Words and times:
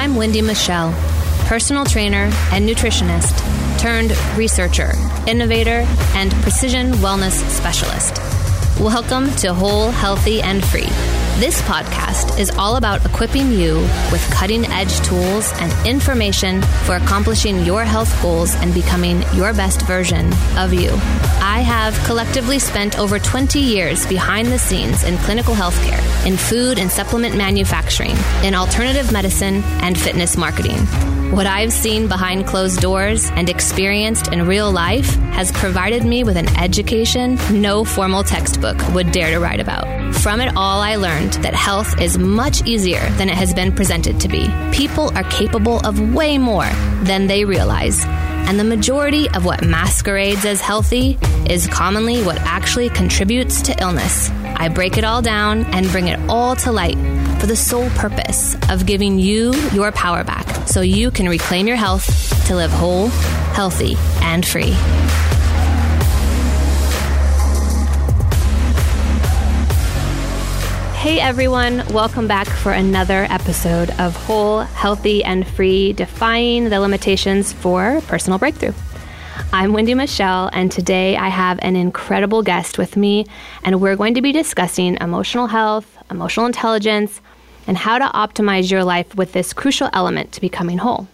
I'm 0.00 0.16
Wendy 0.16 0.40
Michelle, 0.40 0.94
personal 1.44 1.84
trainer 1.84 2.30
and 2.52 2.66
nutritionist 2.66 3.36
turned 3.78 4.16
researcher, 4.34 4.92
innovator, 5.26 5.86
and 6.14 6.32
precision 6.36 6.92
wellness 6.92 7.46
specialist. 7.50 8.16
Welcome 8.80 9.30
to 9.36 9.52
Whole, 9.52 9.90
Healthy, 9.90 10.40
and 10.40 10.64
Free. 10.64 11.19
This 11.38 11.62
podcast 11.62 12.38
is 12.38 12.50
all 12.58 12.76
about 12.76 13.06
equipping 13.06 13.50
you 13.50 13.76
with 14.12 14.30
cutting 14.30 14.66
edge 14.66 15.00
tools 15.00 15.50
and 15.58 15.86
information 15.86 16.60
for 16.84 16.96
accomplishing 16.96 17.64
your 17.64 17.82
health 17.82 18.20
goals 18.20 18.54
and 18.56 18.74
becoming 18.74 19.22
your 19.32 19.54
best 19.54 19.80
version 19.82 20.30
of 20.58 20.74
you. 20.74 20.90
I 21.42 21.62
have 21.64 21.94
collectively 22.04 22.58
spent 22.58 22.98
over 22.98 23.18
20 23.18 23.58
years 23.58 24.06
behind 24.06 24.48
the 24.48 24.58
scenes 24.58 25.02
in 25.04 25.16
clinical 25.18 25.54
healthcare, 25.54 26.26
in 26.26 26.36
food 26.36 26.78
and 26.78 26.90
supplement 26.90 27.36
manufacturing, 27.36 28.16
in 28.44 28.54
alternative 28.54 29.10
medicine, 29.10 29.62
and 29.80 29.98
fitness 29.98 30.36
marketing. 30.36 30.86
What 31.30 31.46
I've 31.46 31.72
seen 31.72 32.08
behind 32.08 32.48
closed 32.48 32.80
doors 32.80 33.30
and 33.30 33.48
experienced 33.48 34.32
in 34.32 34.48
real 34.48 34.72
life 34.72 35.14
has 35.32 35.52
provided 35.52 36.04
me 36.04 36.24
with 36.24 36.36
an 36.36 36.48
education 36.58 37.38
no 37.52 37.84
formal 37.84 38.24
textbook 38.24 38.76
would 38.94 39.12
dare 39.12 39.30
to 39.30 39.38
write 39.38 39.60
about. 39.60 40.12
From 40.16 40.40
it 40.40 40.52
all, 40.56 40.80
I 40.80 40.96
learned 40.96 41.34
that 41.34 41.54
health 41.54 42.00
is 42.00 42.18
much 42.18 42.66
easier 42.66 43.08
than 43.10 43.28
it 43.28 43.36
has 43.36 43.54
been 43.54 43.72
presented 43.72 44.18
to 44.20 44.28
be. 44.28 44.48
People 44.72 45.16
are 45.16 45.22
capable 45.22 45.78
of 45.86 46.12
way 46.12 46.36
more 46.36 46.68
than 47.04 47.28
they 47.28 47.44
realize. 47.44 48.04
And 48.04 48.58
the 48.58 48.64
majority 48.64 49.30
of 49.30 49.44
what 49.44 49.64
masquerades 49.64 50.44
as 50.44 50.60
healthy 50.60 51.16
is 51.48 51.68
commonly 51.68 52.24
what 52.24 52.38
actually 52.38 52.88
contributes 52.88 53.62
to 53.62 53.80
illness. 53.80 54.30
I 54.30 54.68
break 54.68 54.98
it 54.98 55.04
all 55.04 55.22
down 55.22 55.64
and 55.66 55.88
bring 55.90 56.08
it 56.08 56.18
all 56.28 56.56
to 56.56 56.72
light 56.72 56.98
for 57.40 57.46
the 57.46 57.56
sole 57.56 57.88
purpose 57.90 58.54
of 58.68 58.84
giving 58.84 59.18
you 59.18 59.54
your 59.72 59.90
power 59.92 60.22
back 60.22 60.46
so 60.68 60.82
you 60.82 61.10
can 61.10 61.26
reclaim 61.26 61.66
your 61.66 61.76
health 61.76 62.46
to 62.46 62.54
live 62.54 62.70
whole, 62.70 63.08
healthy, 63.56 63.96
and 64.20 64.46
free. 64.46 64.72
Hey 70.98 71.18
everyone, 71.18 71.82
welcome 71.94 72.28
back 72.28 72.46
for 72.46 72.72
another 72.72 73.26
episode 73.30 73.88
of 73.98 74.14
Whole, 74.14 74.60
Healthy, 74.60 75.24
and 75.24 75.48
Free 75.48 75.94
Defying 75.94 76.68
the 76.68 76.78
Limitations 76.78 77.54
for 77.54 78.02
Personal 78.02 78.38
Breakthrough. 78.38 78.74
I'm 79.50 79.72
Wendy 79.72 79.94
Michelle, 79.94 80.50
and 80.52 80.70
today 80.70 81.16
I 81.16 81.28
have 81.28 81.58
an 81.62 81.74
incredible 81.74 82.42
guest 82.42 82.76
with 82.76 82.98
me, 82.98 83.24
and 83.64 83.80
we're 83.80 83.96
going 83.96 84.14
to 84.14 84.22
be 84.22 84.30
discussing 84.30 84.98
emotional 85.00 85.46
health, 85.46 85.96
emotional 86.10 86.44
intelligence, 86.44 87.20
and 87.66 87.76
how 87.76 87.98
to 87.98 88.06
optimize 88.06 88.70
your 88.70 88.84
life 88.84 89.14
with 89.14 89.32
this 89.32 89.52
crucial 89.52 89.90
element 89.92 90.32
to 90.32 90.40
becoming 90.40 90.78
whole. 90.78 91.08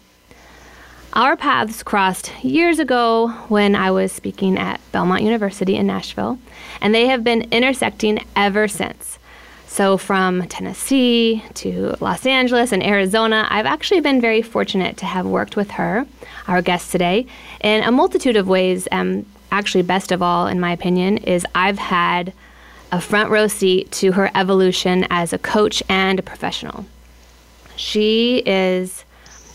Our 1.12 1.34
paths 1.34 1.82
crossed 1.82 2.30
years 2.44 2.78
ago 2.78 3.28
when 3.48 3.74
I 3.74 3.90
was 3.90 4.12
speaking 4.12 4.58
at 4.58 4.80
Belmont 4.92 5.22
University 5.22 5.74
in 5.74 5.86
Nashville, 5.86 6.38
and 6.82 6.94
they 6.94 7.06
have 7.06 7.24
been 7.24 7.48
intersecting 7.50 8.22
ever 8.36 8.68
since. 8.68 9.18
So, 9.66 9.96
from 9.96 10.46
Tennessee 10.48 11.42
to 11.54 11.96
Los 12.00 12.24
Angeles 12.26 12.72
and 12.72 12.82
Arizona, 12.82 13.46
I've 13.50 13.66
actually 13.66 14.00
been 14.00 14.20
very 14.20 14.42
fortunate 14.42 14.96
to 14.98 15.06
have 15.06 15.26
worked 15.26 15.56
with 15.56 15.70
her, 15.72 16.06
our 16.46 16.62
guest 16.62 16.92
today, 16.92 17.26
in 17.60 17.82
a 17.82 17.90
multitude 17.90 18.36
of 18.36 18.46
ways. 18.46 18.86
Um, 18.92 19.26
actually, 19.50 19.82
best 19.82 20.12
of 20.12 20.22
all, 20.22 20.46
in 20.46 20.60
my 20.60 20.72
opinion, 20.72 21.18
is 21.18 21.46
I've 21.54 21.78
had 21.78 22.32
a 22.92 23.00
front 23.00 23.30
row 23.30 23.46
seat 23.46 23.90
to 23.92 24.12
her 24.12 24.30
evolution 24.34 25.06
as 25.10 25.32
a 25.32 25.38
coach 25.38 25.82
and 25.88 26.18
a 26.18 26.22
professional. 26.22 26.84
She 27.76 28.42
is 28.46 29.04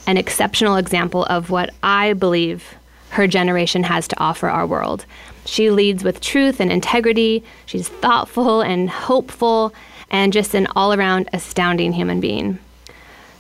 an 0.07 0.17
exceptional 0.17 0.75
example 0.75 1.25
of 1.25 1.49
what 1.49 1.71
I 1.81 2.13
believe 2.13 2.75
her 3.11 3.27
generation 3.27 3.83
has 3.83 4.07
to 4.09 4.19
offer 4.19 4.49
our 4.49 4.65
world. 4.65 5.05
She 5.45 5.69
leads 5.69 6.03
with 6.03 6.21
truth 6.21 6.59
and 6.59 6.71
integrity. 6.71 7.43
She's 7.65 7.87
thoughtful 7.87 8.61
and 8.61 8.89
hopeful 8.89 9.73
and 10.09 10.33
just 10.33 10.53
an 10.53 10.67
all 10.75 10.93
around 10.93 11.29
astounding 11.33 11.93
human 11.93 12.19
being. 12.19 12.59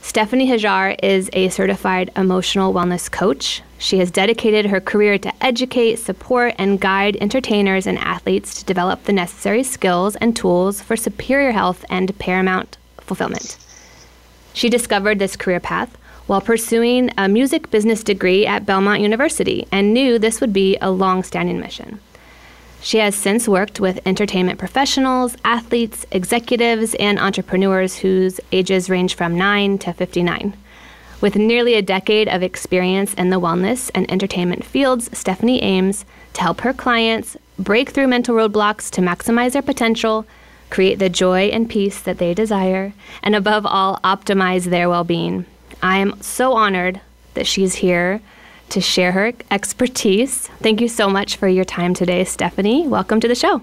Stephanie 0.03 0.49
Hajar 0.49 0.95
is 1.03 1.29
a 1.31 1.49
certified 1.49 2.09
emotional 2.15 2.73
wellness 2.73 3.09
coach. 3.09 3.61
She 3.77 3.99
has 3.99 4.09
dedicated 4.09 4.65
her 4.65 4.81
career 4.81 5.17
to 5.19 5.31
educate, 5.43 5.97
support, 5.97 6.55
and 6.57 6.81
guide 6.81 7.17
entertainers 7.21 7.85
and 7.85 7.99
athletes 7.99 8.55
to 8.55 8.65
develop 8.65 9.03
the 9.03 9.13
necessary 9.13 9.63
skills 9.63 10.15
and 10.17 10.35
tools 10.35 10.81
for 10.81 10.97
superior 10.97 11.51
health 11.51 11.85
and 11.89 12.17
paramount 12.17 12.77
fulfillment. 12.97 13.57
She 14.53 14.69
discovered 14.69 15.19
this 15.19 15.37
career 15.37 15.59
path 15.59 15.95
while 16.25 16.41
pursuing 16.41 17.11
a 17.17 17.29
music 17.29 17.69
business 17.69 18.03
degree 18.03 18.45
at 18.45 18.65
Belmont 18.65 19.01
University 19.01 19.67
and 19.71 19.93
knew 19.93 20.17
this 20.17 20.41
would 20.41 20.51
be 20.51 20.77
a 20.81 20.91
long 20.91 21.23
standing 21.23 21.59
mission. 21.59 21.99
She 22.83 22.97
has 22.97 23.13
since 23.13 23.47
worked 23.47 23.79
with 23.79 24.05
entertainment 24.07 24.57
professionals, 24.57 25.37
athletes, 25.45 26.05
executives, 26.11 26.95
and 26.95 27.19
entrepreneurs 27.19 27.97
whose 27.97 28.39
ages 28.51 28.89
range 28.89 29.13
from 29.13 29.37
9 29.37 29.77
to 29.79 29.93
59. 29.93 30.57
With 31.21 31.35
nearly 31.35 31.75
a 31.75 31.83
decade 31.83 32.27
of 32.27 32.41
experience 32.41 33.13
in 33.13 33.29
the 33.29 33.39
wellness 33.39 33.91
and 33.93 34.09
entertainment 34.11 34.65
fields, 34.65 35.15
Stephanie 35.15 35.61
aims 35.61 36.05
to 36.33 36.41
help 36.41 36.61
her 36.61 36.73
clients 36.73 37.37
break 37.59 37.91
through 37.91 38.07
mental 38.07 38.35
roadblocks 38.35 38.89
to 38.91 39.01
maximize 39.01 39.51
their 39.51 39.61
potential, 39.61 40.25
create 40.71 40.97
the 40.97 41.09
joy 41.09 41.49
and 41.49 41.69
peace 41.69 42.01
that 42.01 42.17
they 42.17 42.33
desire, 42.33 42.93
and 43.21 43.35
above 43.35 43.63
all, 43.67 43.99
optimize 44.03 44.65
their 44.65 44.89
well 44.89 45.03
being. 45.03 45.45
I 45.83 45.99
am 45.99 46.19
so 46.21 46.53
honored 46.53 46.99
that 47.35 47.45
she's 47.45 47.75
here 47.75 48.21
to 48.71 48.81
share 48.81 49.11
her 49.11 49.33
expertise. 49.51 50.47
Thank 50.59 50.81
you 50.81 50.87
so 50.87 51.09
much 51.09 51.35
for 51.35 51.47
your 51.47 51.65
time 51.65 51.93
today, 51.93 52.23
Stephanie. 52.23 52.87
Welcome 52.87 53.19
to 53.19 53.27
the 53.27 53.35
show. 53.35 53.61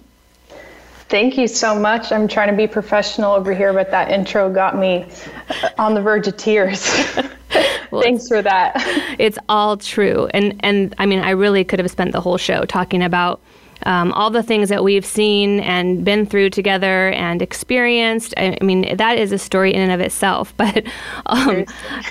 Thank 1.08 1.38
you 1.38 1.48
so 1.48 1.78
much. 1.78 2.12
I'm 2.12 2.28
trying 2.28 2.50
to 2.50 2.56
be 2.56 2.66
professional 2.66 3.32
over 3.32 3.54
here, 3.54 3.72
but 3.72 3.90
that 3.90 4.10
intro 4.10 4.52
got 4.52 4.76
me 4.76 5.06
uh, 5.48 5.70
on 5.78 5.94
the 5.94 6.02
verge 6.02 6.28
of 6.28 6.36
tears. 6.36 6.86
well, 7.90 8.02
Thanks 8.02 8.28
for 8.28 8.42
that. 8.42 8.74
It's 9.18 9.38
all 9.48 9.78
true. 9.78 10.28
And 10.34 10.60
and 10.60 10.94
I 10.98 11.06
mean, 11.06 11.20
I 11.20 11.30
really 11.30 11.64
could 11.64 11.78
have 11.78 11.90
spent 11.90 12.12
the 12.12 12.20
whole 12.20 12.36
show 12.36 12.66
talking 12.66 13.02
about 13.02 13.40
um, 13.88 14.12
all 14.12 14.28
the 14.28 14.42
things 14.42 14.68
that 14.68 14.84
we've 14.84 15.06
seen 15.06 15.60
and 15.60 16.04
been 16.04 16.26
through 16.26 16.50
together 16.50 17.08
and 17.12 17.40
experienced. 17.40 18.34
I, 18.36 18.58
I 18.60 18.62
mean, 18.62 18.94
that 18.98 19.16
is 19.16 19.32
a 19.32 19.38
story 19.38 19.72
in 19.72 19.80
and 19.80 19.90
of 19.90 20.00
itself. 20.00 20.54
But 20.68 20.86
um, 21.26 21.64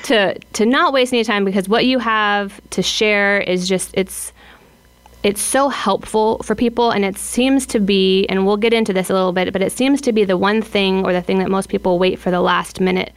to 0.03 0.39
to 0.39 0.65
not 0.65 0.91
waste 0.91 1.13
any 1.13 1.23
time 1.23 1.45
because 1.45 1.69
what 1.69 1.85
you 1.85 1.99
have 1.99 2.59
to 2.71 2.81
share 2.81 3.41
is 3.41 3.69
just 3.69 3.91
it's 3.93 4.33
it's 5.21 5.41
so 5.41 5.69
helpful 5.69 6.39
for 6.39 6.55
people 6.55 6.89
and 6.89 7.05
it 7.05 7.17
seems 7.17 7.67
to 7.67 7.79
be 7.79 8.25
and 8.27 8.47
we'll 8.47 8.57
get 8.57 8.73
into 8.73 8.93
this 8.93 9.09
a 9.09 9.13
little 9.13 9.33
bit 9.33 9.53
but 9.53 9.61
it 9.61 9.71
seems 9.71 10.01
to 10.01 10.11
be 10.11 10.23
the 10.23 10.37
one 10.37 10.61
thing 10.61 11.05
or 11.05 11.13
the 11.13 11.21
thing 11.21 11.39
that 11.39 11.49
most 11.49 11.69
people 11.69 11.99
wait 11.99 12.17
for 12.17 12.31
the 12.31 12.41
last 12.41 12.79
minute 12.79 13.11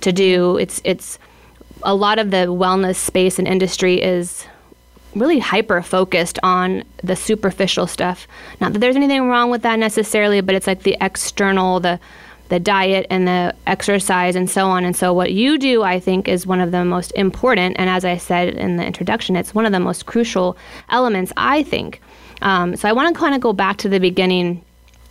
to 0.00 0.12
do 0.12 0.56
it's 0.56 0.80
it's 0.84 1.18
a 1.82 1.94
lot 1.94 2.18
of 2.18 2.30
the 2.30 2.46
wellness 2.46 2.96
space 2.96 3.38
and 3.38 3.48
industry 3.48 4.00
is 4.00 4.46
really 5.18 5.38
hyper 5.38 5.82
focused 5.82 6.38
on 6.42 6.84
the 7.02 7.16
superficial 7.16 7.86
stuff. 7.86 8.28
Not 8.60 8.72
that 8.72 8.78
there's 8.78 8.96
anything 8.96 9.28
wrong 9.28 9.50
with 9.50 9.62
that 9.62 9.78
necessarily, 9.78 10.40
but 10.40 10.54
it's 10.54 10.66
like 10.66 10.82
the 10.82 10.96
external, 11.00 11.80
the 11.80 11.98
the 12.48 12.60
diet 12.60 13.06
and 13.10 13.26
the 13.26 13.54
exercise 13.66 14.36
and 14.36 14.48
so 14.48 14.66
on. 14.66 14.84
And 14.84 14.94
so 14.94 15.12
what 15.12 15.32
you 15.32 15.58
do, 15.58 15.82
I 15.82 15.98
think, 15.98 16.28
is 16.28 16.46
one 16.46 16.60
of 16.60 16.70
the 16.70 16.84
most 16.84 17.10
important. 17.12 17.76
And 17.76 17.90
as 17.90 18.04
I 18.04 18.18
said 18.18 18.54
in 18.54 18.76
the 18.76 18.84
introduction, 18.84 19.34
it's 19.34 19.52
one 19.52 19.66
of 19.66 19.72
the 19.72 19.80
most 19.80 20.06
crucial 20.06 20.56
elements, 20.88 21.32
I 21.36 21.64
think. 21.64 22.00
Um, 22.42 22.76
so 22.76 22.88
I 22.88 22.92
want 22.92 23.12
to 23.12 23.18
kind 23.18 23.34
of 23.34 23.40
go 23.40 23.52
back 23.52 23.78
to 23.78 23.88
the 23.88 23.98
beginning 23.98 24.64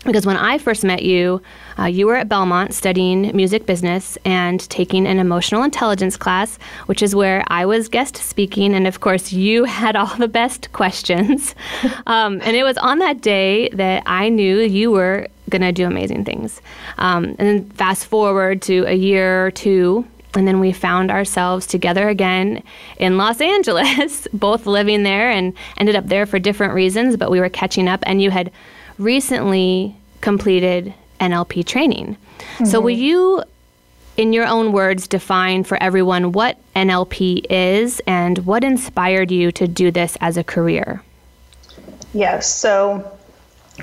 because 0.06 0.26
when 0.26 0.38
I 0.38 0.58
first 0.58 0.84
met 0.84 1.04
you, 1.04 1.42
uh, 1.80 1.86
you 1.86 2.06
were 2.06 2.16
at 2.16 2.30
Belmont 2.30 2.74
studying 2.74 3.36
music 3.36 3.66
business 3.66 4.18
and 4.24 4.60
taking 4.70 5.08
an 5.08 5.20
emotional 5.20 5.64
intelligence 5.64 6.16
class, 6.16 6.58
which 6.86 7.02
is 7.02 7.16
where 7.16 7.44
I 7.48 7.66
was 7.66 7.90
guest 7.90 8.18
speaking. 8.18 8.74
And 8.74 8.88
of 8.88 9.00
course, 9.00 9.34
you 9.34 9.64
had 9.66 9.96
all 9.96 10.16
the 10.16 10.28
best 10.28 10.72
questions. 10.72 11.56
um, 12.08 12.40
and 12.44 12.56
it 12.56 12.64
was 12.64 12.78
on 12.78 13.00
that 13.00 13.22
day 13.22 13.70
that 13.70 14.04
I 14.06 14.30
knew 14.30 14.60
you 14.60 14.92
were 14.92 15.28
going 15.50 15.62
to 15.62 15.72
do 15.72 15.86
amazing 15.86 16.26
things. 16.26 16.62
Um, 16.98 17.26
and 17.26 17.38
then 17.38 17.70
fast 17.72 18.06
forward 18.06 18.62
to 18.64 18.86
a 18.88 18.94
year 18.94 19.46
or 19.46 19.52
two. 19.52 20.06
And 20.36 20.48
then 20.48 20.60
we 20.60 20.72
found 20.74 21.12
ourselves 21.12 21.66
together 21.66 22.10
again 22.10 22.62
in 22.98 23.18
Los 23.18 23.42
Angeles, 23.56 24.28
both 24.34 24.66
living 24.66 25.04
there 25.04 25.32
and 25.32 25.54
ended 25.78 25.96
up 25.96 26.08
there 26.08 26.26
for 26.26 26.40
different 26.40 26.74
reasons, 26.74 27.18
but 27.18 27.32
we 27.32 27.40
were 27.40 27.50
catching 27.50 27.88
up. 27.88 28.04
And 28.06 28.22
you 28.22 28.32
had 28.32 28.52
recently 28.98 29.96
completed 30.22 30.94
NLP 31.20 31.66
training. 31.66 32.18
Mm-hmm. 32.40 32.66
So, 32.66 32.82
will 32.82 32.90
you, 32.90 33.44
in 34.18 34.34
your 34.34 34.46
own 34.46 34.72
words, 34.72 35.08
define 35.08 35.64
for 35.64 35.82
everyone 35.82 36.32
what 36.32 36.58
NLP 36.76 37.46
is 37.50 38.02
and 38.08 38.40
what 38.40 38.64
inspired 38.64 39.32
you 39.32 39.52
to 39.54 39.68
do 39.68 39.92
this 39.92 40.18
as 40.22 40.38
a 40.38 40.44
career? 40.44 41.02
Yes. 42.14 42.54
So, 42.54 43.12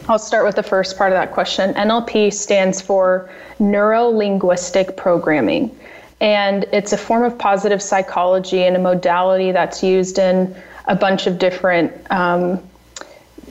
I'll 0.09 0.19
start 0.19 0.45
with 0.45 0.57
the 0.57 0.63
first 0.63 0.97
part 0.97 1.13
of 1.13 1.19
that 1.19 1.33
question. 1.33 1.75
NLP 1.75 2.33
stands 2.33 2.81
for 2.81 3.31
Neuro 3.59 4.09
Linguistic 4.09 4.97
Programming. 4.97 5.77
And 6.21 6.65
it's 6.73 6.93
a 6.93 6.97
form 6.97 7.25
of 7.25 7.37
positive 7.37 7.83
psychology 7.83 8.63
and 8.63 8.77
a 8.77 8.79
modality 8.79 9.51
that's 9.53 9.83
used 9.83 10.19
in 10.19 10.55
a 10.87 10.95
bunch 10.95 11.27
of 11.27 11.39
different 11.39 11.93
um, 12.11 12.63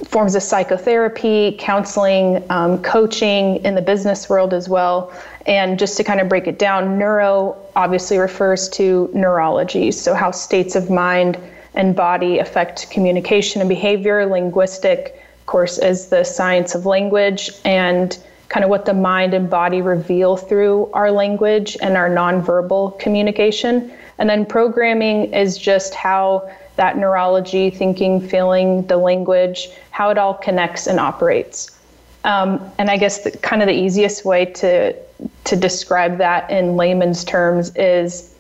forms 0.05 0.35
of 0.35 0.43
psychotherapy, 0.43 1.55
counseling, 1.59 2.43
um, 2.49 2.81
coaching 2.81 3.63
in 3.65 3.75
the 3.75 3.81
business 3.81 4.29
world 4.29 4.53
as 4.53 4.67
well. 4.69 5.13
And 5.45 5.77
just 5.77 5.97
to 5.97 6.03
kind 6.03 6.19
of 6.19 6.29
break 6.29 6.47
it 6.47 6.59
down, 6.59 6.97
neuro 6.97 7.57
obviously 7.75 8.17
refers 8.17 8.69
to 8.69 9.09
neurology, 9.13 9.91
so 9.91 10.13
how 10.13 10.31
states 10.31 10.75
of 10.75 10.89
mind 10.89 11.38
and 11.73 11.95
body 11.95 12.39
affect 12.39 12.89
communication 12.89 13.61
and 13.61 13.69
behavior. 13.69 14.25
Linguistic, 14.25 15.21
of 15.39 15.45
course, 15.45 15.77
is 15.77 16.07
the 16.07 16.23
science 16.23 16.75
of 16.75 16.85
language 16.85 17.51
and 17.65 18.17
kind 18.49 18.65
of 18.65 18.69
what 18.69 18.85
the 18.85 18.93
mind 18.93 19.33
and 19.33 19.49
body 19.49 19.81
reveal 19.81 20.35
through 20.35 20.89
our 20.93 21.09
language 21.09 21.77
and 21.81 21.95
our 21.95 22.09
nonverbal 22.09 22.99
communication. 22.99 23.91
And 24.17 24.29
then 24.29 24.45
programming 24.45 25.33
is 25.33 25.57
just 25.57 25.95
how 25.95 26.51
that 26.81 26.97
neurology, 26.97 27.69
thinking, 27.69 28.19
feeling, 28.19 28.83
the 28.87 28.97
language, 28.97 29.69
how 29.91 30.09
it 30.09 30.17
all 30.17 30.33
connects 30.33 30.87
and 30.87 30.99
operates. 30.99 31.79
Um, 32.23 32.59
and 32.79 32.89
I 32.89 32.97
guess 32.97 33.23
the, 33.23 33.29
kind 33.37 33.61
of 33.61 33.67
the 33.67 33.75
easiest 33.75 34.25
way 34.25 34.45
to 34.45 34.95
to 35.43 35.55
describe 35.55 36.17
that 36.17 36.49
in 36.49 36.75
layman's 36.75 37.23
terms 37.23 37.71
is 37.75 38.35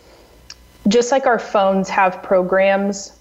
just 0.87 1.11
like 1.11 1.27
our 1.27 1.37
phones 1.37 1.87
have 1.89 2.23
programs 2.23 3.13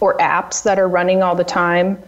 or 0.00 0.18
apps 0.18 0.64
that 0.64 0.76
are 0.80 0.88
running 0.88 1.22
all 1.22 1.36
the 1.36 1.44
time. 1.44 2.02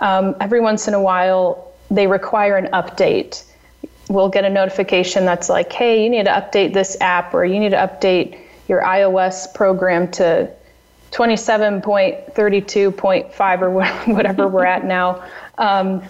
Um, 0.00 0.34
every 0.40 0.60
once 0.60 0.88
in 0.88 0.94
a 0.94 1.00
while, 1.00 1.72
they 1.88 2.08
require 2.08 2.56
an 2.56 2.68
update. 2.72 3.44
We'll 4.08 4.28
get 4.28 4.44
a 4.44 4.50
notification 4.50 5.24
that's 5.24 5.48
like, 5.48 5.72
"Hey, 5.72 6.02
you 6.02 6.10
need 6.10 6.24
to 6.24 6.32
update 6.32 6.72
this 6.74 6.96
app," 7.00 7.32
or 7.32 7.44
"You 7.44 7.60
need 7.60 7.70
to 7.78 7.82
update 7.88 8.36
your 8.66 8.82
iOS 8.82 9.54
program 9.54 10.10
to 10.18 10.50
27.32.5 11.12 13.62
or 13.62 13.70
whatever 14.14 14.48
we're 14.48 14.64
at 14.64 14.84
now. 14.84 15.24
Um, 15.58 16.02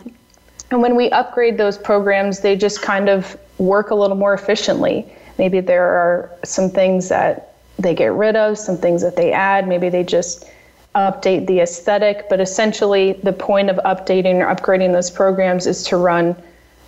and 0.71 0.83
when 0.83 0.95
we 0.95 1.11
upgrade 1.11 1.59
those 1.59 1.77
programs, 1.77 2.41
they 2.41 2.57
just 2.57 2.83
kind 2.83 3.09
of 3.09 3.37
work 3.59 3.91
a 3.91 3.95
little 3.95 4.17
more 4.17 4.35
efficiently. 4.35 5.13
Maybe 5.39 5.61
there 5.61 5.87
are 5.87 6.31
some 6.45 6.71
things 6.71 7.09
that 7.09 7.55
they 7.79 7.95
get 7.95 8.13
rid 8.13 8.37
of, 8.37 8.59
some 8.59 8.77
things 8.77 9.03
that 9.03 9.17
they 9.17 9.33
add. 9.33 9.67
Maybe 9.67 9.89
they 9.89 10.05
just 10.05 10.45
update 10.95 11.47
the 11.47 11.61
aesthetic. 11.61 12.29
But 12.29 12.41
essentially, 12.41 13.15
the 13.23 13.33
point 13.33 13.71
of 13.71 13.77
updating 13.79 14.37
or 14.37 14.55
upgrading 14.55 14.93
those 14.93 15.11
programs 15.11 15.67
is 15.67 15.83
to 15.85 15.97
run 15.97 16.37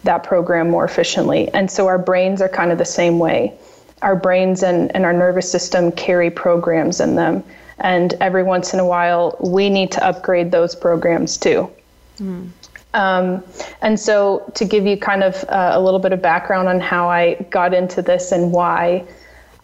that 0.05 0.25
program 0.25 0.71
more 0.71 0.85
efficiently. 0.85 1.49
And 1.55 1.71
so 1.71 1.87
our 1.87 1.99
brains 1.99 2.43
are 2.43 2.49
kind 2.49 2.73
of 2.73 2.79
the 2.79 2.85
same 2.85 3.19
way. 3.19 3.55
Our 4.03 4.17
brains 4.17 4.63
and, 4.63 4.95
and 4.95 5.05
our 5.05 5.13
nervous 5.13 5.51
system 5.51 5.93
carry 5.93 6.31
programs 6.31 7.01
in 7.01 7.15
them. 7.15 7.45
And 7.83 8.15
every 8.21 8.43
once 8.43 8.73
in 8.73 8.81
a 8.81 8.87
while, 8.87 9.37
we 9.41 9.69
need 9.69 9.93
to 9.93 10.07
upgrade 10.07 10.51
those 10.51 10.75
programs 10.75 11.37
too. 11.37 11.71
Mm. 12.19 12.49
Um, 12.95 13.43
and 13.81 13.99
so, 13.99 14.51
to 14.55 14.65
give 14.65 14.87
you 14.87 14.97
kind 14.97 15.23
of 15.23 15.45
uh, 15.49 15.73
a 15.75 15.81
little 15.81 15.99
bit 15.99 16.13
of 16.13 16.23
background 16.23 16.69
on 16.69 16.79
how 16.79 17.09
I 17.09 17.35
got 17.51 17.75
into 17.75 18.03
this 18.03 18.33
and 18.33 18.53
why, 18.53 19.05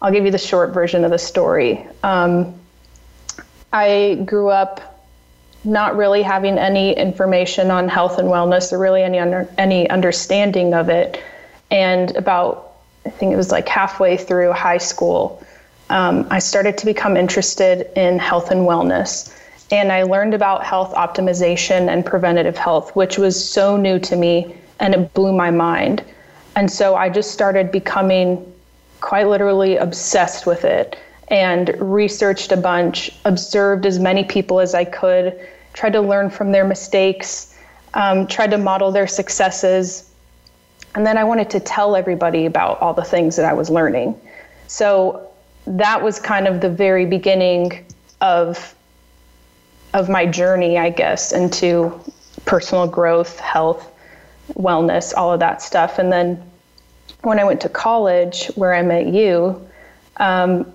I'll 0.00 0.12
give 0.12 0.25
you 0.25 0.31
the 0.31 0.38
short 0.38 0.73
version 0.73 1.05
of 1.05 1.11
the 1.11 1.19
story. 1.19 1.87
Um, 2.03 2.55
I 3.73 4.23
grew 4.25 4.49
up 4.49 4.99
not 5.65 5.97
really 5.97 6.23
having 6.23 6.56
any 6.59 6.97
information 6.97 7.70
on 7.70 7.88
health 7.88 8.19
and 8.19 8.29
wellness 8.29 8.73
or 8.73 8.79
really 8.79 9.03
any 9.03 9.19
under, 9.19 9.49
any 9.59 9.88
understanding 9.91 10.73
of 10.73 10.88
it. 10.88 11.23
And 11.70 12.17
about, 12.17 12.73
I 13.05 13.11
think 13.11 13.32
it 13.32 13.37
was 13.37 13.50
like 13.50 13.69
halfway 13.69 14.17
through 14.17 14.53
high 14.53 14.79
school, 14.79 15.43
um, 15.90 16.26
I 16.31 16.38
started 16.38 16.76
to 16.79 16.87
become 16.87 17.17
interested 17.17 17.90
in 17.99 18.19
health 18.19 18.50
and 18.50 18.61
wellness 18.61 19.35
and 19.70 19.93
I 19.93 20.02
learned 20.02 20.35
about 20.35 20.64
health 20.64 20.94
optimization 20.94 21.88
and 21.88 22.05
preventative 22.05 22.56
health, 22.56 22.96
which 22.96 23.19
was 23.19 23.43
so 23.43 23.76
new 23.76 23.99
to 24.00 24.17
me 24.17 24.55
and 24.81 24.94
it 24.94 25.14
blew 25.14 25.32
my 25.32 25.50
mind. 25.50 26.02
And 26.56 26.70
so 26.70 26.96
I 26.96 27.08
just 27.08 27.32
started 27.32 27.70
becoming 27.70 28.50
quite 29.00 29.29
literally 29.29 29.76
obsessed 29.76 30.46
with 30.46 30.64
it 30.64 30.99
and 31.29 31.69
researched 31.79 32.52
a 32.52 32.56
bunch, 32.56 33.11
observed 33.26 33.84
as 33.84 33.99
many 33.99 34.25
people 34.25 34.61
as 34.61 34.75
I 34.75 34.84
could, 34.84 35.38
tried 35.75 35.93
to 35.93 36.00
learn 36.00 36.31
from 36.31 36.52
their 36.52 36.64
mistakes, 36.64 37.55
um, 37.93 38.26
tried 38.26 38.50
to 38.52 38.58
model 38.58 38.91
their 38.91 39.06
successes. 39.06 40.11
And 40.94 41.06
then 41.06 41.19
I 41.19 41.25
wanted 41.25 41.50
to 41.50 41.61
tell 41.61 41.94
everybody 41.94 42.46
about 42.46 42.81
all 42.81 42.94
the 42.94 43.05
things 43.05 43.37
that 43.37 43.44
I 43.44 43.52
was 43.52 43.69
learning. 43.69 44.19
So 44.67 45.28
that 45.76 46.03
was 46.03 46.19
kind 46.19 46.47
of 46.47 46.61
the 46.61 46.70
very 46.70 47.05
beginning 47.06 47.85
of 48.20 48.75
of 49.94 50.09
my 50.09 50.26
journey, 50.26 50.79
I 50.79 50.91
guess, 50.91 51.32
into 51.32 51.99
personal 52.44 52.87
growth, 52.87 53.41
health, 53.41 53.91
wellness, 54.55 55.15
all 55.17 55.32
of 55.32 55.41
that 55.41 55.62
stuff. 55.62 55.99
And 55.99 56.12
then 56.12 56.43
when 57.23 57.38
I 57.38 57.44
went 57.44 57.61
to 57.62 57.69
college, 57.69 58.47
where 58.55 58.75
I 58.75 58.82
met 58.82 59.06
you, 59.06 59.67
um, 60.19 60.70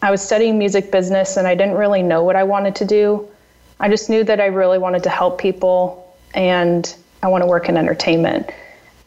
I 0.00 0.10
was 0.10 0.22
studying 0.22 0.58
music 0.58 0.90
business 0.90 1.36
and 1.36 1.46
I 1.46 1.54
didn't 1.54 1.74
really 1.74 2.02
know 2.02 2.22
what 2.22 2.36
I 2.36 2.44
wanted 2.44 2.76
to 2.76 2.84
do. 2.84 3.28
I 3.80 3.88
just 3.88 4.08
knew 4.08 4.24
that 4.24 4.40
I 4.40 4.46
really 4.46 4.78
wanted 4.78 5.02
to 5.04 5.10
help 5.10 5.40
people 5.40 6.16
and 6.34 6.94
I 7.22 7.28
want 7.28 7.42
to 7.42 7.46
work 7.46 7.68
in 7.68 7.76
entertainment. 7.76 8.50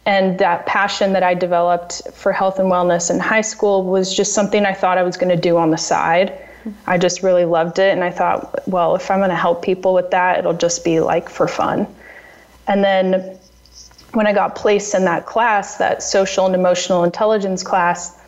And 0.06 0.38
that 0.38 0.68
passion 0.68 1.14
that 1.14 1.24
I 1.24 1.34
developed 1.34 2.02
for 2.14 2.32
health 2.32 2.60
and 2.60 2.72
wellness 2.72 3.10
in 3.10 3.20
high 3.20 3.42
school 3.42 3.84
was 3.84 4.14
just 4.14 4.34
something 4.34 4.66
I 4.66 4.74
thought 4.74 4.98
I 4.98 5.04
was 5.04 5.18
going 5.18 5.36
to 5.36 5.42
do 5.42 5.58
on 5.58 5.72
the 5.72 5.78
side. 5.78 6.30
Mm-hmm. 6.30 6.72
I 6.86 6.98
just 6.98 7.24
really 7.24 7.46
loved 7.46 7.80
it. 7.80 7.92
And 7.92 8.04
I 8.04 8.12
thought, 8.12 8.68
well, 8.68 8.96
if 8.96 9.10
I'm 9.10 9.20
going 9.20 9.32
to 9.32 9.36
help 9.36 9.64
people 9.64 9.94
with 9.96 10.12
that, 10.12 10.38
it'll 10.38 10.54
just 10.54 10.84
be 10.84 11.00
like 11.00 11.28
for 11.28 11.48
fun. 11.48 11.88
And 12.68 12.84
then 12.84 13.38
when 14.14 14.28
I 14.28 14.34
got 14.34 14.56
placed 14.56 14.94
in 14.94 15.06
that 15.06 15.26
class, 15.26 15.78
that 15.78 16.04
social 16.04 16.46
and 16.46 16.54
emotional 16.54 17.04
intelligence 17.04 17.64
class, 17.64 18.20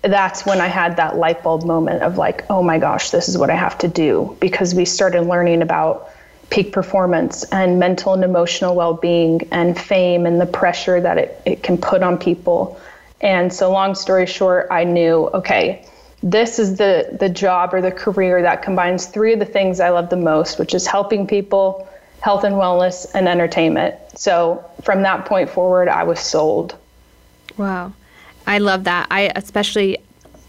that's 0.00 0.44
when 0.44 0.60
I 0.60 0.66
had 0.66 0.96
that 0.96 1.16
light 1.16 1.42
bulb 1.42 1.64
moment 1.64 2.02
of 2.02 2.16
like, 2.16 2.44
oh 2.50 2.62
my 2.62 2.78
gosh, 2.78 3.10
this 3.10 3.28
is 3.28 3.38
what 3.38 3.50
I 3.50 3.54
have 3.54 3.78
to 3.78 3.88
do. 3.88 4.36
Because 4.40 4.74
we 4.74 4.84
started 4.84 5.22
learning 5.22 5.62
about 5.62 6.10
peak 6.52 6.70
performance 6.70 7.44
and 7.44 7.78
mental 7.78 8.12
and 8.12 8.22
emotional 8.22 8.74
well 8.74 8.92
being 8.92 9.40
and 9.50 9.80
fame 9.80 10.26
and 10.26 10.38
the 10.38 10.44
pressure 10.44 11.00
that 11.00 11.16
it, 11.16 11.40
it 11.46 11.62
can 11.62 11.78
put 11.78 12.02
on 12.02 12.18
people. 12.18 12.78
And 13.22 13.50
so, 13.50 13.72
long 13.72 13.94
story 13.94 14.26
short, 14.26 14.68
I 14.70 14.84
knew, 14.84 15.30
okay, 15.32 15.88
this 16.22 16.58
is 16.58 16.76
the 16.76 17.16
the 17.18 17.30
job 17.30 17.72
or 17.72 17.80
the 17.80 17.90
career 17.90 18.42
that 18.42 18.62
combines 18.62 19.06
three 19.06 19.32
of 19.32 19.38
the 19.38 19.46
things 19.46 19.80
I 19.80 19.88
love 19.88 20.10
the 20.10 20.16
most, 20.16 20.58
which 20.58 20.74
is 20.74 20.86
helping 20.86 21.26
people, 21.26 21.88
health 22.20 22.44
and 22.44 22.56
wellness, 22.56 23.10
and 23.14 23.28
entertainment. 23.28 23.94
So 24.14 24.62
from 24.82 25.02
that 25.02 25.24
point 25.24 25.48
forward, 25.48 25.88
I 25.88 26.02
was 26.02 26.20
sold. 26.20 26.76
Wow, 27.56 27.94
I 28.46 28.58
love 28.58 28.84
that. 28.84 29.06
I 29.10 29.32
especially, 29.34 29.96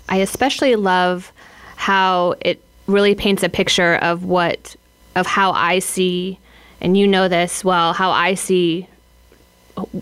I 0.09 0.17
especially 0.17 0.75
love 0.75 1.31
how 1.77 2.35
it 2.41 2.61
really 2.87 3.15
paints 3.15 3.41
a 3.41 3.49
picture 3.49 3.95
of 3.95 4.25
what 4.25 4.75
of 5.15 5.27
how 5.27 5.51
I 5.51 5.79
see, 5.79 6.39
and 6.81 6.97
you 6.97 7.07
know 7.07 7.27
this 7.27 7.63
well, 7.63 7.93
how 7.93 8.11
I 8.11 8.33
see 8.33 8.87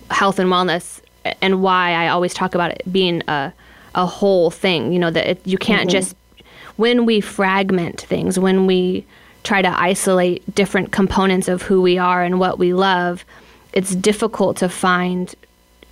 health 0.10 0.40
and 0.40 0.50
wellness, 0.50 1.02
and 1.42 1.62
why 1.62 1.94
I 1.94 2.10
always 2.10 2.34
talk 2.34 2.56
about 2.56 2.72
it 2.72 2.82
being 2.92 3.22
a 3.28 3.54
a 3.94 4.06
whole 4.06 4.52
thing. 4.52 4.94
You 4.94 5.00
know 5.00 5.12
that 5.12 5.32
it, 5.32 5.48
you 5.48 5.58
can't 5.58 5.90
mm-hmm. 5.90 5.98
just 5.98 6.16
when 6.78 7.06
we 7.06 7.22
fragment 7.22 8.02
things, 8.02 8.40
when 8.40 8.66
we 8.66 9.06
try 9.44 9.62
to 9.62 9.80
isolate 9.80 10.44
different 10.54 10.92
components 10.92 11.48
of 11.48 11.62
who 11.64 11.82
we 11.82 11.98
are 11.98 12.24
and 12.24 12.40
what 12.40 12.60
we 12.60 12.74
love, 12.74 13.26
it's 13.74 13.96
difficult 13.96 14.58
to 14.58 14.70
find 14.70 15.34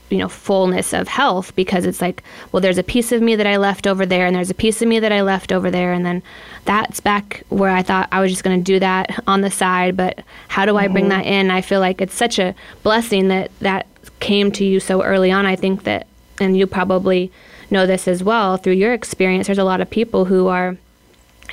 you 0.10 0.18
know 0.18 0.30
fullness 0.30 0.94
of 0.94 1.08
health 1.08 1.56
because 1.56 1.86
it's 1.86 2.01
like 2.01 2.24
well 2.51 2.62
there's 2.62 2.78
a 2.78 2.84
piece 2.84 3.12
of 3.12 3.22
me 3.22 3.36
that 3.36 3.48
I 3.48 3.58
left 3.58 3.86
over 3.88 4.06
there 4.06 4.25
and 4.25 4.36
there's 4.36 4.50
a 4.50 4.56
piece 4.56 4.82
of 4.82 4.88
me 4.88 5.00
that 5.00 5.12
I 5.12 5.22
left 5.22 5.51
over 5.51 5.70
there 5.70 5.94
and 5.94 6.06
then 6.06 6.24
that's 6.66 7.00
back 7.00 7.44
where 7.50 7.72
I 7.72 7.82
thought 7.82 8.10
I 8.12 8.20
was 8.20 8.32
just 8.32 8.44
going 8.44 8.60
to 8.60 8.63
do 8.63 8.80
that 8.80 9.24
on 9.28 9.42
the 9.42 9.51
side 9.51 9.96
but 9.96 10.24
how 10.48 10.66
do 10.66 10.78
I 10.78 10.88
bring 10.88 11.06
mm-hmm. 11.06 11.22
that 11.22 11.25
in 11.25 11.51
I 11.51 11.62
feel 11.62 11.80
like 11.80 12.01
it's 12.01 12.16
such 12.16 12.39
a 12.39 12.56
blessing 12.84 13.28
that 13.28 13.51
that 13.60 13.88
came 14.20 14.51
to 14.54 14.66
you 14.66 14.80
so 14.80 15.04
early 15.04 15.32
on 15.32 15.46
I 15.46 15.56
think 15.56 15.84
that 15.84 16.08
and 16.39 16.58
you 16.58 16.68
probably 16.68 17.32
know 17.72 17.86
this 17.86 18.08
as 18.08 18.24
well 18.24 18.58
through 18.58 18.74
your 18.74 18.94
experience. 18.94 19.48
There's 19.48 19.58
a 19.58 19.63
lot 19.63 19.82
of 19.82 19.89
people 19.89 20.25
who 20.25 20.48
are 20.48 20.78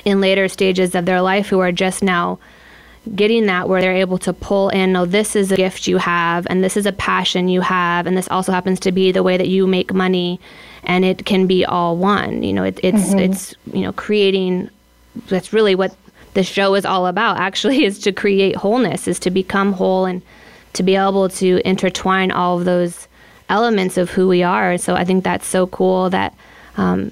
in 0.05 0.21
later 0.21 0.47
stages 0.47 0.95
of 0.95 1.05
their 1.05 1.21
life 1.21 1.47
who 1.47 1.59
are 1.59 1.71
just 1.71 2.03
now 2.03 2.39
getting 3.15 3.45
that 3.45 3.67
where 3.67 3.81
they're 3.81 3.95
able 3.95 4.17
to 4.17 4.33
pull 4.33 4.69
in 4.69 4.91
no 4.93 5.05
this 5.05 5.35
is 5.35 5.51
a 5.51 5.55
gift 5.55 5.87
you 5.87 5.97
have 5.97 6.45
and 6.49 6.63
this 6.63 6.77
is 6.77 6.85
a 6.85 6.91
passion 6.91 7.47
you 7.47 7.61
have 7.61 8.05
and 8.05 8.17
this 8.17 8.27
also 8.29 8.51
happens 8.51 8.79
to 8.79 8.91
be 8.91 9.11
the 9.11 9.23
way 9.23 9.37
that 9.37 9.47
you 9.47 9.65
make 9.67 9.93
money 9.93 10.39
and 10.83 11.03
it 11.05 11.25
can 11.25 11.47
be 11.47 11.65
all 11.65 11.97
one 11.97 12.43
you 12.43 12.53
know 12.53 12.63
it, 12.63 12.79
it's 12.83 13.09
mm-hmm. 13.09 13.19
it's 13.19 13.55
you 13.73 13.81
know 13.81 13.93
creating 13.93 14.69
that's 15.27 15.53
really 15.53 15.75
what 15.75 15.95
the 16.33 16.43
show 16.43 16.75
is 16.75 16.85
all 16.85 17.07
about 17.07 17.37
actually 17.37 17.83
is 17.89 17.99
to 17.99 18.11
create 18.11 18.55
wholeness 18.55 19.07
is 19.07 19.19
to 19.19 19.31
become 19.31 19.73
whole 19.73 20.05
and 20.05 20.21
to 20.73 20.83
be 20.83 20.95
able 20.95 21.27
to 21.27 21.59
intertwine 21.65 22.31
all 22.31 22.59
of 22.59 22.65
those 22.65 23.07
elements 23.49 23.97
of 23.97 24.11
who 24.11 24.27
we 24.27 24.43
are. 24.43 24.77
So 24.77 24.95
I 24.95 25.03
think 25.03 25.23
that's 25.23 25.47
so 25.47 25.67
cool 25.67 26.09
that 26.09 26.35
um, 26.77 27.11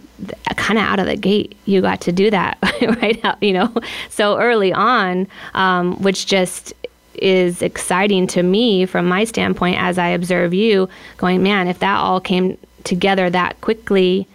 kind 0.55 0.79
of 0.79 0.86
out 0.86 1.00
of 1.00 1.05
the 1.05 1.15
gate, 1.15 1.55
you 1.65 1.81
got 1.81 2.01
to 2.01 2.12
do 2.12 2.29
that 2.31 2.57
right 3.01 3.24
out, 3.25 3.41
you 3.41 3.53
know, 3.53 3.74
so 4.10 4.38
early 4.39 4.72
on, 4.72 5.27
um, 5.53 6.01
which 6.01 6.25
just 6.25 6.74
is 7.15 7.62
exciting 7.62 8.27
to 8.27 8.43
me 8.43 8.86
from 8.86 9.07
my 9.07 9.24
standpoint 9.24 9.77
as 9.79 9.98
I 9.98 10.10
observe 10.10 10.53
you 10.53 10.89
going, 11.17 11.41
man, 11.43 11.67
if 11.67 11.79
that 11.79 11.98
all 11.98 12.19
came 12.19 12.57
together 12.84 13.29
that 13.29 13.60
quickly, 13.62 14.27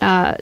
uh, 0.00 0.36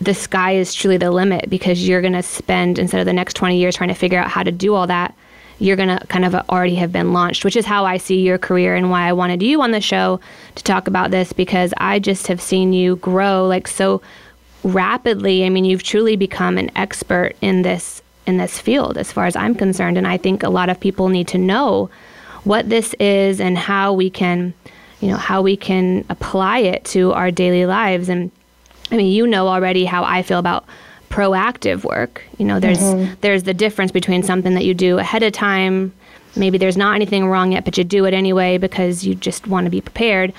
the 0.00 0.14
sky 0.14 0.52
is 0.52 0.74
truly 0.74 0.96
the 0.96 1.10
limit 1.10 1.48
because 1.48 1.86
you're 1.86 2.00
going 2.00 2.14
to 2.14 2.22
spend 2.22 2.78
instead 2.78 3.00
of 3.00 3.06
the 3.06 3.12
next 3.12 3.34
20 3.34 3.58
years 3.58 3.76
trying 3.76 3.88
to 3.88 3.94
figure 3.94 4.18
out 4.18 4.30
how 4.30 4.42
to 4.42 4.52
do 4.52 4.74
all 4.74 4.86
that 4.86 5.14
you're 5.60 5.76
going 5.76 5.96
to 5.96 6.06
kind 6.06 6.24
of 6.24 6.34
already 6.34 6.74
have 6.74 6.90
been 6.92 7.12
launched 7.12 7.44
which 7.44 7.56
is 7.56 7.66
how 7.66 7.84
i 7.84 7.96
see 7.96 8.20
your 8.20 8.38
career 8.38 8.74
and 8.74 8.90
why 8.90 9.06
i 9.06 9.12
wanted 9.12 9.42
you 9.42 9.60
on 9.60 9.70
the 9.70 9.80
show 9.80 10.18
to 10.54 10.64
talk 10.64 10.88
about 10.88 11.10
this 11.10 11.32
because 11.32 11.72
i 11.76 11.98
just 11.98 12.26
have 12.26 12.40
seen 12.40 12.72
you 12.72 12.96
grow 12.96 13.46
like 13.46 13.68
so 13.68 14.00
rapidly. 14.62 15.44
I 15.44 15.48
mean 15.48 15.64
you've 15.64 15.82
truly 15.82 16.16
become 16.16 16.58
an 16.58 16.70
expert 16.76 17.34
in 17.40 17.62
this 17.62 18.02
in 18.26 18.36
this 18.36 18.58
field 18.58 18.98
as 18.98 19.10
far 19.10 19.26
as 19.26 19.34
i'm 19.34 19.54
concerned 19.54 19.96
and 19.96 20.06
i 20.06 20.18
think 20.18 20.42
a 20.42 20.50
lot 20.50 20.68
of 20.68 20.78
people 20.78 21.08
need 21.08 21.26
to 21.28 21.38
know 21.38 21.88
what 22.44 22.68
this 22.68 22.94
is 22.94 23.40
and 23.40 23.56
how 23.56 23.92
we 23.92 24.10
can 24.10 24.52
you 25.00 25.08
know 25.08 25.16
how 25.16 25.42
we 25.42 25.56
can 25.56 26.04
apply 26.08 26.58
it 26.58 26.84
to 26.84 27.12
our 27.12 27.30
daily 27.30 27.66
lives. 27.66 28.08
And 28.08 28.30
I 28.90 28.96
mean, 28.96 29.10
you 29.10 29.26
know 29.26 29.48
already 29.48 29.84
how 29.84 30.04
I 30.04 30.22
feel 30.22 30.38
about 30.38 30.64
proactive 31.10 31.84
work. 31.84 32.22
You 32.38 32.46
know, 32.46 32.58
there's 32.58 32.78
mm-hmm. 32.78 33.14
there's 33.20 33.42
the 33.42 33.52
difference 33.52 33.92
between 33.92 34.22
something 34.22 34.54
that 34.54 34.64
you 34.64 34.72
do 34.72 34.98
ahead 34.98 35.22
of 35.22 35.32
time. 35.32 35.92
Maybe 36.36 36.56
there's 36.56 36.76
not 36.76 36.94
anything 36.94 37.26
wrong 37.26 37.52
yet, 37.52 37.64
but 37.64 37.76
you 37.76 37.84
do 37.84 38.06
it 38.06 38.14
anyway 38.14 38.56
because 38.56 39.04
you 39.04 39.14
just 39.14 39.46
want 39.46 39.66
to 39.66 39.70
be 39.70 39.80
prepared. 39.80 40.32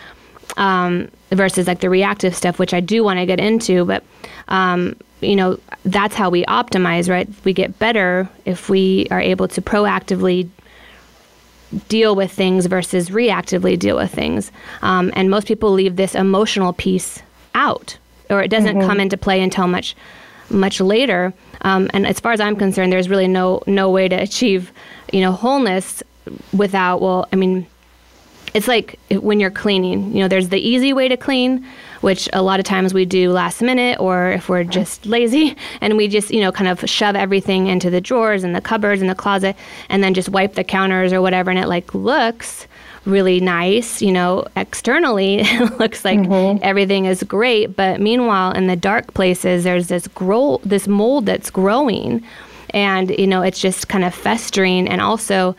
Um, 0.57 1.09
versus 1.31 1.67
like 1.67 1.79
the 1.79 1.89
reactive 1.89 2.35
stuff, 2.35 2.59
which 2.59 2.73
I 2.73 2.81
do 2.81 3.05
want 3.05 3.19
to 3.19 3.25
get 3.25 3.39
into, 3.39 3.85
but 3.85 4.03
um, 4.49 4.97
you 5.21 5.35
know 5.35 5.59
that's 5.85 6.15
how 6.15 6.29
we 6.29 6.43
optimize, 6.45 7.09
right? 7.09 7.29
We 7.43 7.53
get 7.53 7.77
better 7.77 8.29
if 8.45 8.69
we 8.69 9.07
are 9.11 9.21
able 9.21 9.47
to 9.49 9.61
proactively 9.61 10.49
deal 11.87 12.15
with 12.15 12.31
things 12.31 12.65
versus 12.65 13.09
reactively 13.09 13.79
deal 13.79 13.95
with 13.95 14.13
things. 14.13 14.51
Um, 14.81 15.11
and 15.15 15.29
most 15.29 15.47
people 15.47 15.71
leave 15.71 15.95
this 15.95 16.15
emotional 16.15 16.73
piece 16.73 17.21
out, 17.55 17.97
or 18.29 18.41
it 18.41 18.49
doesn't 18.49 18.77
mm-hmm. 18.77 18.87
come 18.87 18.99
into 18.99 19.17
play 19.17 19.41
until 19.41 19.67
much 19.67 19.95
much 20.51 20.79
later. 20.79 21.33
Um, 21.61 21.89
and 21.93 22.05
as 22.05 22.19
far 22.19 22.31
as 22.31 22.39
I'm 22.39 22.55
concerned, 22.55 22.91
there's 22.91 23.09
really 23.09 23.27
no 23.27 23.61
no 23.67 23.89
way 23.89 24.07
to 24.07 24.15
achieve 24.15 24.71
you 25.11 25.21
know 25.21 25.31
wholeness 25.31 26.03
without 26.53 27.01
well, 27.01 27.27
I 27.31 27.35
mean, 27.35 27.65
it's 28.53 28.67
like 28.67 28.99
when 29.09 29.39
you're 29.39 29.51
cleaning. 29.51 30.13
You 30.13 30.19
know, 30.21 30.27
there's 30.27 30.49
the 30.49 30.59
easy 30.59 30.93
way 30.93 31.07
to 31.07 31.17
clean, 31.17 31.65
which 32.01 32.27
a 32.33 32.41
lot 32.41 32.59
of 32.59 32.65
times 32.65 32.93
we 32.93 33.05
do 33.05 33.31
last 33.31 33.61
minute, 33.61 33.99
or 33.99 34.31
if 34.31 34.49
we're 34.49 34.63
just 34.63 35.05
lazy 35.05 35.55
and 35.81 35.97
we 35.97 36.07
just 36.07 36.31
you 36.31 36.41
know 36.41 36.51
kind 36.51 36.67
of 36.67 36.87
shove 36.89 37.15
everything 37.15 37.67
into 37.67 37.89
the 37.89 38.01
drawers 38.01 38.43
and 38.43 38.55
the 38.55 38.61
cupboards 38.61 39.01
and 39.01 39.09
the 39.09 39.15
closet, 39.15 39.55
and 39.89 40.03
then 40.03 40.13
just 40.13 40.29
wipe 40.29 40.55
the 40.55 40.63
counters 40.63 41.13
or 41.13 41.21
whatever, 41.21 41.49
and 41.49 41.59
it 41.59 41.67
like 41.67 41.93
looks 41.93 42.67
really 43.05 43.39
nice. 43.39 44.01
You 44.01 44.11
know, 44.11 44.45
externally, 44.55 45.39
it 45.41 45.79
looks 45.79 46.05
like 46.05 46.19
mm-hmm. 46.19 46.59
everything 46.63 47.05
is 47.05 47.23
great. 47.23 47.75
But 47.75 47.99
meanwhile, 47.99 48.51
in 48.51 48.67
the 48.67 48.75
dark 48.75 49.13
places, 49.13 49.63
there's 49.63 49.87
this 49.87 50.07
grow, 50.09 50.59
this 50.63 50.87
mold 50.87 51.25
that's 51.25 51.49
growing, 51.49 52.23
and 52.71 53.09
you 53.11 53.27
know, 53.27 53.41
it's 53.41 53.59
just 53.59 53.87
kind 53.87 54.03
of 54.03 54.13
festering, 54.13 54.87
and 54.87 55.01
also 55.01 55.55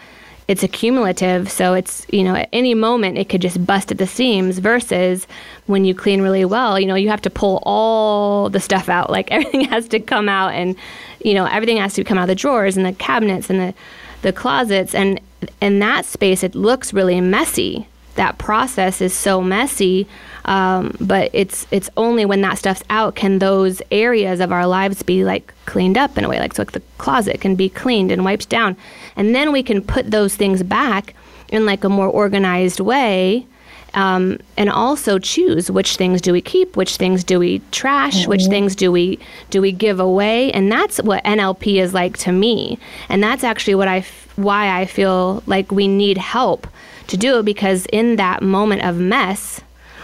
it's 0.49 0.63
accumulative. 0.63 1.51
So 1.51 1.75
it's 1.75 2.07
you 2.11 2.25
know, 2.25 2.35
at 2.35 2.49
any 2.53 2.75
moment 2.75 3.19
it 3.19 3.29
could 3.29 3.43
just 3.43 3.65
bust 3.65 3.91
at 3.91 3.99
the 3.99 4.07
seams. 4.07 4.59
Versus 4.59 5.27
when 5.67 5.85
you 5.85 5.95
clean 5.95 6.23
really 6.23 6.45
well, 6.45 6.79
you 6.79 6.87
know, 6.87 6.95
you 6.95 7.09
have 7.09 7.23
to 7.23 7.31
pull 7.31 7.63
all 7.65 8.51
the 8.51 8.61
stuff 8.61 8.89
out. 8.89 9.11
Like 9.11 9.31
everything 9.33 9.65
has 9.65 9.89
to 9.89 10.01
come 10.01 10.29
out, 10.29 10.53
and 10.55 10.77
you 11.25 11.35
know, 11.35 11.47
everything 11.47 11.79
has 11.79 11.95
to 11.95 12.05
come 12.05 12.19
out 12.19 12.23
of 12.23 12.29
the 12.29 12.35
drawers 12.35 12.77
and 12.77 12.87
the 12.87 12.93
cabinets 12.93 13.51
and 13.51 13.61
the 13.61 13.75
the 14.23 14.33
closets 14.33 14.95
and 14.95 15.21
in 15.61 15.79
that 15.81 16.05
space 16.05 16.43
it 16.43 16.55
looks 16.55 16.93
really 16.93 17.21
messy. 17.21 17.87
That 18.15 18.39
process 18.39 19.01
is 19.01 19.15
so 19.15 19.41
messy 19.41 20.07
um, 20.45 20.97
but 21.01 21.31
it's 21.33 21.67
it's 21.71 21.89
only 21.97 22.25
when 22.25 22.41
that 22.41 22.59
stuff's 22.59 22.83
out 22.91 23.15
can 23.15 23.39
those 23.39 23.81
areas 23.91 24.41
of 24.41 24.51
our 24.51 24.67
lives 24.67 25.03
be 25.03 25.25
like 25.25 25.53
cleaned 25.67 25.97
up 25.97 26.19
in 26.19 26.25
a 26.25 26.29
way 26.29 26.41
like 26.41 26.55
so 26.55 26.63
like 26.63 26.73
the 26.73 26.83
closet 26.99 27.41
can 27.41 27.55
be 27.55 27.69
cleaned 27.69 28.11
and 28.11 28.25
wiped 28.25 28.49
down. 28.49 28.77
And 29.17 29.35
then 29.35 29.53
we 29.53 29.63
can 29.63 29.83
put 29.83 30.11
those 30.11 30.35
things 30.35 30.63
back 30.63 31.15
in 31.49 31.67
like 31.67 31.85
a 31.85 31.89
more 31.89 32.09
organized 32.09 32.81
way 32.81 33.47
um, 33.95 34.39
and 34.57 34.71
also 34.71 35.19
choose 35.19 35.71
which 35.71 35.97
things 35.97 36.21
do 36.21 36.33
we 36.33 36.41
keep, 36.41 36.77
which 36.77 36.97
things 36.97 37.23
do 37.23 37.39
we 37.39 37.61
trash, 37.71 38.23
mm-hmm. 38.23 38.31
which 38.31 38.47
things 38.47 38.75
do 38.75 38.91
we 38.91 39.19
do 39.51 39.61
we 39.61 39.71
give 39.71 40.01
away, 40.01 40.51
and 40.53 40.73
that's 40.73 40.99
what 41.03 41.23
NLP 41.25 41.81
is 41.81 41.93
like 41.93 42.17
to 42.19 42.33
me, 42.33 42.79
and 43.11 43.23
that's 43.23 43.45
actually 43.45 43.75
what 43.75 43.89
I 43.89 44.01
why 44.37 44.81
I 44.81 44.87
feel 44.87 45.43
like 45.47 45.71
we 45.71 45.89
need 45.89 46.19
help 46.19 46.67
to 47.09 47.17
do 47.17 47.39
it 47.39 47.45
because 47.45 47.87
in 47.87 48.17
that 48.17 48.43
moment 48.43 48.83
of 48.83 48.99
mess, 48.99 49.61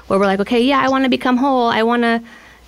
where 0.07 0.19
we're 0.19 0.27
like, 0.27 0.41
okay, 0.41 0.61
yeah, 0.61 0.81
I 0.81 0.89
want 0.89 1.05
to 1.05 1.11
become 1.11 1.37
whole, 1.37 1.69
I 1.69 1.83
want 1.83 2.03
to 2.03 2.23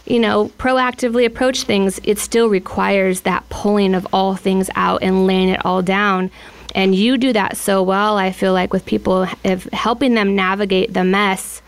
you 0.06 0.18
know, 0.18 0.48
proactively 0.58 1.24
approach 1.24 1.62
things, 1.62 2.00
it 2.02 2.18
still 2.18 2.48
requires 2.48 3.20
that 3.20 3.48
pulling 3.48 3.94
of 3.94 4.06
all 4.12 4.34
things 4.34 4.68
out 4.74 5.02
and 5.02 5.26
laying 5.26 5.48
it 5.48 5.64
all 5.64 5.82
down. 5.82 6.30
And 6.74 6.94
you 6.94 7.18
do 7.18 7.32
that 7.32 7.56
so 7.56 7.82
well 7.82 8.16
i 8.16 8.30
feel 8.30 8.52
like 8.52 8.72
with 8.72 8.86
people 8.86 9.26
if 9.42 9.64
helping 9.72 10.14
them 10.14 10.36
navigate 10.36 10.94
the 10.94 11.02
mess 11.02 11.62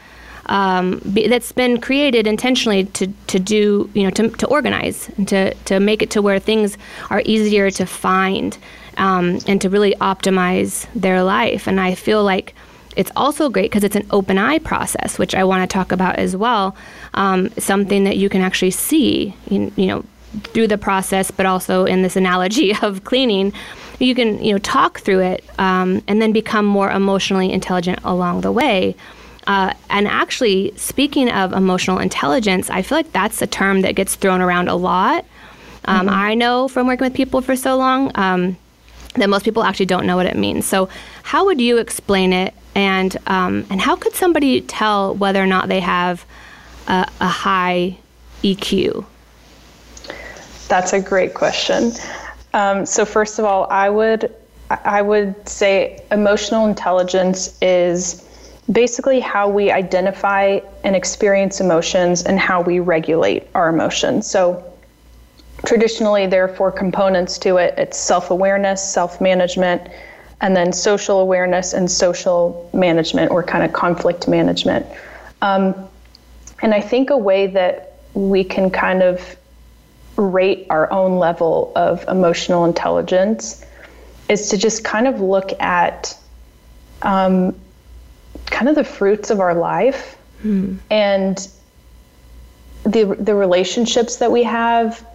um, 0.46 1.00
be, 1.12 1.26
that's 1.26 1.50
been 1.50 1.80
created 1.80 2.26
intentionally 2.26 2.84
to, 2.84 3.08
to 3.26 3.40
do 3.40 3.90
you 3.94 4.04
know 4.04 4.10
to, 4.10 4.28
to 4.28 4.46
organize 4.46 5.08
and 5.16 5.26
to, 5.26 5.54
to 5.54 5.80
make 5.80 6.02
it 6.02 6.10
to 6.10 6.22
where 6.22 6.38
things 6.38 6.78
are 7.10 7.20
easier 7.24 7.68
to 7.72 7.84
find 7.84 8.56
um, 8.96 9.38
and 9.46 9.60
to 9.60 9.68
really 9.68 9.94
optimize 10.00 10.86
their 10.94 11.22
life 11.22 11.66
and 11.66 11.80
i 11.80 11.94
feel 11.94 12.22
like 12.24 12.54
it's 12.94 13.10
also 13.16 13.48
great 13.48 13.70
because 13.70 13.84
it's 13.84 13.96
an 13.96 14.06
open 14.10 14.38
eye 14.38 14.58
process 14.58 15.18
which 15.18 15.34
i 15.34 15.42
want 15.44 15.68
to 15.68 15.72
talk 15.72 15.92
about 15.92 16.16
as 16.16 16.36
well 16.36 16.76
um, 17.14 17.50
something 17.58 18.04
that 18.04 18.16
you 18.16 18.28
can 18.28 18.40
actually 18.40 18.70
see 18.70 19.34
you, 19.48 19.72
you 19.76 19.86
know 19.86 20.04
through 20.54 20.66
the 20.66 20.78
process 20.78 21.30
but 21.30 21.46
also 21.46 21.84
in 21.84 22.02
this 22.02 22.16
analogy 22.16 22.74
of 22.82 23.04
cleaning 23.04 23.52
you 24.02 24.14
can 24.14 24.42
you 24.42 24.52
know 24.52 24.58
talk 24.58 25.00
through 25.00 25.20
it 25.20 25.44
um, 25.58 26.02
and 26.08 26.20
then 26.20 26.32
become 26.32 26.66
more 26.66 26.90
emotionally 26.90 27.52
intelligent 27.52 28.00
along 28.04 28.42
the 28.42 28.52
way. 28.52 28.94
Uh, 29.46 29.74
and 29.90 30.06
actually, 30.06 30.72
speaking 30.76 31.28
of 31.28 31.52
emotional 31.52 31.98
intelligence, 31.98 32.70
I 32.70 32.82
feel 32.82 32.98
like 32.98 33.12
that's 33.12 33.42
a 33.42 33.46
term 33.46 33.80
that 33.80 33.96
gets 33.96 34.14
thrown 34.14 34.40
around 34.40 34.68
a 34.68 34.76
lot. 34.76 35.24
Um, 35.84 36.06
mm-hmm. 36.06 36.16
I 36.16 36.34
know 36.34 36.68
from 36.68 36.86
working 36.86 37.06
with 37.06 37.14
people 37.14 37.40
for 37.40 37.56
so 37.56 37.76
long 37.76 38.12
um, 38.14 38.56
that 39.14 39.28
most 39.28 39.44
people 39.44 39.62
actually 39.62 39.86
don't 39.86 40.06
know 40.06 40.16
what 40.16 40.26
it 40.26 40.36
means. 40.36 40.66
So, 40.66 40.88
how 41.22 41.44
would 41.44 41.60
you 41.60 41.78
explain 41.78 42.32
it, 42.32 42.54
and 42.74 43.16
um, 43.26 43.66
and 43.70 43.80
how 43.80 43.96
could 43.96 44.14
somebody 44.14 44.60
tell 44.62 45.14
whether 45.14 45.42
or 45.42 45.46
not 45.46 45.68
they 45.68 45.80
have 45.80 46.24
a, 46.88 47.06
a 47.20 47.28
high 47.28 47.98
EQ? 48.42 49.04
That's 50.68 50.92
a 50.92 51.00
great 51.00 51.34
question. 51.34 51.92
Um, 52.54 52.86
so 52.86 53.04
first 53.04 53.38
of 53.38 53.44
all, 53.44 53.66
I 53.70 53.88
would 53.88 54.34
I 54.70 55.02
would 55.02 55.48
say 55.48 56.02
emotional 56.10 56.66
intelligence 56.66 57.58
is 57.60 58.26
basically 58.70 59.20
how 59.20 59.48
we 59.48 59.70
identify 59.70 60.60
and 60.84 60.96
experience 60.96 61.60
emotions 61.60 62.22
and 62.22 62.38
how 62.38 62.62
we 62.62 62.78
regulate 62.78 63.46
our 63.54 63.68
emotions. 63.68 64.26
So 64.26 64.71
traditionally 65.64 66.26
there 66.26 66.44
are 66.44 66.54
four 66.54 66.72
components 66.72 67.38
to 67.38 67.56
it. 67.56 67.74
It's 67.78 67.98
self-awareness, 67.98 68.82
self-management, 68.82 69.88
and 70.40 70.56
then 70.56 70.72
social 70.72 71.20
awareness 71.20 71.72
and 71.72 71.90
social 71.90 72.68
management 72.72 73.30
or 73.30 73.42
kind 73.42 73.64
of 73.64 73.72
conflict 73.72 74.26
management. 74.26 74.84
Um, 75.40 75.88
and 76.62 76.74
I 76.74 76.80
think 76.80 77.10
a 77.10 77.16
way 77.16 77.46
that 77.48 78.00
we 78.14 78.44
can 78.44 78.70
kind 78.70 79.02
of 79.02 79.36
rate 80.16 80.66
our 80.68 80.92
own 80.92 81.18
level 81.18 81.72
of 81.74 82.04
emotional 82.08 82.64
intelligence 82.64 83.64
is 84.28 84.48
to 84.50 84.58
just 84.58 84.84
kind 84.84 85.06
of 85.06 85.20
look 85.20 85.52
at 85.60 86.16
um, 87.02 87.54
kind 88.46 88.68
of 88.68 88.74
the 88.74 88.84
fruits 88.84 89.30
of 89.30 89.40
our 89.40 89.54
life 89.54 90.16
mm. 90.44 90.76
and 90.90 91.48
the 92.84 93.16
the 93.18 93.34
relationships 93.34 94.16
that 94.16 94.30
we 94.30 94.42
have 94.42 95.06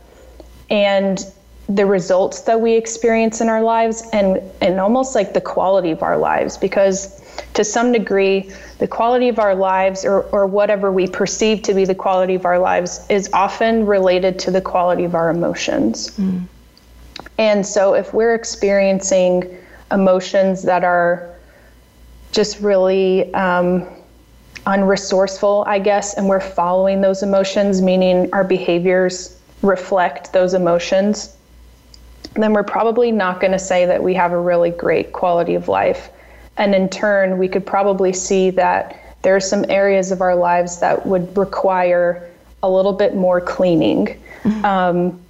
and 0.70 1.26
the 1.70 1.86
results 1.86 2.42
that 2.42 2.62
we 2.62 2.74
experience 2.74 3.42
in 3.42 3.50
our 3.50 3.62
lives 3.62 4.04
and 4.14 4.42
and 4.62 4.80
almost 4.80 5.16
like 5.16 5.34
the 5.34 5.42
quality 5.42 5.92
of 5.92 6.02
our 6.02 6.18
lives 6.18 6.58
because 6.58 7.22
to 7.54 7.64
some 7.64 7.92
degree, 7.92 8.52
the 8.80 8.88
quality 8.88 9.30
of 9.30 9.40
our 9.40 9.56
lives 9.56 10.06
or, 10.06 10.24
or 10.26 10.46
whatever 10.46 10.92
we 10.92 11.08
perceive 11.08 11.62
to 11.64 11.74
be 11.74 11.86
the 11.86 11.96
quality 11.96 12.36
of 12.36 12.46
our 12.46 12.60
lives 12.60 13.06
is 13.10 13.30
often 13.34 13.86
related 13.86 14.40
to 14.40 14.52
the 14.52 14.62
quality 14.62 15.04
of 15.04 15.16
our 15.16 15.30
emotions. 15.30 16.12
Mm. 16.18 16.44
And 17.38 17.66
so 17.66 17.94
if 17.94 18.14
we're 18.14 18.36
experiencing 18.36 19.58
emotions 19.92 20.64
that 20.64 20.84
are 20.84 21.36
just 22.32 22.60
really 22.60 23.34
um, 23.34 23.88
unresourceful, 24.66 25.66
I 25.66 25.80
guess, 25.80 26.16
and 26.16 26.28
we're 26.28 26.40
following 26.40 27.02
those 27.02 27.24
emotions, 27.24 27.82
meaning 27.82 28.30
our 28.34 28.44
behaviors 28.44 29.37
reflect 29.62 30.34
those 30.34 30.54
emotions, 30.54 31.36
then 32.36 32.54
we're 32.54 32.64
probably 32.64 33.12
not 33.12 33.40
going 33.40 33.52
to 33.52 33.60
say 33.60 33.86
that 33.86 34.04
we 34.04 34.14
have 34.14 34.32
a 34.32 34.40
really 34.40 34.70
great 34.70 35.14
quality 35.14 35.56
of 35.56 35.68
life. 35.68 36.10
And 36.58 36.74
in 36.76 36.90
turn, 36.90 37.38
we 37.38 37.48
could 37.48 37.66
probably 37.66 38.14
see 38.14 38.50
that 38.52 39.00
there 39.22 39.36
are 39.36 39.40
some 39.40 39.66
areas 39.70 40.12
of 40.12 40.22
our 40.22 40.36
lives 40.36 40.80
that 40.80 41.06
would 41.06 41.36
require 41.38 42.30
a 42.64 42.70
little 42.70 42.94
bit 42.94 43.16
more 43.16 43.42
cleaning. 43.42 44.20
Mm-hmm. 44.44 44.66
Um, 44.66 45.22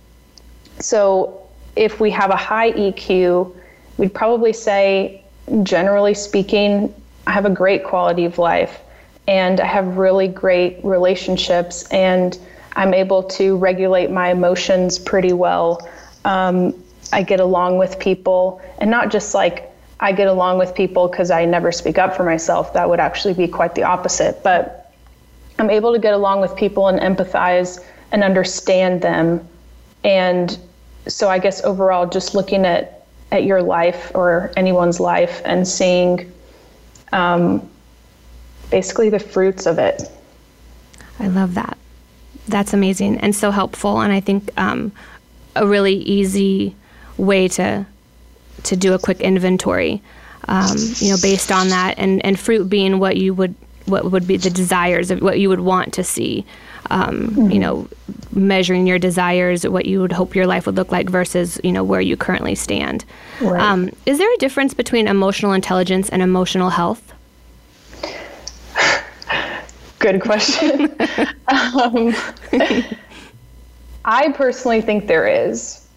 so 0.79 1.47
if 1.75 1.99
we 1.99 2.11
have 2.11 2.29
a 2.29 2.35
high 2.35 2.71
EQ, 2.71 3.53
we'd 3.97 4.13
probably 4.13 4.53
say, 4.53 5.23
generally 5.63 6.13
speaking, 6.13 6.93
I 7.25 7.31
have 7.31 7.45
a 7.45 7.49
great 7.49 7.83
quality 7.83 8.25
of 8.25 8.37
life 8.37 8.79
and 9.27 9.59
I 9.59 9.65
have 9.65 9.97
really 9.97 10.27
great 10.27 10.79
relationships 10.83 11.87
and 11.89 12.37
I'm 12.77 12.93
able 12.93 13.23
to 13.23 13.57
regulate 13.57 14.11
my 14.11 14.29
emotions 14.29 14.99
pretty 14.99 15.33
well. 15.33 15.89
Um, 16.25 16.73
I 17.11 17.23
get 17.23 17.39
along 17.39 17.79
with 17.79 17.97
people 17.99 18.61
and 18.77 18.91
not 18.91 19.11
just 19.11 19.33
like 19.33 19.71
I 19.99 20.11
get 20.11 20.27
along 20.27 20.59
with 20.59 20.75
people 20.75 21.07
because 21.07 21.31
I 21.31 21.43
never 21.45 21.71
speak 21.71 21.97
up 21.97 22.15
for 22.15 22.23
myself. 22.23 22.73
That 22.73 22.87
would 22.87 22.99
actually 22.99 23.33
be 23.33 23.47
quite 23.47 23.73
the 23.73 23.81
opposite. 23.81 24.43
But 24.43 24.93
I'm 25.57 25.71
able 25.71 25.91
to 25.91 25.99
get 25.99 26.13
along 26.13 26.39
with 26.41 26.55
people 26.55 26.87
and 26.87 26.99
empathize 26.99 27.83
and 28.11 28.23
understand 28.23 29.01
them. 29.01 29.45
And 30.03 30.55
so 31.07 31.29
I 31.29 31.39
guess 31.39 31.63
overall, 31.63 32.07
just 32.07 32.35
looking 32.35 32.63
at 32.63 32.93
at 33.31 33.43
your 33.43 33.61
life 33.61 34.11
or 34.13 34.53
anyone's 34.55 34.99
life 34.99 35.41
and 35.43 35.67
seeing 35.67 36.31
um, 37.11 37.67
basically 38.69 39.09
the 39.09 39.19
fruits 39.19 39.65
of 39.65 39.79
it. 39.79 40.03
I 41.19 41.27
love 41.27 41.55
that. 41.55 41.76
That's 42.47 42.73
amazing 42.73 43.19
and 43.19 43.35
so 43.35 43.51
helpful. 43.51 44.01
And 44.01 44.11
I 44.11 44.19
think 44.19 44.49
um, 44.57 44.91
a 45.55 45.67
really 45.67 45.95
easy 45.95 46.75
way 47.17 47.47
to 47.49 47.85
to 48.63 48.75
do 48.75 48.93
a 48.93 48.99
quick 48.99 49.21
inventory, 49.21 50.01
um, 50.47 50.75
you 50.97 51.09
know, 51.09 51.17
based 51.21 51.51
on 51.51 51.69
that, 51.69 51.95
and 51.97 52.23
and 52.25 52.39
fruit 52.39 52.69
being 52.69 52.99
what 52.99 53.17
you 53.17 53.33
would 53.33 53.55
what 53.85 54.11
would 54.11 54.27
be 54.27 54.37
the 54.37 54.49
desires 54.49 55.11
of 55.11 55.21
what 55.21 55.39
you 55.39 55.49
would 55.49 55.61
want 55.61 55.93
to 55.93 56.03
see. 56.03 56.45
Um, 56.89 57.29
mm-hmm. 57.29 57.51
You 57.51 57.59
know, 57.59 57.89
measuring 58.31 58.87
your 58.87 58.99
desires, 58.99 59.67
what 59.67 59.85
you 59.85 59.99
would 59.99 60.11
hope 60.11 60.35
your 60.35 60.47
life 60.47 60.65
would 60.65 60.75
look 60.75 60.91
like 60.91 61.09
versus 61.09 61.59
you 61.63 61.71
know 61.71 61.83
where 61.83 62.01
you 62.01 62.15
currently 62.15 62.55
stand. 62.55 63.03
Right. 63.41 63.61
Um, 63.61 63.89
is 64.05 64.17
there 64.17 64.33
a 64.33 64.37
difference 64.37 64.73
between 64.73 65.07
emotional 65.07 65.53
intelligence 65.53 66.09
and 66.09 66.21
emotional 66.21 66.69
health? 66.69 67.13
Good 69.99 70.21
question. 70.21 70.95
um, 71.47 72.15
I 74.05 74.31
personally 74.33 74.81
think 74.81 75.07
there 75.07 75.27
is. 75.27 75.87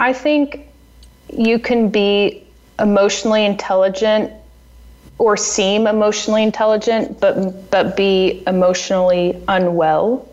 I 0.00 0.12
think 0.12 0.68
you 1.32 1.58
can 1.58 1.88
be 1.88 2.44
emotionally 2.78 3.44
intelligent 3.44 4.32
or 5.18 5.36
seem 5.36 5.86
emotionally 5.86 6.42
intelligent, 6.42 7.20
but 7.20 7.70
but 7.70 7.96
be 7.96 8.42
emotionally 8.46 9.40
unwell. 9.46 10.28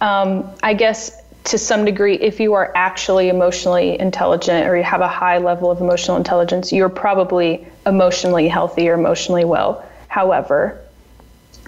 Um, 0.00 0.50
I 0.62 0.74
guess 0.74 1.20
to 1.44 1.58
some 1.58 1.84
degree, 1.84 2.14
if 2.14 2.38
you 2.38 2.54
are 2.54 2.72
actually 2.76 3.28
emotionally 3.28 3.98
intelligent 3.98 4.68
or 4.68 4.76
you 4.76 4.82
have 4.82 5.00
a 5.00 5.08
high 5.08 5.38
level 5.38 5.70
of 5.70 5.80
emotional 5.80 6.16
intelligence, 6.16 6.72
you're 6.72 6.88
probably 6.88 7.66
emotionally 7.86 8.46
healthy 8.46 8.88
or 8.88 8.94
emotionally 8.94 9.44
well. 9.44 9.84
However, 10.08 10.80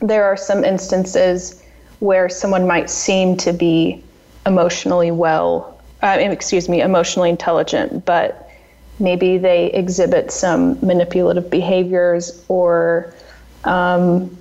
there 0.02 0.24
are 0.24 0.36
some 0.36 0.64
instances 0.64 1.62
where 2.00 2.28
someone 2.28 2.66
might 2.66 2.90
seem 2.90 3.36
to 3.36 3.52
be 3.52 4.02
emotionally 4.44 5.10
well, 5.10 5.80
uh, 6.02 6.16
excuse 6.20 6.68
me, 6.68 6.80
emotionally 6.80 7.30
intelligent, 7.30 8.04
but 8.04 8.50
maybe 8.98 9.38
they 9.38 9.66
exhibit 9.72 10.30
some 10.30 10.78
manipulative 10.84 11.48
behaviors 11.48 12.44
or 12.48 13.14
um, 13.64 14.36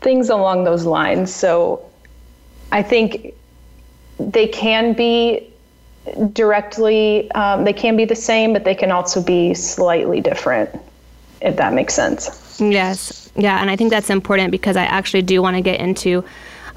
things 0.00 0.28
along 0.28 0.64
those 0.64 0.84
lines. 0.84 1.34
So 1.34 1.84
I 2.70 2.82
think 2.82 3.34
they 4.20 4.46
can 4.46 4.92
be 4.92 5.50
directly, 6.32 7.30
um, 7.32 7.64
they 7.64 7.72
can 7.72 7.96
be 7.96 8.04
the 8.04 8.16
same, 8.16 8.52
but 8.52 8.64
they 8.64 8.74
can 8.74 8.90
also 8.90 9.22
be 9.22 9.54
slightly 9.54 10.20
different, 10.20 10.70
if 11.40 11.56
that 11.56 11.72
makes 11.72 11.94
sense. 11.94 12.60
Yes. 12.60 13.27
Yeah. 13.38 13.60
And 13.60 13.70
I 13.70 13.76
think 13.76 13.90
that's 13.90 14.10
important 14.10 14.50
because 14.50 14.76
I 14.76 14.84
actually 14.84 15.22
do 15.22 15.40
want 15.40 15.56
to 15.56 15.62
get 15.62 15.80
into. 15.80 16.24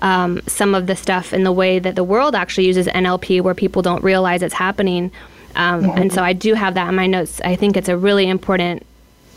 Um, 0.03 0.41
some 0.47 0.73
of 0.73 0.87
the 0.87 0.95
stuff 0.95 1.31
in 1.31 1.43
the 1.43 1.51
way 1.51 1.77
that 1.77 1.93
the 1.93 2.03
world 2.03 2.33
actually 2.33 2.65
uses 2.65 2.87
NLP, 2.87 3.39
where 3.41 3.53
people 3.53 3.83
don't 3.83 4.03
realize 4.03 4.41
it's 4.41 4.55
happening. 4.55 5.11
Um, 5.55 5.83
mm-hmm. 5.83 5.95
And 5.95 6.11
so 6.11 6.23
I 6.23 6.33
do 6.33 6.55
have 6.55 6.73
that 6.73 6.89
in 6.89 6.95
my 6.95 7.05
notes. 7.05 7.39
I 7.41 7.55
think 7.55 7.77
it's 7.77 7.87
a 7.87 7.95
really 7.95 8.27
important 8.27 8.83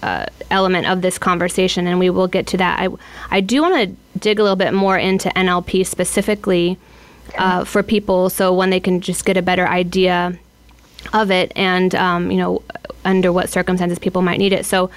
uh, 0.03 0.27
element 0.51 0.87
of 0.87 1.01
this 1.01 1.19
conversation, 1.19 1.87
and 1.87 1.99
we 1.99 2.11
will 2.11 2.29
get 2.29 2.47
to 2.49 2.57
that. 2.59 2.79
I, 2.79 2.89
I 3.31 3.41
do 3.41 3.63
want 3.63 3.75
to 3.75 4.19
dig 4.19 4.39
a 4.39 4.43
little 4.43 4.57
bit 4.57 4.75
more 4.75 4.99
into 4.99 5.31
NLP 5.31 5.87
specifically 5.87 6.79
uh, 7.39 7.65
for 7.65 7.83
people, 7.83 8.29
so 8.31 8.53
when 8.53 8.71
they 8.71 8.81
can 8.81 9.01
just 9.01 9.25
get 9.25 9.37
a 9.37 9.43
better 9.43 9.67
idea 9.67 10.39
of 11.13 11.31
it, 11.31 11.53
and 11.57 11.95
um, 11.95 12.31
you 12.31 12.37
know, 12.37 12.63
under 13.05 13.33
what 13.33 13.49
circumstances 13.49 13.99
people 13.99 14.23
might 14.23 14.39
need 14.39 14.53
it. 14.53 14.67
So 14.67 14.91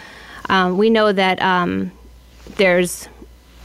um, 0.50 0.78
we 0.78 0.90
know 0.90 1.12
that 1.12 1.42
um, 1.42 1.92
there's 2.56 3.08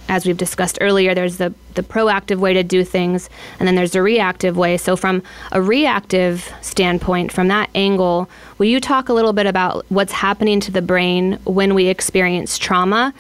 as 0.09 0.27
we've 0.27 0.37
discussed 0.37 0.79
earlier, 0.81 1.15
there's 1.15 1.39
the, 1.39 1.55
the 1.75 1.83
proactive 1.83 2.37
way 2.37 2.53
to 2.53 2.63
do 2.63 2.85
things, 2.85 3.31
and 3.59 3.67
then 3.67 3.77
there's 3.77 3.93
the 3.93 4.03
reactive 4.03 4.57
way. 4.57 4.77
So, 4.77 4.97
from 4.97 5.23
a 5.53 5.63
reactive 5.63 6.53
standpoint, 6.61 7.33
from 7.33 7.49
that 7.49 7.71
angle, 7.75 8.29
will 8.59 8.67
you 8.67 8.81
talk 8.81 9.09
a 9.09 9.15
little 9.15 9.33
bit 9.33 9.47
about 9.47 9.87
what's 9.89 10.13
happening 10.13 10.61
to 10.61 10.71
the 10.71 10.83
brain 10.83 11.39
when 11.45 11.75
we 11.75 11.87
experience 11.87 12.59
trauma, 12.59 13.15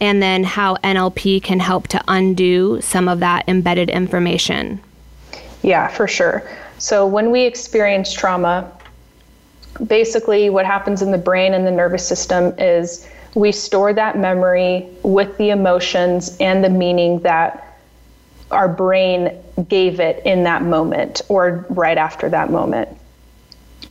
and 0.00 0.22
then 0.22 0.42
how 0.42 0.76
NLP 0.76 1.42
can 1.42 1.60
help 1.60 1.86
to 1.88 2.02
undo 2.08 2.80
some 2.80 3.08
of 3.08 3.20
that 3.20 3.48
embedded 3.48 3.88
information? 3.88 4.80
Yeah, 5.62 5.88
for 5.88 6.08
sure. 6.08 6.42
So, 6.78 7.06
when 7.06 7.30
we 7.30 7.42
experience 7.42 8.12
trauma, 8.12 8.68
basically 9.86 10.50
what 10.50 10.66
happens 10.66 11.02
in 11.02 11.12
the 11.12 11.18
brain 11.18 11.54
and 11.54 11.66
the 11.66 11.70
nervous 11.70 12.06
system 12.06 12.52
is 12.58 13.08
we 13.34 13.52
store 13.52 13.92
that 13.92 14.18
memory 14.18 14.88
with 15.02 15.36
the 15.38 15.50
emotions 15.50 16.36
and 16.38 16.62
the 16.62 16.70
meaning 16.70 17.20
that 17.20 17.78
our 18.50 18.68
brain 18.68 19.32
gave 19.68 20.00
it 20.00 20.24
in 20.26 20.44
that 20.44 20.62
moment 20.62 21.22
or 21.28 21.64
right 21.70 21.96
after 21.96 22.28
that 22.28 22.50
moment. 22.50 22.88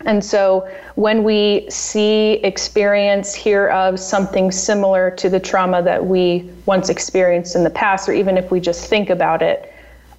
And 0.06 0.24
so 0.24 0.68
when 0.96 1.24
we 1.24 1.68
see, 1.70 2.34
experience, 2.44 3.34
hear 3.34 3.68
of 3.70 4.00
something 4.00 4.52
similar 4.52 5.12
to 5.12 5.30
the 5.30 5.40
trauma 5.40 5.82
that 5.84 6.06
we 6.06 6.50
once 6.66 6.90
experienced 6.90 7.56
in 7.56 7.64
the 7.64 7.70
past, 7.70 8.10
or 8.10 8.14
even 8.14 8.38
if 8.38 8.52
we 8.52 8.60
just 8.60 8.88
think 8.88 9.10
about 9.10 9.42
it, 9.42 9.74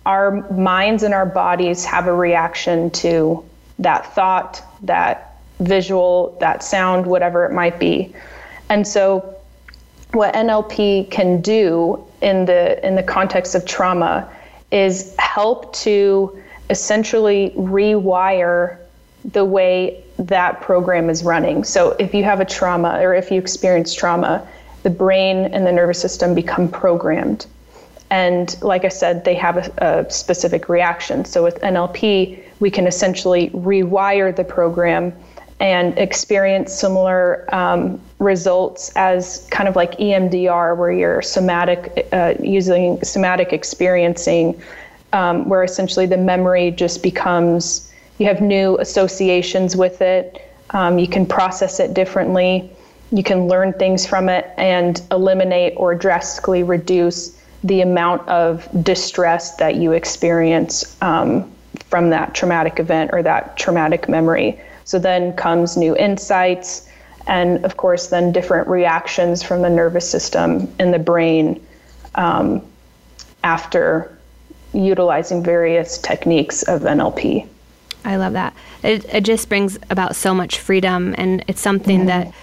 our 0.06 0.48
minds 0.52 1.02
and 1.02 1.14
our 1.14 1.26
bodies 1.26 1.84
have 1.84 2.06
a 2.06 2.14
reaction 2.14 2.90
to 2.90 3.44
that 3.78 4.14
thought, 4.14 4.62
that 4.82 5.36
visual, 5.60 6.36
that 6.40 6.62
sound, 6.62 7.06
whatever 7.06 7.44
it 7.44 7.52
might 7.52 7.78
be. 7.78 8.14
And 8.68 8.86
so 8.86 9.36
what 10.12 10.34
NLP 10.34 11.10
can 11.10 11.40
do 11.40 12.04
in 12.20 12.44
the 12.44 12.84
in 12.86 12.94
the 12.96 13.02
context 13.02 13.54
of 13.54 13.64
trauma 13.64 14.30
is 14.70 15.14
help 15.18 15.72
to 15.74 16.42
essentially 16.70 17.52
rewire 17.56 18.78
the 19.24 19.44
way 19.44 20.02
that 20.18 20.60
program 20.60 21.08
is 21.10 21.22
running. 21.22 21.64
So 21.64 21.92
if 21.98 22.14
you 22.14 22.24
have 22.24 22.40
a 22.40 22.44
trauma 22.44 22.98
or 23.00 23.14
if 23.14 23.30
you 23.30 23.38
experience 23.38 23.94
trauma, 23.94 24.46
the 24.82 24.90
brain 24.90 25.46
and 25.46 25.66
the 25.66 25.72
nervous 25.72 26.00
system 26.00 26.34
become 26.34 26.68
programmed. 26.68 27.46
And 28.10 28.60
like 28.62 28.84
I 28.84 28.88
said, 28.88 29.24
they 29.24 29.34
have 29.36 29.56
a, 29.56 30.04
a 30.06 30.10
specific 30.10 30.68
reaction. 30.68 31.24
So 31.24 31.42
with 31.42 31.60
NLP, 31.60 32.42
we 32.60 32.70
can 32.70 32.86
essentially 32.86 33.48
rewire 33.50 34.34
the 34.34 34.44
program 34.44 35.14
and 35.60 35.96
experience 35.96 36.74
similar 36.74 37.46
um, 37.54 38.00
results 38.22 38.92
as 38.96 39.46
kind 39.50 39.68
of 39.68 39.76
like 39.76 39.92
EMDR, 39.98 40.76
where 40.76 40.92
you're 40.92 41.22
somatic, 41.22 42.08
uh, 42.12 42.34
using 42.40 43.02
somatic 43.02 43.52
experiencing, 43.52 44.60
um, 45.12 45.48
where 45.48 45.62
essentially 45.64 46.06
the 46.06 46.16
memory 46.16 46.70
just 46.70 47.02
becomes, 47.02 47.92
you 48.18 48.26
have 48.26 48.40
new 48.40 48.78
associations 48.78 49.76
with 49.76 50.00
it, 50.00 50.48
um, 50.70 50.98
you 50.98 51.08
can 51.08 51.26
process 51.26 51.80
it 51.80 51.92
differently, 51.92 52.70
you 53.10 53.22
can 53.22 53.46
learn 53.48 53.72
things 53.74 54.06
from 54.06 54.28
it, 54.28 54.50
and 54.56 55.02
eliminate 55.10 55.74
or 55.76 55.94
drastically 55.94 56.62
reduce 56.62 57.38
the 57.64 57.80
amount 57.80 58.26
of 58.28 58.68
distress 58.82 59.56
that 59.56 59.74
you 59.76 59.92
experience 59.92 60.96
um, 61.02 61.50
from 61.88 62.10
that 62.10 62.34
traumatic 62.34 62.80
event 62.80 63.10
or 63.12 63.22
that 63.22 63.56
traumatic 63.56 64.08
memory. 64.08 64.58
So 64.84 64.98
then 64.98 65.32
comes 65.34 65.76
new 65.76 65.96
insights, 65.96 66.88
and 67.26 67.64
of 67.64 67.76
course, 67.76 68.08
then 68.08 68.32
different 68.32 68.68
reactions 68.68 69.42
from 69.42 69.62
the 69.62 69.70
nervous 69.70 70.08
system 70.08 70.72
and 70.78 70.92
the 70.92 70.98
brain 70.98 71.64
um, 72.14 72.62
after 73.44 74.16
utilizing 74.72 75.42
various 75.42 75.98
techniques 75.98 76.62
of 76.62 76.82
NLP. 76.82 77.46
I 78.04 78.16
love 78.16 78.32
that. 78.32 78.54
It, 78.82 79.04
it 79.14 79.24
just 79.24 79.48
brings 79.48 79.78
about 79.90 80.16
so 80.16 80.34
much 80.34 80.58
freedom, 80.58 81.14
and 81.18 81.44
it's 81.46 81.60
something 81.60 82.00
mm-hmm. 82.00 82.08
that, 82.08 82.34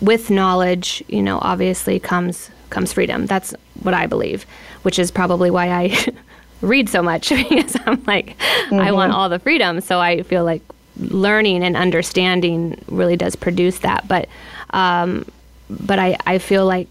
with 0.00 0.30
knowledge, 0.30 1.02
you 1.08 1.22
know, 1.22 1.38
obviously 1.42 1.98
comes 1.98 2.50
comes 2.70 2.92
freedom. 2.92 3.26
That's 3.26 3.54
what 3.82 3.92
I 3.92 4.06
believe, 4.06 4.44
which 4.82 4.98
is 4.98 5.10
probably 5.10 5.50
why 5.50 5.68
I 5.68 6.06
read 6.62 6.88
so 6.88 7.02
much 7.02 7.28
because 7.48 7.76
I'm 7.84 8.02
like, 8.04 8.38
mm-hmm. 8.38 8.80
I 8.80 8.92
want 8.92 9.12
all 9.12 9.28
the 9.28 9.38
freedom. 9.38 9.80
So 9.80 10.00
I 10.00 10.22
feel 10.22 10.44
like 10.44 10.62
learning 10.98 11.62
and 11.62 11.76
understanding 11.76 12.82
really 12.88 13.16
does 13.16 13.36
produce 13.36 13.78
that. 13.80 14.06
But 14.08 14.28
um, 14.70 15.26
but 15.68 15.98
I, 15.98 16.16
I 16.26 16.38
feel 16.38 16.66
like 16.66 16.88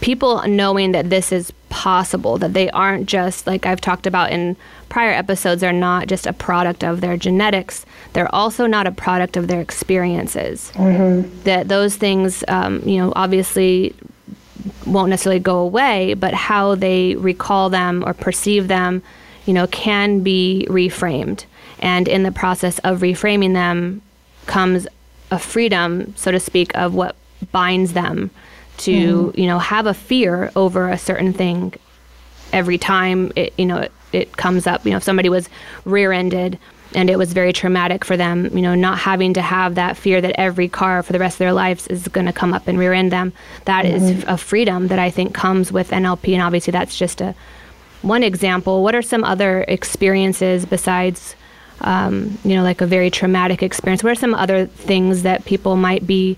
people 0.00 0.42
knowing 0.46 0.92
that 0.92 1.10
this 1.10 1.30
is 1.30 1.52
possible, 1.68 2.38
that 2.38 2.52
they 2.52 2.70
aren't 2.70 3.06
just 3.06 3.46
like 3.46 3.66
I've 3.66 3.80
talked 3.80 4.06
about 4.06 4.32
in 4.32 4.56
prior 4.88 5.12
episodes, 5.12 5.62
are 5.62 5.72
not 5.72 6.08
just 6.08 6.26
a 6.26 6.32
product 6.32 6.82
of 6.82 7.00
their 7.00 7.16
genetics. 7.16 7.84
They're 8.12 8.34
also 8.34 8.66
not 8.66 8.86
a 8.86 8.92
product 8.92 9.36
of 9.36 9.48
their 9.48 9.60
experiences. 9.60 10.72
Mm-hmm. 10.74 11.42
That 11.44 11.68
those 11.68 11.96
things, 11.96 12.42
um, 12.48 12.82
you 12.84 12.98
know, 12.98 13.12
obviously 13.14 13.94
won't 14.86 15.10
necessarily 15.10 15.40
go 15.40 15.58
away, 15.58 16.14
but 16.14 16.34
how 16.34 16.74
they 16.74 17.14
recall 17.16 17.70
them 17.70 18.02
or 18.06 18.14
perceive 18.14 18.68
them, 18.68 19.02
you 19.46 19.52
know, 19.52 19.66
can 19.68 20.20
be 20.22 20.66
reframed. 20.68 21.44
And 21.80 22.08
in 22.08 22.22
the 22.22 22.32
process 22.32 22.78
of 22.80 23.00
reframing 23.00 23.52
them 23.52 24.02
comes 24.46 24.86
a 25.30 25.38
freedom, 25.38 26.14
so 26.16 26.30
to 26.30 26.40
speak, 26.40 26.76
of 26.76 26.94
what 26.94 27.14
binds 27.52 27.92
them 27.92 28.30
to 28.78 28.92
mm. 29.32 29.38
you 29.38 29.46
know 29.46 29.58
have 29.58 29.86
a 29.86 29.94
fear 29.94 30.50
over 30.56 30.88
a 30.88 30.98
certain 30.98 31.32
thing 31.32 31.74
every 32.52 32.78
time 32.78 33.32
it 33.36 33.52
you 33.58 33.66
know 33.66 33.78
it, 33.78 33.92
it 34.12 34.36
comes 34.36 34.66
up 34.66 34.84
you 34.84 34.90
know 34.90 34.96
if 34.96 35.02
somebody 35.02 35.28
was 35.28 35.48
rear-ended 35.84 36.58
and 36.94 37.10
it 37.10 37.18
was 37.18 37.32
very 37.32 37.52
traumatic 37.52 38.04
for 38.04 38.16
them 38.16 38.46
you 38.56 38.62
know 38.62 38.74
not 38.74 38.98
having 38.98 39.34
to 39.34 39.42
have 39.42 39.74
that 39.74 39.96
fear 39.96 40.20
that 40.20 40.38
every 40.40 40.68
car 40.68 41.02
for 41.02 41.12
the 41.12 41.18
rest 41.18 41.34
of 41.34 41.38
their 41.38 41.52
lives 41.52 41.86
is 41.88 42.08
going 42.08 42.26
to 42.26 42.32
come 42.32 42.54
up 42.54 42.66
and 42.66 42.78
rear 42.78 42.92
end 42.92 43.12
them 43.12 43.32
That 43.66 43.84
mm-hmm. 43.84 44.04
is 44.04 44.24
a 44.26 44.38
freedom 44.38 44.88
that 44.88 44.98
i 44.98 45.10
think 45.10 45.34
comes 45.34 45.70
with 45.70 45.90
nlp 45.90 46.32
and 46.32 46.42
obviously 46.42 46.70
that's 46.70 46.96
just 46.96 47.20
a 47.20 47.34
one 48.02 48.22
example 48.22 48.82
what 48.82 48.94
are 48.94 49.02
some 49.02 49.24
other 49.24 49.64
experiences 49.68 50.64
besides 50.64 51.34
um, 51.80 52.36
you 52.44 52.54
know 52.54 52.62
like 52.62 52.80
a 52.80 52.86
very 52.86 53.10
traumatic 53.10 53.62
experience 53.62 54.02
what 54.02 54.10
are 54.10 54.14
some 54.14 54.34
other 54.34 54.66
things 54.66 55.22
that 55.22 55.44
people 55.44 55.76
might 55.76 56.06
be 56.06 56.36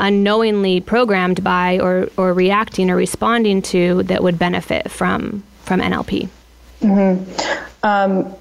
unknowingly 0.00 0.80
programmed 0.80 1.44
by 1.44 1.78
or, 1.78 2.08
or 2.16 2.32
reacting 2.32 2.90
or 2.90 2.96
responding 2.96 3.62
to 3.62 4.02
that 4.04 4.22
would 4.22 4.38
benefit 4.38 4.90
from 4.90 5.44
from 5.62 5.80
NLP? 5.80 6.28
Mm-hmm. 6.80 7.86
Um, 7.86 8.34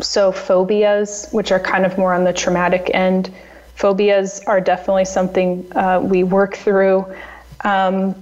so 0.00 0.30
phobias, 0.30 1.28
which 1.32 1.50
are 1.50 1.58
kind 1.58 1.86
of 1.86 1.96
more 1.98 2.12
on 2.14 2.24
the 2.24 2.32
traumatic 2.32 2.90
end, 2.92 3.32
phobias 3.74 4.40
are 4.46 4.60
definitely 4.60 5.06
something 5.06 5.66
uh, 5.74 6.00
we 6.04 6.22
work 6.22 6.56
through. 6.56 7.04
Um, 7.64 8.14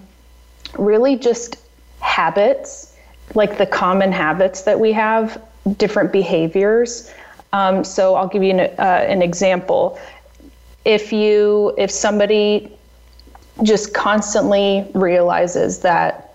really, 0.79 1.17
just 1.17 1.59
habits, 2.01 2.97
like 3.35 3.59
the 3.59 3.67
common 3.67 4.13
habits 4.13 4.63
that 4.63 4.79
we 4.79 4.93
have, 4.93 5.43
different 5.77 6.13
behaviors. 6.13 7.13
Um, 7.55 7.85
so 7.85 8.17
I'll 8.17 8.29
give 8.29 8.43
you 8.43 8.51
an, 8.51 8.61
uh, 8.61 9.07
an 9.15 9.23
example. 9.23 9.99
If 10.85 11.13
you, 11.13 11.73
if 11.79 11.91
somebody 11.91 12.77
just 13.63 13.95
constantly 13.95 14.87
realizes 14.95 15.79
that 15.81 16.35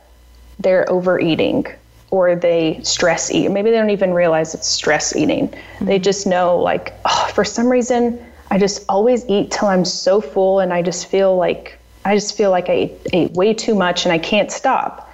they're 0.60 0.90
overeating 0.90 1.68
or 2.12 2.36
they 2.36 2.80
stress 2.84 3.32
eat. 3.32 3.52
Maybe 3.52 3.70
they 3.70 3.78
don't 3.78 3.90
even 3.90 4.14
realize 4.14 4.56
it's 4.56 4.68
stress 4.68 5.16
eating. 5.16 5.50
Mm-hmm. 5.50 5.86
They 5.86 6.00
just 6.00 6.26
know, 6.26 6.58
like, 6.58 6.94
oh, 7.06 7.30
for 7.34 7.46
some 7.46 7.68
reason, 7.68 8.26
I 8.50 8.58
just 8.58 8.86
always 8.90 9.28
eat 9.30 9.52
till 9.52 9.68
I'm 9.68 9.86
so 9.86 10.20
full, 10.22 10.60
and 10.60 10.74
I 10.74 10.82
just 10.82 11.08
feel 11.08 11.36
like 11.36 11.78
I 12.06 12.16
just 12.16 12.36
feel 12.36 12.50
like 12.50 12.70
I 12.70 12.74
ate, 12.74 13.08
ate 13.14 13.32
way 13.34 13.54
too 13.54 13.76
much, 13.76 14.06
and 14.06 14.12
I 14.12 14.18
can't 14.18 14.52
stop. 14.52 15.12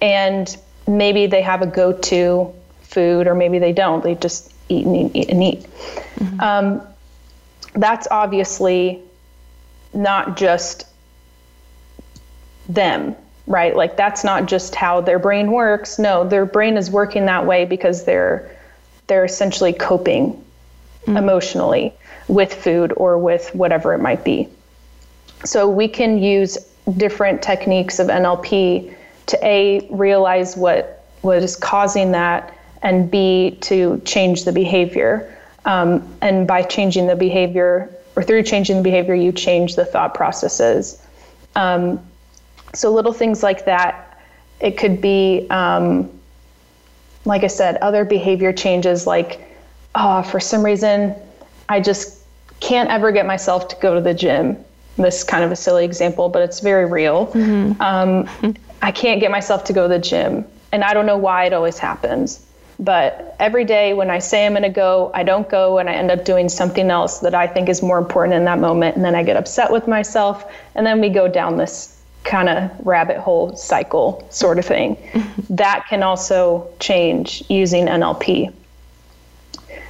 And 0.00 0.56
maybe 0.86 1.26
they 1.26 1.42
have 1.42 1.62
a 1.62 1.66
go-to 1.66 2.54
food, 2.82 3.26
or 3.26 3.34
maybe 3.34 3.58
they 3.58 3.72
don't. 3.72 4.04
They 4.04 4.14
just 4.14 4.52
eat 4.70 4.86
and 4.86 4.96
eat, 4.96 5.10
eat 5.14 5.30
and 5.30 5.42
eat. 5.42 5.62
Mm-hmm. 6.16 6.40
Um, 6.40 6.82
that's 7.74 8.08
obviously 8.10 9.00
not 9.92 10.36
just 10.36 10.86
them, 12.68 13.14
right? 13.46 13.74
Like 13.74 13.96
that's 13.96 14.24
not 14.24 14.46
just 14.46 14.74
how 14.74 15.00
their 15.00 15.18
brain 15.18 15.50
works. 15.50 15.98
No, 15.98 16.26
their 16.26 16.46
brain 16.46 16.76
is 16.76 16.90
working 16.90 17.26
that 17.26 17.46
way 17.46 17.64
because 17.64 18.04
they're 18.04 18.56
they're 19.06 19.24
essentially 19.24 19.72
coping 19.72 20.32
mm-hmm. 21.02 21.16
emotionally 21.16 21.92
with 22.28 22.54
food 22.54 22.92
or 22.96 23.18
with 23.18 23.52
whatever 23.54 23.92
it 23.92 23.98
might 23.98 24.24
be. 24.24 24.48
So 25.44 25.68
we 25.68 25.88
can 25.88 26.18
use 26.22 26.56
different 26.96 27.42
techniques 27.42 27.98
of 27.98 28.06
NLP 28.06 28.94
to 29.26 29.46
a 29.46 29.86
realize 29.90 30.56
what 30.56 31.04
what 31.22 31.42
is 31.42 31.56
causing 31.56 32.12
that 32.12 32.56
and 32.82 33.10
b 33.10 33.56
to 33.60 34.00
change 34.04 34.44
the 34.44 34.52
behavior 34.52 35.36
um, 35.64 36.02
and 36.22 36.46
by 36.46 36.62
changing 36.62 37.06
the 37.06 37.16
behavior 37.16 37.94
or 38.16 38.22
through 38.22 38.42
changing 38.42 38.76
the 38.76 38.82
behavior 38.82 39.14
you 39.14 39.32
change 39.32 39.76
the 39.76 39.84
thought 39.84 40.14
processes 40.14 41.04
um, 41.56 42.00
so 42.74 42.92
little 42.92 43.12
things 43.12 43.42
like 43.42 43.64
that. 43.64 44.18
It 44.60 44.76
could 44.76 45.00
be, 45.00 45.46
um, 45.50 46.10
like 47.24 47.44
I 47.44 47.48
said, 47.48 47.76
other 47.76 48.04
behavior 48.04 48.52
changes 48.52 49.06
like, 49.06 49.40
oh, 49.94 50.22
for 50.22 50.40
some 50.40 50.64
reason, 50.64 51.14
I 51.68 51.80
just 51.80 52.18
can't 52.60 52.90
ever 52.90 53.10
get 53.10 53.26
myself 53.26 53.68
to 53.68 53.76
go 53.76 53.94
to 53.94 54.00
the 54.00 54.14
gym. 54.14 54.56
This 54.96 55.18
is 55.18 55.24
kind 55.24 55.42
of 55.42 55.50
a 55.50 55.56
silly 55.56 55.84
example, 55.84 56.28
but 56.28 56.42
it's 56.42 56.60
very 56.60 56.84
real. 56.84 57.28
Mm-hmm. 57.28 57.80
Um, 57.80 58.54
I 58.82 58.92
can't 58.92 59.20
get 59.20 59.30
myself 59.30 59.64
to 59.64 59.72
go 59.72 59.88
to 59.88 59.94
the 59.94 59.98
gym. 59.98 60.44
And 60.72 60.84
I 60.84 60.94
don't 60.94 61.06
know 61.06 61.16
why 61.16 61.44
it 61.44 61.52
always 61.52 61.78
happens. 61.78 62.46
But 62.80 63.36
every 63.38 63.66
day 63.66 63.92
when 63.92 64.08
I 64.08 64.18
say 64.18 64.46
I'm 64.46 64.52
going 64.52 64.62
to 64.62 64.70
go, 64.70 65.10
I 65.12 65.22
don't 65.22 65.48
go 65.50 65.78
and 65.78 65.88
I 65.88 65.92
end 65.92 66.10
up 66.10 66.24
doing 66.24 66.48
something 66.48 66.90
else 66.90 67.18
that 67.18 67.34
I 67.34 67.46
think 67.46 67.68
is 67.68 67.82
more 67.82 67.98
important 67.98 68.34
in 68.34 68.46
that 68.46 68.58
moment. 68.58 68.96
And 68.96 69.04
then 69.04 69.14
I 69.14 69.22
get 69.22 69.36
upset 69.36 69.70
with 69.70 69.86
myself. 69.86 70.50
And 70.74 70.86
then 70.86 70.98
we 70.98 71.10
go 71.10 71.28
down 71.28 71.58
this 71.58 72.00
kind 72.24 72.48
of 72.48 72.70
rabbit 72.86 73.18
hole 73.18 73.54
cycle 73.54 74.26
sort 74.30 74.58
of 74.58 74.64
thing. 74.64 74.96
that 75.50 75.84
can 75.90 76.02
also 76.02 76.66
change 76.80 77.44
using 77.50 77.84
NLP. 77.86 78.50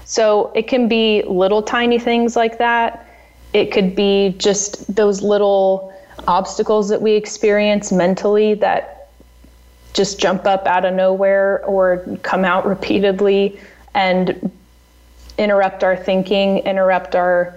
So 0.05 0.51
it 0.57 0.67
can 0.67 0.89
be 0.89 1.23
little 1.23 1.63
tiny 1.63 2.01
things 2.01 2.35
like 2.35 2.59
that. 2.59 3.07
It 3.53 3.71
could 3.71 3.95
be 3.95 4.35
just 4.39 4.93
those 4.93 5.23
little 5.23 5.95
obstacles 6.27 6.89
that 6.89 7.01
we 7.01 7.13
experience 7.13 7.93
mentally 7.93 8.55
that 8.55 9.00
just 9.93 10.21
jump 10.21 10.47
up 10.47 10.67
out 10.67 10.85
of 10.85 10.95
nowhere 10.95 11.65
or 11.65 12.05
come 12.23 12.45
out 12.45 12.67
repeatedly 12.67 13.59
and 13.95 14.51
interrupt 15.39 15.83
our 15.83 15.97
thinking, 15.97 16.59
interrupt 16.59 17.15
our 17.15 17.57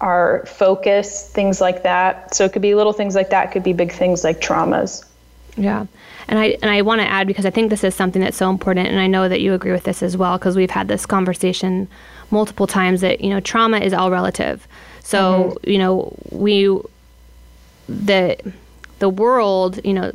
our 0.00 0.46
focus, 0.46 1.30
things 1.30 1.60
like 1.60 1.82
that. 1.82 2.34
So 2.34 2.46
it 2.46 2.54
could 2.54 2.62
be 2.62 2.74
little 2.74 2.94
things 2.94 3.14
like 3.14 3.30
that, 3.30 3.48
it 3.48 3.52
could 3.52 3.62
be 3.62 3.74
big 3.74 3.92
things 3.92 4.24
like 4.24 4.40
traumas. 4.40 5.04
Yeah. 5.56 5.86
And 6.28 6.38
I 6.38 6.56
and 6.62 6.70
I 6.70 6.82
want 6.82 7.00
to 7.00 7.06
add 7.06 7.26
because 7.26 7.44
I 7.44 7.50
think 7.50 7.70
this 7.70 7.84
is 7.84 7.94
something 7.94 8.22
that's 8.22 8.36
so 8.36 8.50
important 8.50 8.88
and 8.88 8.98
I 8.98 9.06
know 9.06 9.28
that 9.28 9.40
you 9.40 9.52
agree 9.52 9.72
with 9.72 9.84
this 9.84 10.02
as 10.02 10.16
well 10.16 10.38
because 10.38 10.56
we've 10.56 10.70
had 10.70 10.88
this 10.88 11.04
conversation 11.04 11.88
multiple 12.30 12.66
times 12.66 13.00
that 13.00 13.20
you 13.20 13.30
know 13.30 13.40
trauma 13.40 13.78
is 13.78 13.92
all 13.92 14.10
relative. 14.10 14.66
So, 15.02 15.56
mm-hmm. 15.58 15.70
you 15.70 15.78
know, 15.78 16.14
we 16.30 16.78
the 17.88 18.36
the 19.00 19.08
world, 19.08 19.80
you 19.84 19.92
know, 19.92 20.12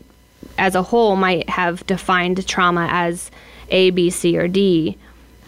as 0.58 0.76
a 0.76 0.84
whole 0.84 1.16
might 1.16 1.50
have 1.50 1.86
defined 1.88 2.46
trauma 2.48 2.88
as 2.92 3.32
A, 3.70 3.90
B, 3.92 4.10
C, 4.10 4.38
or 4.38 4.48
D 4.48 4.98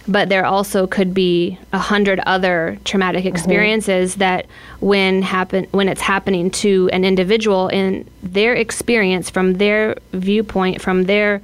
but 0.08 0.30
there 0.30 0.46
also 0.46 0.88
could 0.88 1.14
be 1.14 1.60
a 1.74 1.78
hundred 1.78 2.20
other 2.22 2.78
traumatic 2.86 3.22
mm-hmm. 3.22 3.36
experiences 3.36 4.12
mm-hmm. 4.12 4.20
that 4.20 4.46
when 4.80 5.22
happen 5.22 5.68
when 5.72 5.90
it's 5.90 6.02
happening 6.02 6.50
to 6.50 6.90
an 6.94 7.04
individual 7.04 7.68
in 7.68 8.10
their 8.24 8.54
experience 8.54 9.30
from 9.30 9.56
their 9.56 9.98
viewpoint 10.14 10.82
from 10.82 11.04
their 11.04 11.42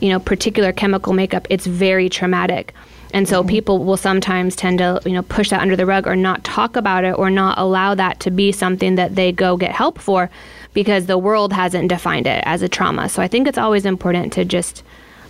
you 0.00 0.08
know 0.08 0.18
particular 0.18 0.72
chemical 0.72 1.12
makeup 1.12 1.46
it's 1.50 1.66
very 1.66 2.08
traumatic 2.08 2.74
and 3.12 3.28
so 3.28 3.40
mm-hmm. 3.40 3.50
people 3.50 3.84
will 3.84 3.96
sometimes 3.96 4.56
tend 4.56 4.78
to 4.78 5.00
you 5.04 5.12
know 5.12 5.22
push 5.22 5.50
that 5.50 5.60
under 5.60 5.76
the 5.76 5.86
rug 5.86 6.06
or 6.06 6.16
not 6.16 6.42
talk 6.42 6.76
about 6.76 7.04
it 7.04 7.16
or 7.16 7.30
not 7.30 7.58
allow 7.58 7.94
that 7.94 8.18
to 8.20 8.30
be 8.30 8.50
something 8.50 8.96
that 8.96 9.14
they 9.14 9.30
go 9.30 9.56
get 9.56 9.72
help 9.72 9.98
for 9.98 10.30
because 10.72 11.06
the 11.06 11.18
world 11.18 11.52
hasn't 11.52 11.88
defined 11.88 12.26
it 12.26 12.42
as 12.46 12.62
a 12.62 12.68
trauma 12.68 13.08
so 13.08 13.22
i 13.22 13.28
think 13.28 13.46
it's 13.46 13.58
always 13.58 13.84
important 13.84 14.32
to 14.32 14.44
just 14.44 14.82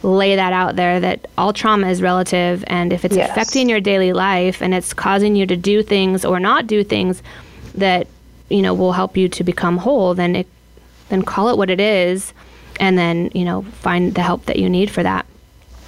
lay 0.02 0.34
that 0.34 0.52
out 0.52 0.76
there 0.76 0.98
that 0.98 1.28
all 1.36 1.52
trauma 1.52 1.86
is 1.88 2.00
relative 2.00 2.64
and 2.68 2.92
if 2.92 3.04
it's 3.04 3.16
yes. 3.16 3.30
affecting 3.30 3.68
your 3.68 3.80
daily 3.80 4.14
life 4.14 4.62
and 4.62 4.72
it's 4.72 4.94
causing 4.94 5.36
you 5.36 5.44
to 5.44 5.56
do 5.56 5.82
things 5.82 6.24
or 6.24 6.40
not 6.40 6.66
do 6.66 6.82
things 6.82 7.22
that 7.74 8.06
you 8.48 8.62
know 8.62 8.72
will 8.72 8.92
help 8.92 9.16
you 9.16 9.28
to 9.28 9.44
become 9.44 9.76
whole 9.76 10.14
then 10.14 10.34
it 10.34 10.46
then 11.10 11.22
call 11.22 11.50
it 11.50 11.58
what 11.58 11.68
it 11.68 11.80
is 11.80 12.32
and 12.80 12.96
then 12.98 13.30
you 13.34 13.44
know 13.44 13.62
find 13.62 14.14
the 14.14 14.22
help 14.22 14.46
that 14.46 14.58
you 14.58 14.68
need 14.68 14.90
for 14.90 15.04
that. 15.04 15.26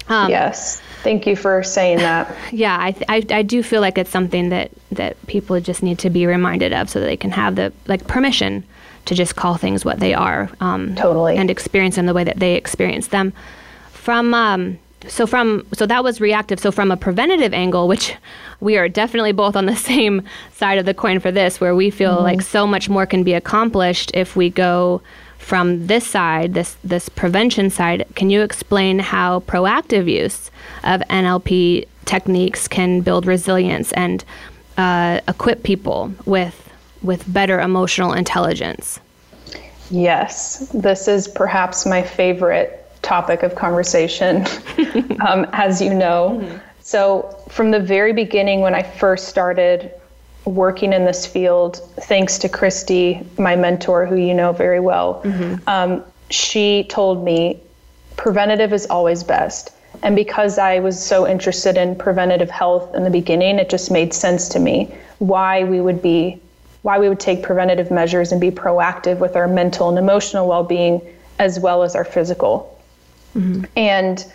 Um, 0.09 0.31
yes. 0.31 0.81
Thank 1.03 1.27
you 1.27 1.35
for 1.35 1.63
saying 1.63 1.99
that. 1.99 2.37
Yeah, 2.53 2.77
I, 2.77 2.95
I, 3.09 3.27
I 3.31 3.43
do 3.43 3.63
feel 3.63 3.81
like 3.81 3.97
it's 3.97 4.11
something 4.11 4.51
that, 4.51 4.71
that 4.93 5.17
people 5.27 5.59
just 5.59 5.83
need 5.83 5.99
to 6.01 6.11
be 6.11 6.27
reminded 6.27 6.73
of 6.73 6.91
so 6.91 7.01
that 7.01 7.07
they 7.07 7.17
can 7.17 7.31
have 7.31 7.57
the 7.57 7.73
like 7.87 8.07
permission 8.07 8.63
to 9.07 9.15
just 9.15 9.37
call 9.37 9.57
things 9.57 9.85
what 9.85 10.01
they 10.01 10.15
are. 10.15 10.51
Um, 10.61 10.95
totally. 10.95 11.37
And 11.37 11.51
experience 11.51 11.97
them 11.97 12.07
the 12.07 12.15
way 12.15 12.25
that 12.25 12.39
they 12.39 12.55
experience 12.55 13.09
them. 13.09 13.33
From 13.93 14.35
um, 14.35 14.79
so 15.09 15.27
from 15.27 15.67
so 15.73 15.87
that 15.87 16.05
was 16.05 16.21
reactive. 16.21 16.61
So 16.61 16.71
from 16.71 16.91
a 16.91 16.97
preventative 16.97 17.53
angle, 17.53 17.89
which 17.89 18.15
we 18.61 18.77
are 18.77 18.89
definitely 18.89 19.33
both 19.33 19.57
on 19.57 19.67
the 19.67 19.77
same 19.93 20.23
side 20.53 20.79
of 20.79 20.87
the 20.87 20.95
coin 20.95 21.21
for 21.21 21.31
this, 21.31 21.61
where 21.61 21.75
we 21.75 21.91
feel 21.91 22.17
mm-hmm. 22.17 22.25
like 22.25 22.43
so 22.43 22.67
much 22.67 22.89
more 22.89 23.07
can 23.07 23.25
be 23.25 23.35
accomplished 23.35 24.11
if 24.15 24.37
we 24.37 24.51
go 24.51 25.03
from 25.39 25.89
this 25.89 26.07
side, 26.07 26.55
this 26.55 26.77
this 26.85 27.09
prevention 27.09 27.71
side. 27.71 28.07
Can 28.15 28.31
you 28.31 28.43
explain 28.43 29.01
how 29.01 29.41
proactive 29.41 30.11
use 30.11 30.51
of 30.85 31.01
NLP 31.03 31.87
techniques 32.05 32.69
can 32.69 33.01
build 33.01 33.27
resilience 33.27 33.93
and 33.93 34.25
uh, 34.77 35.21
equip 35.29 35.63
people 35.63 36.13
with 36.25 36.72
with 37.03 37.31
better 37.33 37.61
emotional 37.61 38.13
intelligence? 38.13 39.01
Yes, 39.91 40.71
this 40.73 41.09
is 41.09 41.29
perhaps 41.29 41.85
my 41.85 42.03
favorite 42.03 42.79
topic 43.03 43.43
of 43.43 43.55
conversation, 43.55 44.47
um, 45.27 45.47
as 45.53 45.83
you 45.83 45.93
know. 45.93 46.41
Mm-hmm. 46.41 46.59
So, 46.81 47.39
from 47.49 47.71
the 47.71 47.81
very 47.81 48.13
beginning, 48.13 48.61
when 48.61 48.75
I 48.75 48.83
first 48.83 49.29
started 49.29 49.93
working 50.45 50.93
in 50.93 51.05
this 51.05 51.27
field, 51.27 51.77
thanks 52.03 52.39
to 52.39 52.49
Christy, 52.49 53.21
my 53.39 53.55
mentor, 53.55 54.07
who 54.07 54.17
you 54.17 54.35
know 54.35 54.53
very 54.53 54.81
well, 54.81 55.23
mm-hmm. 55.25 55.57
um, 55.69 56.03
she 56.31 56.85
told 56.85 57.25
me 57.25 57.61
preventative 58.17 58.73
is 58.73 58.87
always 58.87 59.23
best. 59.23 59.73
And 60.03 60.17
because 60.17 60.59
I 60.59 60.79
was 60.81 61.01
so 61.01 61.29
interested 61.29 61.77
in 61.77 61.95
preventative 61.95 62.51
health 62.51 62.95
in 62.95 63.05
the 63.05 63.11
beginning, 63.11 63.59
it 63.59 63.69
just 63.69 63.91
made 63.91 64.13
sense 64.13 64.49
to 64.51 64.59
me 64.59 64.93
why 65.19 65.65
we 65.65 65.81
would 65.81 66.03
be 66.03 66.41
why 66.83 66.99
we 66.99 67.09
would 67.09 67.21
take 67.21 67.43
preventative 67.43 67.91
measures 67.91 68.33
and 68.33 68.41
be 68.41 68.51
proactive 68.51 69.19
with 69.19 69.37
our 69.37 69.49
mental 69.49 69.89
and 69.89 69.99
emotional 69.99 70.49
well-being 70.49 71.01
as 71.39 71.59
well 71.59 71.83
as 71.83 71.95
our 71.95 72.05
physical. 72.05 72.79
Mm-hmm. 73.37 73.65
And 73.77 74.33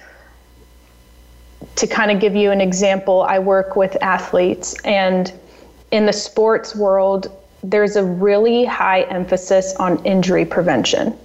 to 1.75 1.87
kind 1.87 2.11
of 2.11 2.19
give 2.19 2.35
you 2.35 2.51
an 2.51 2.61
example, 2.61 3.21
I 3.21 3.39
work 3.39 3.75
with 3.75 4.01
athletes, 4.01 4.75
and 4.83 5.31
in 5.91 6.05
the 6.05 6.13
sports 6.13 6.75
world, 6.75 7.31
there's 7.63 7.95
a 7.95 8.03
really 8.03 8.65
high 8.65 9.01
emphasis 9.03 9.75
on 9.75 10.03
injury 10.05 10.45
prevention. 10.45 11.17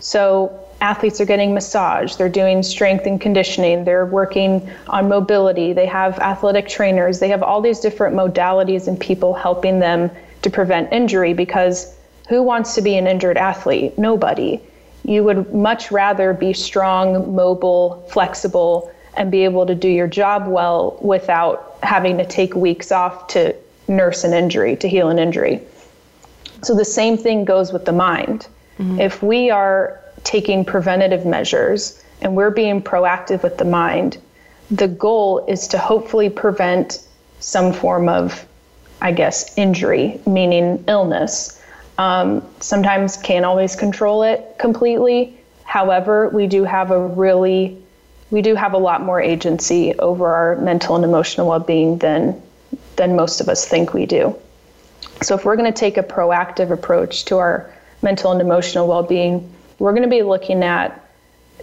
So, 0.00 0.58
athletes 0.80 1.20
are 1.20 1.24
getting 1.24 1.54
massage, 1.54 2.16
they're 2.16 2.28
doing 2.28 2.62
strength 2.62 3.06
and 3.06 3.20
conditioning, 3.20 3.84
they're 3.84 4.06
working 4.06 4.68
on 4.88 5.08
mobility, 5.08 5.72
they 5.72 5.86
have 5.86 6.18
athletic 6.18 6.66
trainers, 6.68 7.20
they 7.20 7.28
have 7.28 7.42
all 7.42 7.60
these 7.60 7.78
different 7.78 8.16
modalities 8.16 8.88
and 8.88 8.98
people 8.98 9.32
helping 9.32 9.78
them 9.78 10.10
to 10.42 10.50
prevent 10.50 10.92
injury 10.92 11.34
because 11.34 11.96
who 12.28 12.42
wants 12.42 12.74
to 12.74 12.82
be 12.82 12.96
an 12.96 13.06
injured 13.06 13.36
athlete? 13.36 13.96
Nobody 13.98 14.60
you 15.04 15.24
would 15.24 15.52
much 15.52 15.90
rather 15.90 16.32
be 16.32 16.52
strong, 16.52 17.34
mobile, 17.34 18.06
flexible, 18.10 18.92
and 19.16 19.30
be 19.30 19.44
able 19.44 19.66
to 19.66 19.74
do 19.74 19.88
your 19.88 20.06
job 20.06 20.46
well 20.46 20.96
without 21.00 21.76
having 21.82 22.18
to 22.18 22.24
take 22.24 22.54
weeks 22.54 22.92
off 22.92 23.26
to 23.28 23.54
nurse 23.88 24.24
an 24.24 24.32
injury, 24.32 24.76
to 24.76 24.88
heal 24.88 25.08
an 25.08 25.18
injury. 25.18 25.60
So 26.62 26.74
the 26.74 26.84
same 26.84 27.16
thing 27.16 27.44
goes 27.44 27.72
with 27.72 27.84
the 27.84 27.92
mind. 27.92 28.46
Mm-hmm. 28.78 29.00
If 29.00 29.22
we 29.22 29.50
are 29.50 30.00
taking 30.22 30.64
preventative 30.64 31.26
measures 31.26 32.02
and 32.20 32.36
we're 32.36 32.50
being 32.50 32.80
proactive 32.80 33.42
with 33.42 33.58
the 33.58 33.64
mind, 33.64 34.18
the 34.70 34.88
goal 34.88 35.44
is 35.46 35.66
to 35.68 35.78
hopefully 35.78 36.30
prevent 36.30 37.06
some 37.40 37.72
form 37.72 38.08
of, 38.08 38.46
I 39.02 39.10
guess, 39.10 39.58
injury, 39.58 40.20
meaning 40.26 40.84
illness. 40.86 41.60
Um, 41.98 42.46
sometimes 42.60 43.16
can't 43.16 43.44
always 43.44 43.74
control 43.74 44.22
it 44.22 44.56
completely. 44.58 45.36
However, 45.64 46.28
we 46.28 46.46
do 46.46 46.62
have 46.62 46.92
a 46.92 47.08
really, 47.08 47.76
we 48.30 48.42
do 48.42 48.54
have 48.54 48.74
a 48.74 48.78
lot 48.78 49.02
more 49.02 49.20
agency 49.20 49.92
over 49.98 50.32
our 50.32 50.56
mental 50.56 50.94
and 50.94 51.04
emotional 51.04 51.48
well-being 51.48 51.98
than 51.98 52.40
than 52.96 53.16
most 53.16 53.40
of 53.40 53.48
us 53.48 53.66
think 53.66 53.92
we 53.92 54.06
do. 54.06 54.36
So 55.22 55.34
if 55.34 55.44
we're 55.44 55.56
going 55.56 55.72
to 55.72 55.78
take 55.78 55.96
a 55.96 56.02
proactive 56.02 56.70
approach 56.70 57.24
to 57.26 57.38
our 57.38 57.74
mental 58.02 58.32
and 58.32 58.40
emotional 58.40 58.86
well-being, 58.86 59.50
we're 59.78 59.92
going 59.92 60.04
to 60.04 60.08
be 60.08 60.22
looking 60.22 60.62
at 60.62 61.08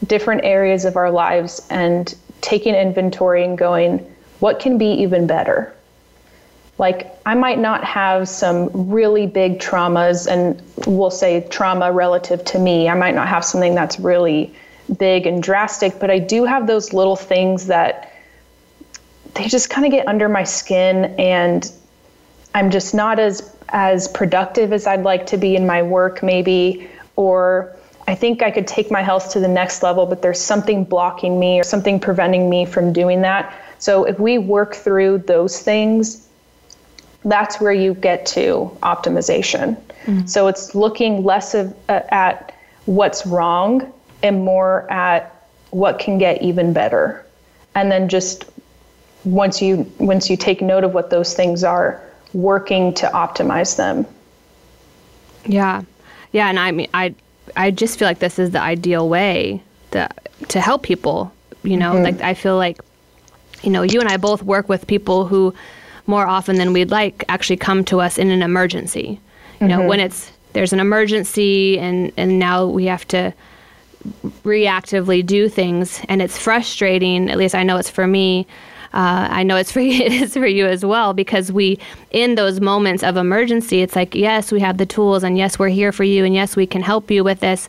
different 0.06 0.44
areas 0.44 0.86
of 0.86 0.98
our 0.98 1.12
lives 1.12 1.66
and 1.70 2.14
taking 2.42 2.76
inventory 2.76 3.44
and 3.46 3.58
going, 3.58 4.00
what 4.40 4.60
can 4.60 4.78
be 4.78 4.88
even 5.04 5.28
better? 5.28 5.74
Like 6.80 7.14
I 7.26 7.36
might 7.36 7.60
not 7.60 7.84
have 7.84 8.28
some 8.28 8.70
really 8.90 9.28
big 9.28 9.60
traumas, 9.60 10.26
and 10.26 10.60
we'll 10.88 11.12
say 11.12 11.42
trauma 11.50 11.92
relative 11.92 12.44
to 12.46 12.60
me. 12.60 12.90
I 12.90 12.96
might 12.96 13.14
not 13.14 13.28
have 13.28 13.46
something 13.46 13.76
that's 13.76 14.00
really 14.00 14.56
big 14.98 15.28
and 15.28 15.44
drastic, 15.44 16.00
but 16.00 16.10
I 16.10 16.18
do 16.18 16.46
have 16.46 16.66
those 16.66 16.94
little 16.94 17.18
things 17.18 17.68
that 17.68 18.12
they 19.36 19.48
just 19.48 19.70
kind 19.70 19.86
of 19.86 19.92
get 19.92 20.08
under 20.08 20.28
my 20.28 20.44
skin, 20.44 21.14
and 21.20 21.72
I'm 22.56 22.72
just 22.72 22.96
not 22.96 23.20
as 23.20 23.56
as 23.72 24.08
productive 24.08 24.74
as 24.74 24.88
I'd 24.88 25.04
like 25.04 25.28
to 25.28 25.38
be 25.38 25.56
in 25.56 25.68
my 25.68 25.84
work, 25.84 26.24
maybe, 26.24 26.90
or 27.18 27.76
I 28.08 28.16
think 28.16 28.42
I 28.42 28.50
could 28.50 28.66
take 28.66 28.90
my 28.90 29.04
health 29.04 29.32
to 29.34 29.40
the 29.40 29.48
next 29.48 29.84
level, 29.84 30.08
but 30.08 30.22
there's 30.22 30.42
something 30.42 30.84
blocking 30.84 31.40
me 31.40 31.60
or 31.60 31.64
something 31.64 32.00
preventing 32.00 32.50
me 32.50 32.66
from 32.66 32.92
doing 32.92 33.22
that. 33.22 33.54
So 33.78 34.06
if 34.06 34.20
we 34.20 34.40
work 34.40 34.74
through 34.76 35.20
those 35.20 35.60
things, 35.60 36.29
that's 37.26 37.60
where 37.60 37.74
you 37.74 37.94
get 37.94 38.26
to 38.28 38.76
optimization. 38.84 39.76
Mm-hmm. 40.06 40.26
So 40.26 40.48
it's 40.48 40.74
looking 40.76 41.24
less 41.24 41.54
of, 41.54 41.76
uh, 41.90 42.02
at 42.10 42.56
what's 42.86 43.26
wrong 43.26 43.92
and 44.24 44.44
more 44.44 44.90
at 44.92 45.36
what 45.72 46.00
can 46.00 46.18
get 46.18 46.42
even 46.42 46.74
better. 46.74 47.26
And 47.76 47.92
then 47.92 48.10
just 48.10 48.46
once 49.26 49.62
you 49.62 49.92
once 50.00 50.30
you 50.30 50.38
take 50.38 50.62
note 50.62 50.84
of 50.84 50.94
what 50.94 51.10
those 51.10 51.34
things 51.34 51.64
are, 51.64 52.02
working 52.34 52.94
to 52.96 53.08
optimize 53.08 53.76
them. 53.76 54.06
Yeah. 55.46 55.84
Yeah, 56.32 56.50
and 56.50 56.60
I 56.60 56.72
mean 56.72 56.90
I 56.94 57.14
I 57.56 57.72
just 57.72 58.00
feel 58.00 58.08
like 58.08 58.20
this 58.20 58.40
is 58.40 58.52
the 58.52 58.62
ideal 58.62 59.10
way 59.10 59.62
to 59.92 60.10
to 60.48 60.62
help 60.62 60.84
people, 60.84 61.32
you 61.64 61.78
know, 61.78 61.94
mm-hmm. 61.94 62.04
like 62.04 62.22
I 62.22 62.34
feel 62.34 62.58
like 62.58 62.80
you 63.62 63.72
know, 63.72 63.82
you 63.84 64.00
and 64.00 64.08
I 64.08 64.18
both 64.18 64.42
work 64.42 64.70
with 64.70 64.88
people 64.88 65.26
who 65.26 65.54
more 66.10 66.28
often 66.28 66.58
than 66.58 66.74
we'd 66.74 66.90
like 66.90 67.24
actually 67.30 67.58
come 67.58 67.86
to 67.86 68.02
us 68.02 68.18
in 68.18 68.32
an 68.32 68.42
emergency. 68.42 69.22
You 69.62 69.68
know, 69.68 69.80
mm-hmm. 69.80 69.88
when 69.90 70.00
it's 70.00 70.32
there's 70.54 70.74
an 70.74 70.80
emergency 70.80 71.78
and 71.80 72.12
and 72.18 72.40
now 72.40 72.66
we 72.66 72.86
have 72.86 73.08
to 73.10 73.34
reactively 74.44 75.26
do 75.26 75.50
things 75.50 76.02
and 76.10 76.22
it's 76.22 76.38
frustrating 76.38 77.30
at 77.30 77.38
least 77.38 77.54
i 77.54 77.64
know 77.64 77.76
it's 77.76 77.90
for 77.90 78.08
me 78.08 78.48
uh, 78.94 79.28
i 79.30 79.44
know 79.44 79.58
it's 79.58 79.72
for 79.72 79.82
you, 79.82 80.02
it 80.06 80.14
is 80.14 80.34
for 80.34 80.48
you 80.48 80.66
as 80.66 80.86
well 80.86 81.14
because 81.14 81.52
we 81.52 81.78
in 82.12 82.36
those 82.36 82.62
moments 82.62 83.04
of 83.04 83.18
emergency 83.18 83.82
it's 83.82 83.96
like 83.96 84.16
yes 84.16 84.52
we 84.52 84.60
have 84.60 84.78
the 84.78 84.86
tools 84.86 85.24
and 85.24 85.38
yes 85.38 85.60
we're 85.60 85.68
here 85.68 85.92
for 85.92 86.06
you 86.06 86.24
and 86.24 86.34
yes 86.34 86.56
we 86.56 86.66
can 86.66 86.82
help 86.82 87.12
you 87.12 87.24
with 87.24 87.42
this 87.42 87.68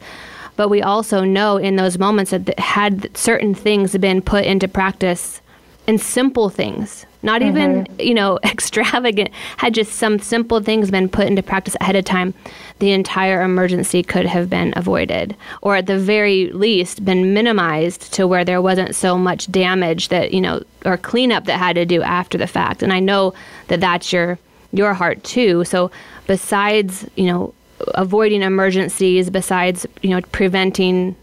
but 0.56 0.68
we 0.68 0.80
also 0.80 1.24
know 1.24 1.56
in 1.56 1.76
those 1.76 1.98
moments 1.98 2.30
that 2.30 2.56
had 2.58 3.14
certain 3.16 3.54
things 3.54 3.96
been 3.98 4.22
put 4.22 4.44
into 4.44 4.68
practice 4.68 5.40
and 5.88 6.00
simple 6.00 6.48
things 6.48 7.06
not 7.22 7.42
mm-hmm. 7.42 7.56
even 7.56 7.86
you 7.98 8.14
know 8.14 8.38
extravagant. 8.44 9.30
Had 9.56 9.74
just 9.74 9.92
some 9.92 10.18
simple 10.18 10.60
things 10.60 10.90
been 10.90 11.08
put 11.08 11.26
into 11.26 11.42
practice 11.42 11.76
ahead 11.80 11.96
of 11.96 12.04
time 12.04 12.34
the 12.78 12.92
entire 12.92 13.42
emergency 13.42 14.02
could 14.02 14.26
have 14.26 14.48
been 14.48 14.72
avoided. 14.76 15.36
Or 15.62 15.76
at 15.76 15.86
the 15.86 15.98
very 15.98 16.50
least 16.52 17.04
been 17.04 17.34
minimized 17.34 18.12
to 18.14 18.26
where 18.26 18.44
there 18.44 18.62
wasn't 18.62 18.94
so 18.94 19.18
much 19.18 19.50
damage 19.50 20.08
that 20.08 20.32
you 20.32 20.40
know 20.40 20.62
or 20.84 20.96
cleanup 20.96 21.44
that 21.44 21.58
had 21.58 21.76
to 21.76 21.86
do 21.86 22.02
after 22.02 22.38
the 22.38 22.46
fact. 22.46 22.82
And 22.82 22.92
i 22.92 23.00
know 23.00 23.34
that 23.68 23.80
that's 23.80 24.12
your 24.12 24.38
your 24.72 24.94
heart 24.94 25.22
too. 25.24 25.64
So 25.64 25.90
besides 26.26 27.08
you 27.16 27.26
know 27.26 27.54
avoiding 27.94 28.42
emergencies 28.42 29.30
besides 29.30 29.86
you 30.02 30.10
know 30.10 30.20
preventing 30.32 31.16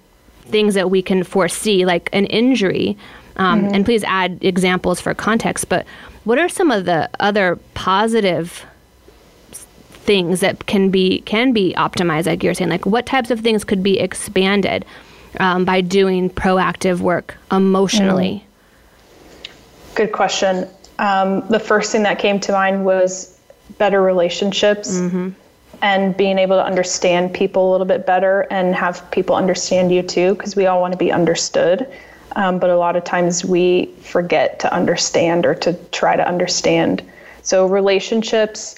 things 0.46 0.74
that 0.74 0.90
we 0.90 1.02
can 1.02 1.24
foresee 1.24 1.86
like 1.86 2.10
an 2.14 2.26
injury 2.26 2.98
um, 3.38 3.64
mm-hmm. 3.64 3.76
And 3.76 3.86
please 3.86 4.04
add 4.04 4.40
examples 4.42 5.00
for 5.00 5.14
context. 5.14 5.70
But 5.70 5.86
what 6.24 6.38
are 6.38 6.50
some 6.50 6.72
of 6.72 6.86
the 6.86 7.10
other 7.20 7.58
positive 7.74 8.66
things 9.52 10.40
that 10.40 10.66
can 10.66 10.90
be 10.90 11.22
can 11.22 11.54
be 11.54 11.74
optimized? 11.78 12.26
Like 12.26 12.44
you're 12.44 12.54
saying, 12.54 12.70
like 12.70 12.86
what 12.86 13.06
types 13.06 13.32
of 13.32 13.40
things 13.42 13.64
could 13.64 13.84
be 13.84 14.00
expanded 14.00 14.86
um, 15.40 15.66
by 15.66 15.82
doing 15.82 16.30
proactive 16.30 17.00
work 17.00 17.36
emotionally? 17.52 18.44
Mm. 18.44 19.96
Good 19.96 20.12
question. 20.12 20.68
Um, 21.00 21.48
the 21.48 21.60
first 21.60 21.92
thing 21.92 22.04
that 22.04 22.18
came 22.20 22.40
to 22.42 22.52
mind 22.52 22.86
was 22.86 23.40
better 23.78 24.02
relationships. 24.02 24.98
Mm-hmm. 24.98 25.30
and 25.84 26.18
being 26.18 26.40
able 26.40 26.56
to 26.56 26.66
understand 26.66 27.32
people 27.36 27.70
a 27.70 27.72
little 27.72 27.86
bit 27.86 28.08
better 28.08 28.48
and 28.50 28.74
have 28.74 29.12
people 29.12 29.36
understand 29.36 29.92
you 29.92 30.02
too, 30.02 30.34
because 30.34 30.56
we 30.56 30.66
all 30.66 30.82
want 30.82 30.92
to 30.92 30.98
be 30.98 31.12
understood. 31.12 31.88
Um, 32.38 32.60
but 32.60 32.70
a 32.70 32.78
lot 32.78 32.96
of 32.96 33.04
times 33.04 33.44
we 33.44 33.88
forget 34.02 34.60
to 34.60 34.72
understand 34.72 35.44
or 35.44 35.56
to 35.56 35.74
try 35.92 36.16
to 36.16 36.26
understand. 36.26 37.02
So, 37.42 37.66
relationships, 37.66 38.76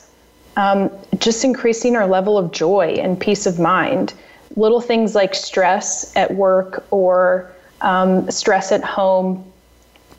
um, 0.56 0.90
just 1.18 1.44
increasing 1.44 1.98
our 1.98 2.08
level 2.08 2.38
of 2.38 2.52
joy 2.52 2.98
and 3.02 3.20
peace 3.20 3.46
of 3.46 3.60
mind. 3.60 4.14
Little 4.56 4.80
things 4.80 5.14
like 5.14 5.36
stress 5.36 6.16
at 6.16 6.34
work 6.34 6.86
or 6.90 7.52
um, 7.82 8.32
stress 8.32 8.72
at 8.72 8.84
home, 8.84 9.46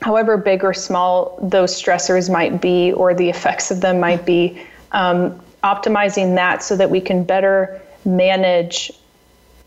however 0.03 0.37
big 0.37 0.63
or 0.63 0.73
small 0.73 1.39
those 1.41 1.73
stressors 1.73 2.31
might 2.31 2.61
be 2.61 2.91
or 2.93 3.15
the 3.15 3.27
effects 3.27 3.71
of 3.71 3.81
them 3.81 3.99
might 3.99 4.23
be, 4.23 4.61
um, 4.91 5.39
optimizing 5.63 6.35
that 6.35 6.61
so 6.61 6.75
that 6.75 6.91
we 6.91 7.01
can 7.01 7.23
better 7.23 7.81
manage 8.05 8.91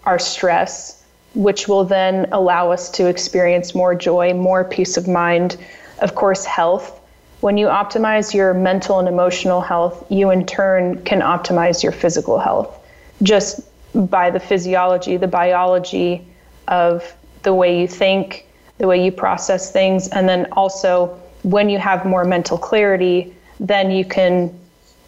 our 0.04 0.18
stress, 0.18 0.93
which 1.34 1.68
will 1.68 1.84
then 1.84 2.28
allow 2.32 2.70
us 2.70 2.90
to 2.90 3.06
experience 3.06 3.74
more 3.74 3.94
joy, 3.94 4.32
more 4.34 4.64
peace 4.64 4.96
of 4.96 5.08
mind, 5.08 5.56
of 6.00 6.14
course, 6.14 6.44
health. 6.44 7.00
When 7.40 7.58
you 7.58 7.66
optimize 7.66 8.32
your 8.32 8.54
mental 8.54 8.98
and 8.98 9.08
emotional 9.08 9.60
health, 9.60 10.06
you 10.10 10.30
in 10.30 10.46
turn 10.46 11.02
can 11.04 11.20
optimize 11.20 11.82
your 11.82 11.92
physical 11.92 12.38
health 12.38 12.78
just 13.22 13.60
by 13.94 14.30
the 14.30 14.40
physiology, 14.40 15.16
the 15.16 15.28
biology 15.28 16.26
of 16.68 17.14
the 17.42 17.52
way 17.52 17.80
you 17.80 17.86
think, 17.86 18.46
the 18.78 18.86
way 18.86 19.04
you 19.04 19.12
process 19.12 19.70
things, 19.70 20.08
and 20.08 20.28
then 20.28 20.46
also 20.52 21.20
when 21.42 21.68
you 21.68 21.78
have 21.78 22.04
more 22.04 22.24
mental 22.24 22.58
clarity, 22.58 23.34
then 23.60 23.90
you 23.90 24.04
can 24.04 24.52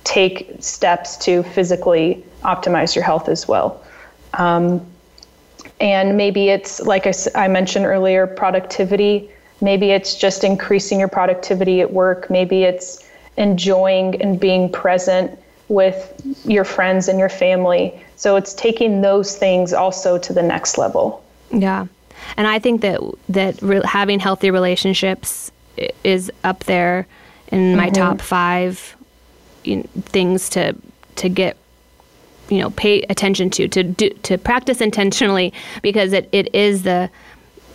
take 0.04 0.56
steps 0.60 1.16
to 1.16 1.42
physically 1.42 2.24
optimize 2.44 2.94
your 2.94 3.02
health 3.02 3.28
as 3.28 3.48
well. 3.48 3.82
Um, 4.34 4.86
and 5.80 6.16
maybe 6.16 6.48
it's, 6.48 6.80
like 6.80 7.06
I, 7.06 7.12
I 7.34 7.48
mentioned 7.48 7.86
earlier, 7.86 8.26
productivity. 8.26 9.30
Maybe 9.60 9.90
it's 9.90 10.14
just 10.14 10.44
increasing 10.44 10.98
your 10.98 11.08
productivity 11.08 11.80
at 11.80 11.92
work. 11.92 12.30
Maybe 12.30 12.64
it's 12.64 13.04
enjoying 13.36 14.20
and 14.20 14.40
being 14.40 14.70
present 14.70 15.38
with 15.68 16.20
your 16.44 16.64
friends 16.64 17.08
and 17.08 17.18
your 17.18 17.28
family. 17.28 17.98
So 18.16 18.36
it's 18.36 18.54
taking 18.54 19.00
those 19.02 19.36
things 19.36 19.72
also 19.72 20.18
to 20.18 20.32
the 20.32 20.42
next 20.42 20.78
level. 20.78 21.24
Yeah. 21.50 21.86
And 22.36 22.46
I 22.46 22.58
think 22.58 22.80
that 22.80 23.00
that 23.28 23.60
re- 23.60 23.82
having 23.84 24.20
healthy 24.20 24.50
relationships 24.50 25.50
is 26.02 26.30
up 26.44 26.64
there 26.64 27.06
in 27.48 27.76
my 27.76 27.86
mm-hmm. 27.86 27.94
top 27.94 28.20
5 28.20 28.96
you 29.64 29.76
know, 29.76 29.82
things 29.96 30.48
to 30.50 30.74
to 31.16 31.28
get 31.28 31.56
you 32.48 32.58
know 32.58 32.70
pay 32.70 33.02
attention 33.10 33.50
to 33.50 33.68
to 33.68 33.82
do 33.82 34.10
to 34.22 34.38
practice 34.38 34.80
intentionally 34.80 35.52
because 35.82 36.12
it, 36.12 36.28
it 36.32 36.54
is 36.54 36.82
the 36.82 37.10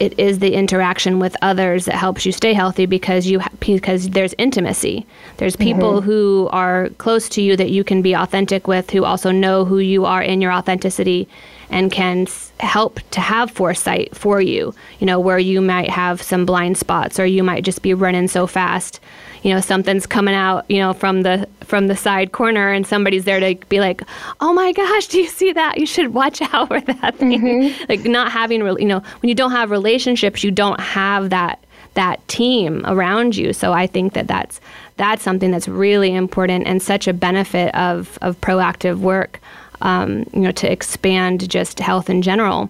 it 0.01 0.17
is 0.17 0.39
the 0.39 0.55
interaction 0.55 1.19
with 1.19 1.37
others 1.43 1.85
that 1.85 1.93
helps 1.93 2.25
you 2.25 2.31
stay 2.31 2.53
healthy 2.53 2.87
because 2.87 3.27
you 3.27 3.39
because 3.59 4.09
there's 4.09 4.33
intimacy. 4.39 5.05
There's 5.37 5.55
people 5.55 5.99
mm-hmm. 5.99 6.05
who 6.09 6.49
are 6.51 6.89
close 6.97 7.29
to 7.29 7.41
you 7.43 7.55
that 7.55 7.69
you 7.69 7.83
can 7.83 8.01
be 8.01 8.15
authentic 8.15 8.67
with, 8.67 8.89
who 8.89 9.05
also 9.05 9.29
know 9.29 9.63
who 9.63 9.77
you 9.77 10.05
are 10.05 10.23
in 10.23 10.41
your 10.41 10.51
authenticity, 10.51 11.27
and 11.69 11.91
can 11.91 12.25
help 12.59 12.99
to 13.11 13.21
have 13.21 13.51
foresight 13.51 14.17
for 14.17 14.41
you. 14.41 14.73
You 14.99 15.05
know 15.05 15.19
where 15.19 15.37
you 15.37 15.61
might 15.61 15.91
have 15.91 16.19
some 16.19 16.47
blind 16.47 16.79
spots, 16.79 17.19
or 17.19 17.27
you 17.27 17.43
might 17.43 17.63
just 17.63 17.83
be 17.83 17.93
running 17.93 18.27
so 18.27 18.47
fast 18.47 18.99
you 19.43 19.53
know 19.53 19.59
something's 19.59 20.05
coming 20.05 20.35
out 20.35 20.69
you 20.69 20.77
know 20.77 20.93
from 20.93 21.23
the 21.23 21.47
from 21.61 21.87
the 21.87 21.95
side 21.95 22.31
corner 22.31 22.71
and 22.71 22.85
somebody's 22.85 23.25
there 23.25 23.39
to 23.39 23.55
be 23.67 23.79
like 23.79 24.01
oh 24.39 24.53
my 24.53 24.71
gosh 24.73 25.07
do 25.11 25.19
you 25.19 25.27
see 25.27 25.51
that? 25.53 25.77
You 25.77 25.85
should 25.85 26.13
watch 26.13 26.41
out 26.53 26.67
for 26.67 26.81
that 26.81 27.15
thing. 27.17 27.41
Mm-hmm. 27.41 27.85
like 27.89 28.05
not 28.05 28.31
having 28.31 28.61
you 28.61 28.85
know 28.85 28.99
when 29.21 29.29
you 29.29 29.35
don't 29.35 29.51
have 29.51 29.71
relationships 29.71 30.43
you 30.43 30.51
don't 30.51 30.79
have 30.79 31.29
that 31.29 31.63
that 31.93 32.25
team 32.27 32.83
around 32.85 33.35
you. 33.35 33.53
So 33.53 33.73
i 33.73 33.87
think 33.87 34.13
that 34.13 34.27
that's 34.27 34.61
that's 34.97 35.23
something 35.23 35.51
that's 35.51 35.67
really 35.67 36.13
important 36.13 36.67
and 36.67 36.81
such 36.81 37.07
a 37.07 37.13
benefit 37.13 37.73
of 37.75 38.17
of 38.21 38.39
proactive 38.41 38.99
work 38.99 39.39
um, 39.81 40.25
you 40.33 40.41
know 40.41 40.51
to 40.51 40.71
expand 40.71 41.49
just 41.49 41.79
health 41.79 42.09
in 42.09 42.21
general. 42.21 42.69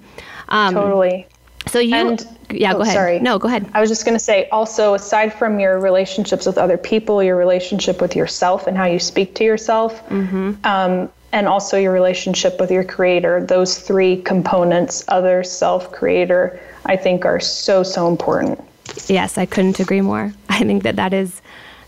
Um, 0.49 0.73
totally 0.73 1.27
so 1.67 1.79
you 1.79 1.95
and 1.95 2.25
yeah, 2.49 2.73
oh, 2.73 2.77
go 2.77 2.81
ahead. 2.81 2.93
Sorry. 2.93 3.19
No, 3.19 3.39
go 3.39 3.47
ahead. 3.47 3.69
I 3.73 3.81
was 3.81 3.89
just 3.89 4.05
going 4.05 4.15
to 4.15 4.23
say 4.23 4.49
also, 4.49 4.93
aside 4.93 5.33
from 5.33 5.59
your 5.59 5.79
relationships 5.79 6.45
with 6.45 6.57
other 6.57 6.77
people, 6.77 7.23
your 7.23 7.37
relationship 7.37 8.01
with 8.01 8.15
yourself 8.15 8.67
and 8.67 8.75
how 8.75 8.85
you 8.85 8.99
speak 8.99 9.35
to 9.35 9.43
yourself, 9.43 10.07
mm-hmm. 10.09 10.53
um, 10.63 11.09
and 11.31 11.47
also 11.47 11.77
your 11.77 11.93
relationship 11.93 12.59
with 12.59 12.71
your 12.71 12.83
creator, 12.83 13.45
those 13.45 13.79
three 13.79 14.21
components, 14.21 15.03
other, 15.07 15.43
self, 15.43 15.91
creator, 15.91 16.59
I 16.85 16.97
think 16.97 17.25
are 17.25 17.39
so, 17.39 17.83
so 17.83 18.07
important. 18.07 18.59
Yes, 19.07 19.37
I 19.37 19.45
couldn't 19.45 19.79
agree 19.79 20.01
more. 20.01 20.33
I 20.49 20.59
think 20.63 20.83
that 20.83 20.97
that 20.97 21.13
is, 21.13 21.41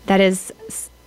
that 0.06 0.20
is 0.20 0.52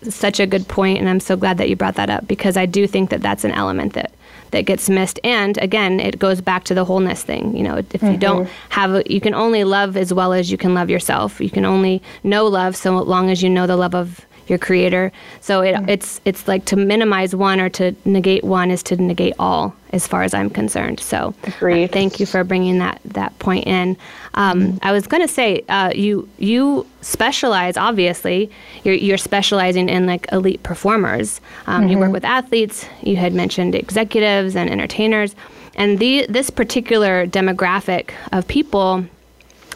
such 0.04 0.40
a 0.40 0.46
good 0.46 0.68
point, 0.68 1.00
and 1.00 1.10
I'm 1.10 1.20
so 1.20 1.36
glad 1.36 1.58
that 1.58 1.70
you 1.70 1.76
brought 1.76 1.96
that 1.96 2.10
up 2.10 2.28
because 2.28 2.58
I 2.58 2.66
do 2.66 2.86
think 2.86 3.10
that 3.10 3.22
that's 3.22 3.44
an 3.44 3.52
element 3.52 3.94
that 3.94 4.12
that 4.52 4.66
gets 4.66 4.90
missed. 4.90 5.20
And 5.24 5.58
again, 5.58 6.00
it 6.00 6.20
goes 6.20 6.42
back 6.42 6.64
to 6.66 6.74
the 6.74 6.86
wholeness 6.86 7.24
thing. 7.24 7.56
You 7.56 7.64
know, 7.64 7.78
if 7.78 7.88
mm-hmm. 7.90 8.12
you 8.12 8.18
don't 8.18 8.50
have, 8.70 8.94
a, 8.96 9.04
you 9.12 9.22
can 9.22 9.34
only 9.34 9.64
love 9.64 9.98
as 9.98 10.14
well 10.14 10.34
as 10.34 10.52
you 10.52 10.58
can 10.58 10.74
love 10.74 10.90
yourself. 10.90 11.42
You 11.42 11.50
can 11.50 11.66
only 11.66 12.02
know 12.24 12.46
love 12.46 12.76
so 12.76 12.98
long 12.98 13.30
as 13.30 13.42
you 13.42 13.50
know 13.50 13.68
the 13.68 13.78
love 13.78 13.96
of 13.96 14.27
your 14.50 14.60
creator. 14.60 15.12
So 15.42 15.62
it, 15.62 15.76
mm-hmm. 15.76 15.90
it's 15.90 16.22
it's 16.26 16.48
like 16.48 16.66
to 16.66 16.76
minimize 16.76 17.36
one 17.36 17.60
or 17.60 17.70
to 17.70 17.96
negate 18.06 18.44
one 18.44 18.72
is 18.72 18.84
to 18.84 18.96
negate 18.96 19.34
all, 19.40 19.76
as 19.94 20.08
far 20.08 20.24
as 20.24 20.34
I'm 20.34 20.50
concerned. 20.50 21.00
So 21.00 21.34
Agreed. 21.44 21.92
thank 21.92 22.20
you 22.20 22.26
for 22.26 22.44
bringing 22.44 22.80
that 22.80 23.02
that 23.06 23.38
point 23.40 23.68
in. 23.68 23.98
Um, 24.34 24.62
mm-hmm. 24.62 24.78
I 24.82 24.92
was 24.92 25.08
going 25.08 25.22
to 25.22 25.28
say 25.28 25.64
uh, 25.70 25.92
you 25.96 26.28
you 26.38 26.86
specialize 27.02 27.78
obviously 27.78 28.50
you're 28.84 28.96
you're 28.96 29.18
specializing 29.18 29.90
in 29.90 30.06
like 30.06 30.28
elite 30.32 30.64
performers. 30.64 31.42
Um, 31.66 31.82
mm-hmm. 31.82 31.92
You 31.92 31.98
work 31.98 32.06
mm-hmm. 32.06 32.14
with 32.14 32.26
athletes. 32.26 32.86
You 33.02 33.18
had 33.18 33.34
mentioned 33.34 33.76
executives 33.76 34.56
and 34.56 34.70
entertainers, 34.70 35.36
and 35.76 36.00
the 36.00 36.26
this 36.30 36.50
particular 36.50 37.28
demographic 37.28 38.12
of 38.32 38.48
people. 38.48 39.06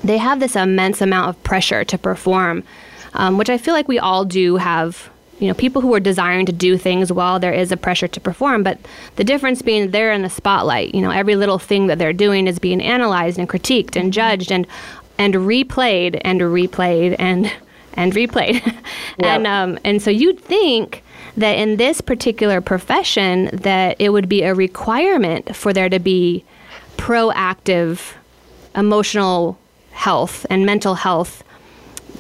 They 0.04 0.18
have 0.18 0.40
this 0.40 0.56
immense 0.56 1.00
amount 1.00 1.30
of 1.30 1.44
pressure 1.44 1.84
to 1.84 1.96
perform 1.96 2.64
um, 3.14 3.38
which 3.38 3.50
I 3.50 3.58
feel 3.58 3.74
like 3.74 3.88
we 3.88 4.00
all 4.00 4.26
do 4.26 4.58
have. 4.58 5.10
You 5.40 5.48
know, 5.48 5.56
people 5.56 5.82
who 5.82 5.92
are 5.96 6.00
desiring 6.00 6.46
to 6.46 6.52
do 6.52 6.78
things 6.78 7.12
while 7.12 7.40
there 7.40 7.52
is 7.52 7.72
a 7.72 7.78
pressure 7.78 8.08
to 8.08 8.20
perform, 8.20 8.62
but 8.62 8.78
the 9.16 9.24
difference 9.24 9.64
being 9.64 9.90
they're 9.90 10.12
in 10.12 10.22
the 10.22 10.30
spotlight. 10.30 10.94
You 10.94 11.02
know, 11.02 11.10
every 11.10 11.36
little 11.36 11.58
thing 11.58 11.88
that 11.88 11.98
they're 11.98 12.14
doing 12.14 12.46
is 12.46 12.60
being 12.60 12.80
analyzed 12.80 13.40
and 13.40 13.50
critiqued 13.50 14.00
and 14.00 14.14
judged 14.14 14.52
and 14.52 14.68
and 15.18 15.34
replayed 15.34 16.22
and 16.24 16.42
replayed 16.42 17.16
and 17.18 17.52
and 17.96 18.14
replayed. 18.14 18.62
Yep. 19.18 19.28
and 19.28 19.48
um, 19.48 19.80
and 19.84 20.02
so 20.02 20.10
you'd 20.10 20.40
think 20.40 21.04
that 21.38 21.54
in 21.54 21.78
this 21.78 22.02
particular 22.02 22.62
profession 22.62 23.50
that 23.54 23.96
it 24.00 24.10
would 24.10 24.30
be 24.30 24.44
a 24.44 24.54
requirement 24.54 25.56
for 25.56 25.74
there 25.74 25.90
to 25.90 26.00
be 26.00 26.44
proactive 26.98 28.14
emotional 28.76 29.58
health 29.92 30.46
and 30.50 30.66
mental 30.66 30.96
health 30.96 31.44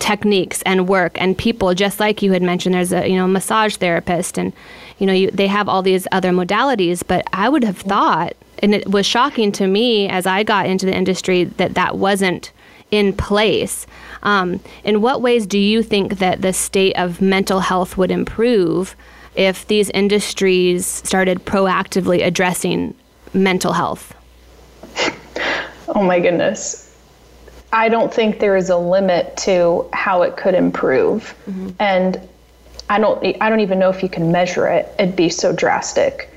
techniques 0.01 0.61
and 0.63 0.89
work 0.89 1.13
and 1.21 1.37
people 1.37 1.73
just 1.75 1.99
like 1.99 2.23
you 2.23 2.31
had 2.31 2.41
mentioned 2.41 2.73
there's 2.73 2.91
a 2.91 3.07
you 3.07 3.15
know 3.15 3.27
massage 3.27 3.75
therapist 3.75 4.37
and 4.37 4.51
you 4.97 5.05
know 5.05 5.13
you, 5.13 5.29
they 5.29 5.45
have 5.45 5.69
all 5.69 5.83
these 5.83 6.07
other 6.11 6.31
modalities 6.31 7.03
but 7.07 7.23
i 7.33 7.47
would 7.47 7.63
have 7.63 7.77
thought 7.77 8.33
and 8.59 8.73
it 8.73 8.89
was 8.89 9.05
shocking 9.05 9.51
to 9.51 9.67
me 9.67 10.09
as 10.09 10.25
i 10.25 10.41
got 10.41 10.65
into 10.65 10.87
the 10.87 10.95
industry 10.95 11.43
that 11.43 11.75
that 11.75 11.97
wasn't 11.97 12.51
in 12.91 13.13
place. 13.13 13.87
Um, 14.21 14.59
in 14.83 15.01
what 15.01 15.21
ways 15.21 15.47
do 15.47 15.57
you 15.57 15.81
think 15.81 16.19
that 16.19 16.41
the 16.41 16.53
state 16.53 16.93
of 16.97 17.21
mental 17.21 17.61
health 17.61 17.97
would 17.97 18.11
improve 18.11 18.95
if 19.35 19.65
these 19.67 19.89
industries 19.91 20.85
started 20.85 21.45
proactively 21.45 22.23
addressing 22.23 22.93
mental 23.33 23.73
health? 23.73 24.13
Oh 25.87 26.03
my 26.03 26.19
goodness 26.19 26.90
I 27.73 27.89
don't 27.89 28.13
think 28.13 28.39
there 28.39 28.55
is 28.55 28.69
a 28.69 28.77
limit 28.77 29.37
to 29.37 29.89
how 29.93 30.23
it 30.23 30.35
could 30.35 30.55
improve. 30.55 31.35
Mm-hmm. 31.47 31.69
And 31.79 32.29
I 32.89 32.99
don't 32.99 33.37
I 33.41 33.49
don't 33.49 33.61
even 33.61 33.79
know 33.79 33.89
if 33.89 34.03
you 34.03 34.09
can 34.09 34.31
measure 34.31 34.67
it. 34.67 34.93
It'd 34.99 35.15
be 35.15 35.29
so 35.29 35.53
drastic. 35.53 36.29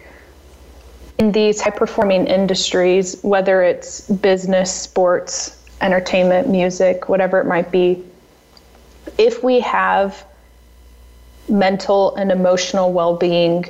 In 1.18 1.32
these 1.32 1.60
high 1.60 1.70
performing 1.70 2.26
industries, 2.26 3.20
whether 3.22 3.62
it's 3.62 4.08
business, 4.08 4.72
sports, 4.72 5.64
entertainment, 5.80 6.48
music, 6.48 7.08
whatever 7.08 7.40
it 7.40 7.46
might 7.46 7.70
be, 7.70 8.04
if 9.18 9.42
we 9.42 9.60
have 9.60 10.24
mental 11.48 12.14
and 12.16 12.32
emotional 12.32 12.92
well-being 12.92 13.64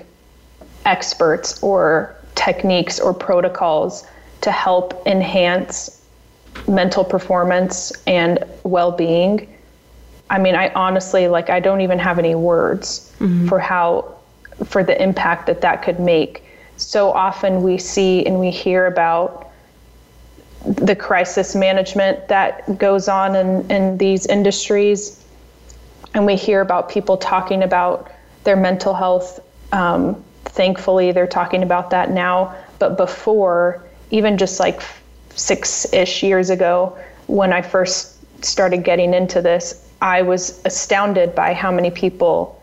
experts 0.85 1.63
or 1.63 2.15
techniques 2.35 3.01
or 3.01 3.13
protocols 3.13 4.07
to 4.43 4.51
help 4.51 5.07
enhance 5.07 6.03
mental 6.69 7.05
performance 7.05 7.93
and 8.07 8.43
well-being 8.63 9.53
i 10.31 10.39
mean 10.39 10.55
i 10.55 10.73
honestly 10.75 11.29
like 11.29 11.51
i 11.51 11.61
don't 11.61 11.81
even 11.81 11.99
have 11.99 12.19
any 12.19 12.35
words 12.35 13.13
mm-hmm. 13.19 13.49
for 13.49 13.59
how 13.59 14.15
for 14.65 14.85
the 14.85 15.01
impact 15.03 15.47
that 15.47 15.61
that 15.61 15.83
could 15.83 15.99
make 15.99 16.45
so 16.77 17.13
often 17.13 17.63
we 17.63 17.79
see 17.79 18.25
and 18.25 18.39
we 18.41 18.51
hear 18.51 18.87
about 18.87 19.45
the 20.65 20.97
crisis 20.97 21.55
management 21.55 22.29
that 22.29 22.79
goes 22.79 23.07
on 23.09 23.37
in, 23.37 23.71
in 23.71 23.99
these 23.99 24.27
industries. 24.27 25.23
And 26.15 26.25
we 26.25 26.37
hear 26.37 26.61
about 26.61 26.89
people 26.89 27.17
talking 27.17 27.63
about 27.63 28.11
their 28.45 28.57
mental 28.57 28.95
health. 28.95 29.41
Um, 29.73 30.23
thankfully, 30.45 31.13
they're 31.13 31.27
talking 31.27 31.63
about 31.63 31.91
that 31.91 32.11
now. 32.11 32.55
But 32.79 32.97
before, 32.97 33.85
even 34.11 34.39
just 34.39 34.59
like 34.59 34.83
six 35.37 35.93
ish 35.93 36.23
years 36.23 36.51
ago, 36.51 36.97
when 37.27 37.53
I 37.53 37.63
first 37.63 38.15
started 38.45 38.85
getting 38.85 39.15
into 39.15 39.41
this, 39.41 39.89
I 40.01 40.23
was 40.23 40.61
astounded 40.65 41.35
by 41.35 41.55
how 41.55 41.71
many 41.71 41.91
people 41.91 42.61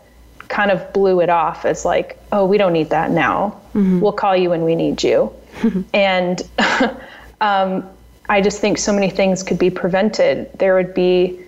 kind 0.48 0.70
of 0.70 0.92
blew 0.92 1.20
it 1.20 1.30
off 1.30 1.64
as 1.64 1.84
like, 1.84 2.18
oh, 2.30 2.44
we 2.44 2.58
don't 2.58 2.72
need 2.72 2.90
that 2.90 3.10
now. 3.10 3.60
Mm-hmm. 3.74 4.00
We'll 4.00 4.12
call 4.12 4.36
you 4.36 4.50
when 4.50 4.62
we 4.64 4.74
need 4.74 5.02
you. 5.02 5.32
and 5.94 6.42
um, 7.40 7.88
I 8.28 8.40
just 8.40 8.60
think 8.60 8.78
so 8.78 8.92
many 8.92 9.10
things 9.10 9.42
could 9.42 9.58
be 9.58 9.70
prevented. 9.70 10.50
There 10.58 10.74
would 10.74 10.94
be 10.94 11.40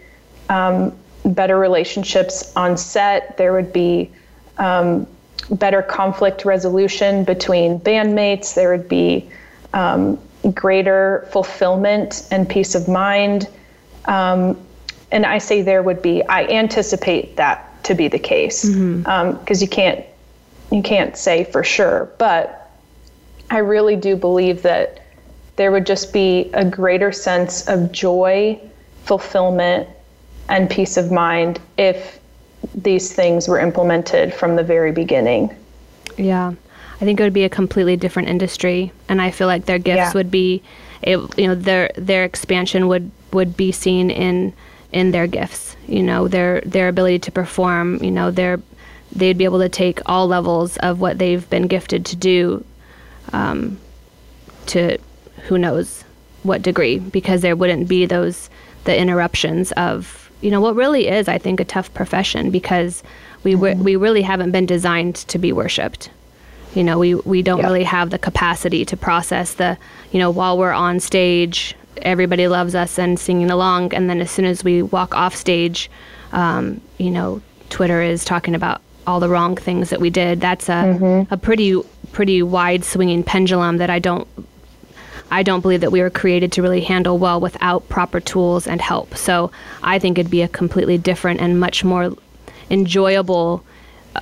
um, 0.48 0.96
better 1.24 1.58
relationships 1.58 2.52
on 2.56 2.76
set. 2.76 3.36
There 3.36 3.52
would 3.52 3.72
be 3.72 4.10
um, 4.58 5.06
better 5.50 5.82
conflict 5.82 6.44
resolution 6.44 7.24
between 7.24 7.78
bandmates. 7.80 8.54
There 8.54 8.70
would 8.70 8.88
be 8.88 9.30
um, 9.72 10.18
greater 10.52 11.28
fulfillment 11.32 12.26
and 12.30 12.48
peace 12.48 12.74
of 12.74 12.88
mind. 12.88 13.48
Um, 14.06 14.60
and 15.10 15.24
I 15.24 15.38
say 15.38 15.62
there 15.62 15.82
would 15.82 16.02
be. 16.02 16.22
I 16.24 16.44
anticipate 16.46 17.36
that 17.36 17.82
to 17.84 17.94
be 17.94 18.08
the 18.08 18.18
case 18.18 18.62
because 18.64 18.76
mm-hmm. 18.76 19.08
um, 19.08 19.38
you 19.48 19.68
can't 19.68 20.04
you 20.72 20.82
can't 20.82 21.16
say 21.16 21.44
for 21.44 21.62
sure, 21.62 22.10
but 22.18 22.70
I 23.50 23.58
really 23.58 23.96
do 23.96 24.16
believe 24.16 24.62
that 24.62 25.00
there 25.56 25.70
would 25.70 25.86
just 25.86 26.12
be 26.12 26.50
a 26.52 26.64
greater 26.64 27.12
sense 27.12 27.68
of 27.68 27.92
joy, 27.92 28.58
fulfillment, 29.04 29.88
and 30.48 30.68
peace 30.68 30.96
of 30.96 31.12
mind 31.12 31.60
if 31.78 32.18
these 32.74 33.12
things 33.12 33.46
were 33.46 33.60
implemented 33.60 34.34
from 34.34 34.56
the 34.56 34.64
very 34.64 34.90
beginning. 34.90 35.54
Yeah. 36.16 36.54
I 36.96 37.04
think 37.04 37.20
it 37.20 37.22
would 37.22 37.32
be 37.32 37.44
a 37.44 37.48
completely 37.48 37.96
different 37.96 38.28
industry 38.28 38.92
and 39.08 39.20
I 39.20 39.30
feel 39.30 39.46
like 39.46 39.66
their 39.66 39.78
gifts 39.78 39.96
yeah. 39.96 40.12
would 40.14 40.30
be 40.30 40.62
it, 41.02 41.18
you 41.38 41.46
know 41.48 41.54
their 41.54 41.90
their 41.96 42.24
expansion 42.24 42.88
would 42.88 43.10
would 43.32 43.56
be 43.56 43.72
seen 43.72 44.10
in 44.10 44.52
in 44.92 45.10
their 45.10 45.26
gifts 45.26 45.76
you 45.86 46.02
know 46.02 46.28
their 46.28 46.60
their 46.62 46.88
ability 46.88 47.18
to 47.20 47.32
perform 47.32 48.02
you 48.02 48.10
know 48.10 48.30
their 48.30 48.60
they'd 49.12 49.38
be 49.38 49.44
able 49.44 49.60
to 49.60 49.68
take 49.68 50.00
all 50.06 50.26
levels 50.26 50.76
of 50.78 51.00
what 51.00 51.18
they've 51.18 51.48
been 51.50 51.66
gifted 51.66 52.04
to 52.06 52.16
do 52.16 52.64
um, 53.32 53.78
to 54.66 54.98
who 55.44 55.58
knows 55.58 56.04
what 56.42 56.62
degree 56.62 56.98
because 56.98 57.40
there 57.40 57.56
wouldn't 57.56 57.88
be 57.88 58.06
those 58.06 58.50
the 58.84 58.98
interruptions 58.98 59.72
of 59.72 60.30
you 60.40 60.50
know 60.50 60.60
what 60.60 60.74
really 60.74 61.08
is 61.08 61.28
I 61.28 61.38
think 61.38 61.60
a 61.60 61.64
tough 61.64 61.92
profession 61.94 62.50
because 62.50 63.02
we 63.42 63.54
mm-hmm. 63.54 63.82
we 63.82 63.96
really 63.96 64.22
haven't 64.22 64.52
been 64.52 64.66
designed 64.66 65.16
to 65.16 65.38
be 65.38 65.52
worshipped. 65.52 66.10
You 66.74 66.84
know, 66.84 66.98
we 66.98 67.14
we 67.14 67.42
don't 67.42 67.60
yeah. 67.60 67.66
really 67.66 67.84
have 67.84 68.10
the 68.10 68.18
capacity 68.18 68.84
to 68.86 68.96
process 68.96 69.54
the 69.54 69.78
you 70.12 70.18
know 70.18 70.30
while 70.30 70.58
we're 70.58 70.72
on 70.72 71.00
stage 71.00 71.74
everybody 72.02 72.48
loves 72.48 72.74
us 72.74 72.98
and 72.98 73.18
singing 73.20 73.50
along 73.50 73.94
and 73.94 74.10
then 74.10 74.20
as 74.20 74.28
soon 74.28 74.44
as 74.44 74.64
we 74.64 74.82
walk 74.82 75.14
off 75.14 75.34
stage 75.34 75.88
um, 76.32 76.80
you 76.98 77.10
know 77.10 77.40
Twitter 77.70 78.02
is 78.02 78.24
talking 78.24 78.54
about 78.54 78.80
all 79.06 79.20
the 79.20 79.28
wrong 79.28 79.56
things 79.56 79.90
that 79.90 80.00
we 80.00 80.10
did. 80.10 80.40
That's 80.40 80.68
a 80.68 80.72
mm-hmm. 80.72 81.32
a 81.32 81.36
pretty 81.36 81.80
pretty 82.12 82.42
wide 82.42 82.84
swinging 82.84 83.22
pendulum 83.22 83.78
that 83.78 83.90
I 83.90 83.98
don't 83.98 84.26
I 85.30 85.42
don't 85.42 85.60
believe 85.60 85.80
that 85.80 85.92
we 85.92 86.00
were 86.00 86.10
created 86.10 86.52
to 86.52 86.62
really 86.62 86.80
handle 86.80 87.18
well 87.18 87.40
without 87.40 87.88
proper 87.88 88.20
tools 88.20 88.66
and 88.66 88.80
help. 88.80 89.16
So 89.16 89.50
I 89.82 89.98
think 89.98 90.18
it'd 90.18 90.30
be 90.30 90.42
a 90.42 90.48
completely 90.48 90.98
different 90.98 91.40
and 91.40 91.58
much 91.58 91.82
more 91.82 92.14
enjoyable 92.70 93.64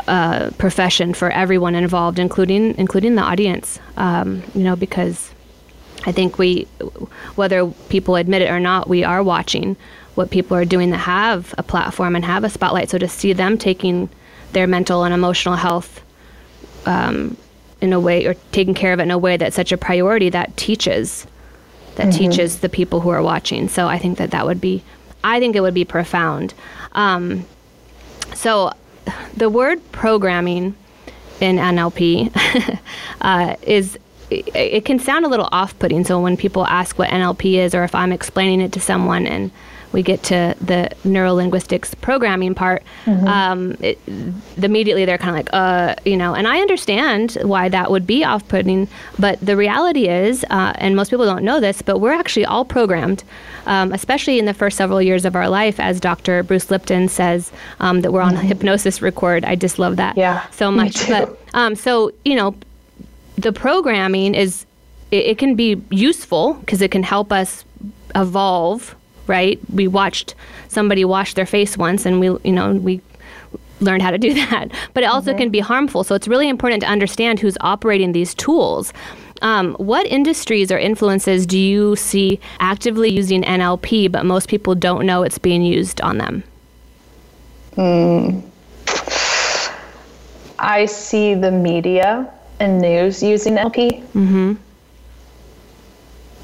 uh, 0.08 0.50
profession 0.58 1.14
for 1.14 1.30
everyone 1.30 1.74
involved, 1.74 2.18
including 2.18 2.76
including 2.78 3.14
the 3.14 3.22
audience. 3.22 3.78
Um, 3.96 4.42
you 4.54 4.62
know, 4.62 4.76
because 4.76 5.32
I 6.04 6.12
think 6.12 6.38
we, 6.38 6.64
whether 7.36 7.66
people 7.88 8.16
admit 8.16 8.42
it 8.42 8.50
or 8.50 8.60
not, 8.60 8.88
we 8.88 9.04
are 9.04 9.22
watching 9.22 9.76
what 10.14 10.30
people 10.30 10.56
are 10.56 10.64
doing 10.64 10.90
that 10.90 10.98
have 10.98 11.54
a 11.58 11.62
platform 11.62 12.16
and 12.16 12.24
have 12.24 12.44
a 12.44 12.50
spotlight. 12.50 12.90
So 12.90 12.98
to 12.98 13.08
see 13.08 13.32
them 13.32 13.56
taking 13.56 14.08
their 14.52 14.66
mental 14.66 15.04
and 15.04 15.14
emotional 15.14 15.56
health 15.56 16.02
um, 16.86 17.36
in 17.80 17.92
a 17.92 18.00
way 18.00 18.26
or 18.26 18.34
taking 18.52 18.74
care 18.74 18.92
of 18.92 19.00
it 19.00 19.04
in 19.04 19.10
a 19.10 19.18
way 19.18 19.36
that's 19.36 19.56
such 19.56 19.72
a 19.72 19.76
priority 19.76 20.30
that 20.30 20.56
teaches 20.56 21.26
that 21.96 22.06
mm-hmm. 22.06 22.30
teaches 22.30 22.60
the 22.60 22.68
people 22.68 23.00
who 23.00 23.10
are 23.10 23.22
watching 23.22 23.68
so 23.68 23.86
i 23.86 23.98
think 23.98 24.18
that 24.18 24.30
that 24.30 24.46
would 24.46 24.60
be 24.60 24.82
i 25.24 25.38
think 25.38 25.56
it 25.56 25.60
would 25.60 25.74
be 25.74 25.84
profound 25.84 26.54
um, 26.92 27.44
so 28.34 28.72
the 29.36 29.48
word 29.48 29.80
programming 29.92 30.74
in 31.40 31.56
nlp 31.56 32.78
uh, 33.20 33.56
is 33.62 33.98
it 34.30 34.86
can 34.86 34.98
sound 34.98 35.26
a 35.26 35.28
little 35.28 35.48
off-putting. 35.52 36.04
So 36.04 36.18
when 36.18 36.38
people 36.38 36.66
ask 36.66 36.98
what 36.98 37.10
nlp 37.10 37.58
is 37.58 37.74
or 37.74 37.84
if 37.84 37.94
i'm 37.94 38.12
explaining 38.12 38.60
it 38.60 38.72
to 38.72 38.80
someone 38.80 39.26
and 39.26 39.50
we 39.92 40.02
get 40.02 40.22
to 40.24 40.54
the 40.60 40.90
neurolinguistics 41.04 41.98
programming 42.00 42.54
part, 42.54 42.82
mm-hmm. 43.04 43.26
um, 43.26 43.76
it, 43.80 43.98
immediately 44.56 45.04
they're 45.04 45.18
kind 45.18 45.30
of 45.30 45.36
like, 45.36 45.50
uh, 45.52 45.94
you 46.04 46.16
know, 46.16 46.34
and 46.34 46.48
I 46.48 46.60
understand 46.60 47.38
why 47.42 47.68
that 47.68 47.90
would 47.90 48.06
be 48.06 48.24
off 48.24 48.46
putting, 48.48 48.88
but 49.18 49.40
the 49.40 49.56
reality 49.56 50.08
is, 50.08 50.44
uh, 50.50 50.72
and 50.76 50.96
most 50.96 51.10
people 51.10 51.26
don't 51.26 51.44
know 51.44 51.60
this, 51.60 51.82
but 51.82 51.98
we're 51.98 52.12
actually 52.12 52.44
all 52.44 52.64
programmed, 52.64 53.24
um, 53.66 53.92
especially 53.92 54.38
in 54.38 54.46
the 54.46 54.54
first 54.54 54.76
several 54.76 55.02
years 55.02 55.24
of 55.24 55.36
our 55.36 55.48
life, 55.48 55.78
as 55.78 56.00
Dr. 56.00 56.42
Bruce 56.42 56.70
Lipton 56.70 57.08
says, 57.08 57.52
um, 57.80 58.00
that 58.00 58.12
we're 58.12 58.22
on 58.22 58.34
mm-hmm. 58.34 58.46
hypnosis 58.46 59.02
record. 59.02 59.44
I 59.44 59.56
just 59.56 59.78
love 59.78 59.96
that 59.96 60.16
yeah, 60.16 60.46
so 60.50 60.70
much. 60.70 61.06
But 61.08 61.38
um, 61.54 61.74
so, 61.74 62.12
you 62.24 62.34
know, 62.34 62.54
the 63.36 63.52
programming 63.52 64.34
is, 64.34 64.66
it, 65.10 65.26
it 65.26 65.38
can 65.38 65.54
be 65.54 65.80
useful 65.90 66.54
because 66.54 66.80
it 66.80 66.90
can 66.90 67.02
help 67.02 67.32
us 67.32 67.64
evolve 68.14 68.94
right? 69.26 69.58
We 69.72 69.88
watched 69.88 70.34
somebody 70.68 71.04
wash 71.04 71.34
their 71.34 71.46
face 71.46 71.76
once 71.76 72.06
and 72.06 72.20
we, 72.20 72.26
you 72.26 72.52
know, 72.52 72.74
we 72.74 73.00
learned 73.80 74.02
how 74.02 74.10
to 74.10 74.18
do 74.18 74.34
that. 74.50 74.70
But 74.94 75.04
it 75.04 75.06
also 75.06 75.30
mm-hmm. 75.30 75.38
can 75.38 75.50
be 75.50 75.60
harmful. 75.60 76.04
So 76.04 76.14
it's 76.14 76.28
really 76.28 76.48
important 76.48 76.82
to 76.82 76.88
understand 76.88 77.40
who's 77.40 77.56
operating 77.60 78.12
these 78.12 78.34
tools. 78.34 78.92
Um, 79.42 79.74
what 79.74 80.06
industries 80.06 80.70
or 80.70 80.78
influences 80.78 81.46
do 81.46 81.58
you 81.58 81.96
see 81.96 82.38
actively 82.60 83.10
using 83.10 83.42
NLP, 83.42 84.10
but 84.10 84.24
most 84.24 84.48
people 84.48 84.76
don't 84.76 85.04
know 85.04 85.24
it's 85.24 85.38
being 85.38 85.62
used 85.62 86.00
on 86.00 86.18
them? 86.18 86.44
Mm. 87.76 88.42
I 90.60 90.86
see 90.86 91.34
the 91.34 91.50
media 91.50 92.32
and 92.60 92.80
news 92.80 93.20
using 93.20 93.54
NLP. 93.54 94.00
Mm-hmm 94.00 94.54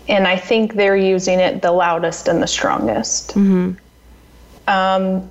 and 0.08 0.26
I 0.26 0.36
think 0.36 0.74
they're 0.74 0.96
using 0.96 1.38
it 1.38 1.62
the 1.62 1.72
loudest 1.72 2.28
and 2.28 2.42
the 2.42 2.46
strongest. 2.46 3.30
Mm-hmm. 3.30 3.72
Um, 4.66 5.30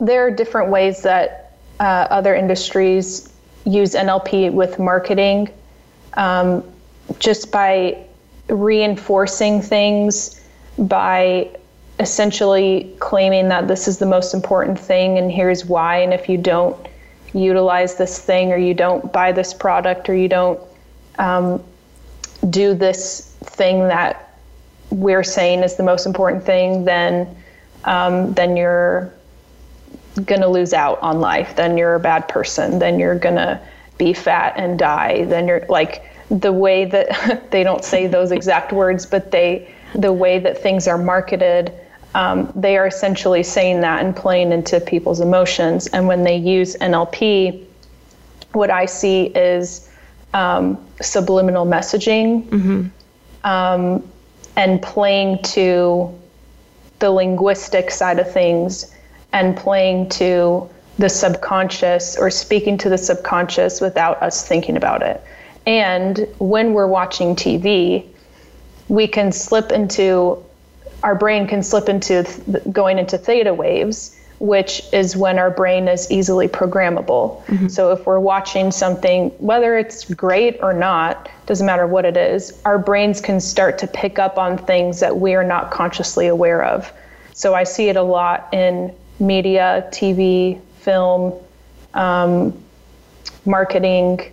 there 0.00 0.26
are 0.26 0.30
different 0.30 0.70
ways 0.70 1.02
that 1.02 1.56
uh, 1.80 2.06
other 2.10 2.34
industries 2.34 3.32
use 3.64 3.94
NLP 3.94 4.52
with 4.52 4.78
marketing, 4.78 5.48
um, 6.14 6.64
just 7.18 7.50
by 7.50 8.04
reinforcing 8.48 9.62
things, 9.62 10.40
by 10.78 11.50
essentially 11.98 12.94
claiming 13.00 13.48
that 13.48 13.68
this 13.68 13.88
is 13.88 13.98
the 13.98 14.06
most 14.06 14.32
important 14.32 14.78
thing 14.78 15.18
and 15.18 15.32
here's 15.32 15.64
why, 15.64 15.98
and 15.98 16.14
if 16.14 16.28
you 16.28 16.38
don't 16.38 16.76
utilize 17.34 17.96
this 17.96 18.18
thing 18.18 18.52
or 18.52 18.56
you 18.56 18.72
don't 18.72 19.12
buy 19.12 19.32
this 19.32 19.52
product 19.52 20.08
or 20.08 20.14
you 20.14 20.28
don't 20.28 20.60
um, 21.18 21.62
do 22.50 22.74
this 22.74 23.27
thing 23.48 23.88
that 23.88 24.28
we're 24.90 25.24
saying 25.24 25.62
is 25.62 25.76
the 25.76 25.82
most 25.82 26.06
important 26.06 26.44
thing, 26.44 26.84
then 26.84 27.36
um, 27.84 28.32
then 28.34 28.56
you're 28.56 29.12
gonna 30.24 30.48
lose 30.48 30.72
out 30.72 31.00
on 31.00 31.20
life. 31.20 31.54
Then 31.56 31.76
you're 31.76 31.94
a 31.94 32.00
bad 32.00 32.28
person. 32.28 32.78
Then 32.78 32.98
you're 32.98 33.18
gonna 33.18 33.60
be 33.98 34.12
fat 34.12 34.54
and 34.56 34.78
die. 34.78 35.24
Then 35.24 35.46
you're 35.46 35.66
like 35.68 36.04
the 36.30 36.52
way 36.52 36.84
that 36.86 37.50
they 37.50 37.62
don't 37.62 37.84
say 37.84 38.06
those 38.06 38.32
exact 38.32 38.72
words, 38.72 39.06
but 39.06 39.30
they 39.30 39.74
the 39.94 40.12
way 40.12 40.38
that 40.38 40.58
things 40.62 40.86
are 40.88 40.98
marketed. 40.98 41.72
Um, 42.14 42.52
they 42.54 42.76
are 42.76 42.86
essentially 42.86 43.42
saying 43.42 43.80
that 43.82 44.04
and 44.04 44.16
playing 44.16 44.52
into 44.52 44.80
people's 44.80 45.20
emotions. 45.20 45.86
And 45.88 46.08
when 46.08 46.24
they 46.24 46.36
use 46.36 46.74
NLP, 46.76 47.64
what 48.52 48.70
I 48.70 48.86
see 48.86 49.26
is 49.26 49.88
um, 50.34 50.82
subliminal 51.00 51.66
messaging. 51.66 52.48
Mm-hmm 52.48 52.88
um, 53.44 54.06
and 54.56 54.82
playing 54.82 55.42
to 55.42 56.12
the 56.98 57.10
linguistic 57.10 57.90
side 57.90 58.18
of 58.18 58.30
things 58.32 58.94
and 59.32 59.56
playing 59.56 60.08
to 60.08 60.68
the 60.98 61.08
subconscious 61.08 62.16
or 62.16 62.30
speaking 62.30 62.76
to 62.78 62.88
the 62.88 62.98
subconscious 62.98 63.80
without 63.80 64.20
us 64.22 64.46
thinking 64.46 64.76
about 64.76 65.02
it. 65.02 65.22
And 65.66 66.26
when 66.38 66.72
we're 66.72 66.88
watching 66.88 67.36
TV, 67.36 68.06
we 68.88 69.06
can 69.06 69.30
slip 69.32 69.70
into 69.70 70.44
our 71.02 71.14
brain 71.14 71.46
can 71.46 71.62
slip 71.62 71.88
into 71.88 72.24
th- 72.24 72.64
going 72.72 72.98
into 72.98 73.18
theta 73.18 73.54
waves 73.54 74.17
which 74.40 74.82
is 74.92 75.16
when 75.16 75.38
our 75.38 75.50
brain 75.50 75.88
is 75.88 76.10
easily 76.10 76.46
programmable. 76.46 77.44
Mm-hmm. 77.46 77.68
So 77.68 77.92
if 77.92 78.06
we're 78.06 78.20
watching 78.20 78.70
something, 78.70 79.30
whether 79.38 79.76
it's 79.76 80.04
great 80.14 80.58
or 80.62 80.72
not, 80.72 81.28
doesn't 81.46 81.66
matter 81.66 81.86
what 81.86 82.04
it 82.04 82.16
is, 82.16 82.60
our 82.64 82.78
brains 82.78 83.20
can 83.20 83.40
start 83.40 83.78
to 83.78 83.86
pick 83.86 84.18
up 84.18 84.38
on 84.38 84.58
things 84.58 85.00
that 85.00 85.18
we 85.18 85.34
are 85.34 85.44
not 85.44 85.70
consciously 85.70 86.28
aware 86.28 86.62
of. 86.62 86.92
So 87.32 87.54
I 87.54 87.64
see 87.64 87.88
it 87.88 87.96
a 87.96 88.02
lot 88.02 88.48
in 88.52 88.94
media, 89.18 89.88
TV, 89.90 90.60
film, 90.80 91.32
um, 91.94 92.56
marketing, 93.44 94.32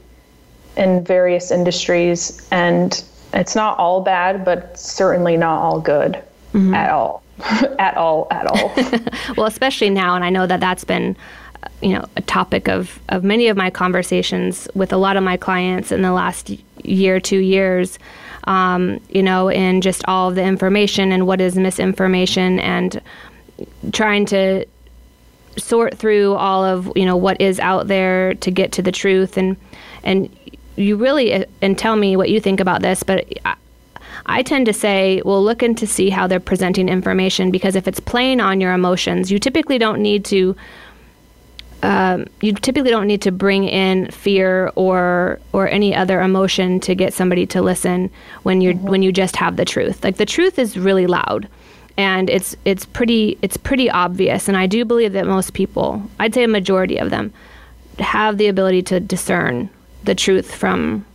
in 0.78 1.04
various 1.04 1.52
industries. 1.52 2.48
And 2.52 3.04
it's 3.34 3.56
not 3.56 3.78
all 3.80 4.02
bad, 4.02 4.46
but 4.46 4.78
certainly 4.78 5.38
not 5.38 5.62
all 5.62 5.80
good 5.80 6.14
mm-hmm. 6.54 6.74
at 6.74 6.90
all. 6.90 7.24
at 7.80 7.98
all, 7.98 8.28
at 8.32 8.48
all. 8.48 8.74
well, 9.38 9.46
especially 9.46 9.90
now, 9.90 10.16
and 10.16 10.24
I 10.24 10.30
know 10.30 10.48
that 10.48 10.60
that's 10.60 10.84
been, 10.84 11.16
you 11.82 11.90
know, 11.90 12.06
a 12.16 12.22
topic 12.22 12.68
of, 12.68 13.00
of 13.10 13.24
many 13.24 13.48
of 13.48 13.58
my 13.58 13.70
conversations 13.70 14.68
with 14.74 14.94
a 14.94 14.98
lot 14.98 15.18
of 15.18 15.24
my 15.24 15.38
clients 15.38 15.92
in 15.92 16.02
the 16.02 16.14
last 16.14 16.52
year, 16.84 17.20
two 17.20 17.40
years, 17.40 18.00
um, 18.46 19.00
you 19.10 19.24
know, 19.24 19.50
in 19.50 19.82
just 19.82 20.04
all 20.08 20.30
of 20.30 20.36
the 20.36 20.44
information 20.44 21.12
and 21.12 21.28
what 21.28 21.42
is 21.42 21.58
misinformation 21.58 22.60
and 22.60 23.02
trying 23.92 24.26
to 24.28 24.66
sort 25.58 25.98
through 25.98 26.36
all 26.36 26.64
of, 26.64 26.92
you 26.96 27.06
know, 27.06 27.18
what 27.18 27.40
is 27.42 27.60
out 27.60 27.88
there 27.88 28.34
to 28.36 28.52
get 28.52 28.72
to 28.74 28.82
the 28.82 28.92
truth 28.92 29.38
and, 29.38 29.58
and 30.04 30.34
you 30.76 30.98
really, 30.98 31.46
and 31.62 31.78
tell 31.78 31.96
me 31.96 32.16
what 32.16 32.30
you 32.30 32.40
think 32.40 32.60
about 32.60 32.82
this, 32.82 33.04
but 33.04 33.26
I, 34.26 34.44
tend 34.44 34.66
to 34.66 34.74
say, 34.74 35.22
well, 35.26 35.44
look 35.44 35.64
into 35.64 35.86
see 35.88 36.10
how 36.10 36.28
they're 36.28 36.40
presenting 36.40 36.90
information 36.90 37.52
because 37.52 37.76
if 37.76 37.88
it's 37.88 38.00
playing 38.00 38.40
on 38.40 38.62
your 38.62 38.74
emotions, 38.74 39.32
you 39.32 39.40
typically 39.40 39.78
don't 39.78 40.02
need 40.02 40.26
to. 40.26 40.56
Um, 41.84 42.26
you 42.42 42.54
typically 42.54 42.90
don't 42.90 43.06
need 43.06 43.22
to 43.24 43.32
bring 43.32 43.66
in 43.66 44.10
fear 44.10 44.72
or 44.76 45.40
or 45.54 45.68
any 45.68 45.94
other 45.94 46.20
emotion 46.22 46.80
to 46.80 46.96
get 46.96 47.14
somebody 47.14 47.46
to 47.48 47.62
listen 47.62 48.10
when 48.42 48.62
you're 48.62 48.74
mm-hmm. 48.74 48.88
when 48.88 49.04
you 49.04 49.12
just 49.12 49.36
have 49.36 49.56
the 49.56 49.66
truth. 49.66 50.04
Like 50.04 50.18
the 50.18 50.26
truth 50.26 50.58
is 50.58 50.78
really 50.78 51.06
loud, 51.06 51.48
and 51.98 52.30
it's 52.30 52.56
it's 52.66 52.86
pretty 52.86 53.38
it's 53.44 53.58
pretty 53.58 53.90
obvious. 53.90 54.48
And 54.48 54.58
I 54.58 54.66
do 54.66 54.84
believe 54.86 55.14
that 55.14 55.28
most 55.28 55.54
people, 55.54 56.02
I'd 56.20 56.34
say 56.34 56.44
a 56.44 56.48
majority 56.48 56.98
of 56.98 57.12
them, 57.12 57.32
have 58.00 58.38
the 58.38 58.48
ability 58.48 58.82
to 58.84 59.00
discern 59.00 59.70
the 60.06 60.16
truth 60.16 60.56
from 60.56 61.06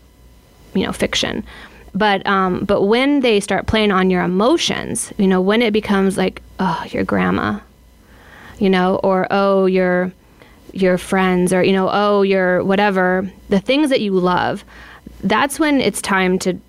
you 0.75 0.85
know 0.85 0.93
fiction 0.93 1.45
but 1.95 2.27
um, 2.27 2.65
but 2.65 2.83
when 2.83 3.21
they 3.21 3.41
start 3.41 3.67
playing 3.67 3.91
on 3.91 4.11
your 4.11 4.23
emotions, 4.23 5.13
you 5.19 5.27
know, 5.27 5.41
when 5.41 5.63
it 5.63 5.73
becomes 5.73 6.17
like, 6.17 6.43
oh, 6.59 6.85
your 6.91 7.05
grandma, 7.05 7.59
you 8.59 8.71
know, 8.71 8.97
or 9.03 9.27
oh, 9.31 9.67
your 9.67 10.13
your 10.73 10.99
friends, 10.99 11.53
or 11.53 11.63
you 11.63 11.73
know, 11.73 11.89
oh, 11.91 12.23
your 12.23 12.63
whatever, 12.65 13.31
the 13.49 13.61
things 13.61 13.91
that 13.91 14.01
you 14.01 14.13
love, 14.13 14.65
that's 15.23 15.59
when 15.59 15.81
it's 15.81 16.01
time 16.01 16.39
to 16.41 16.61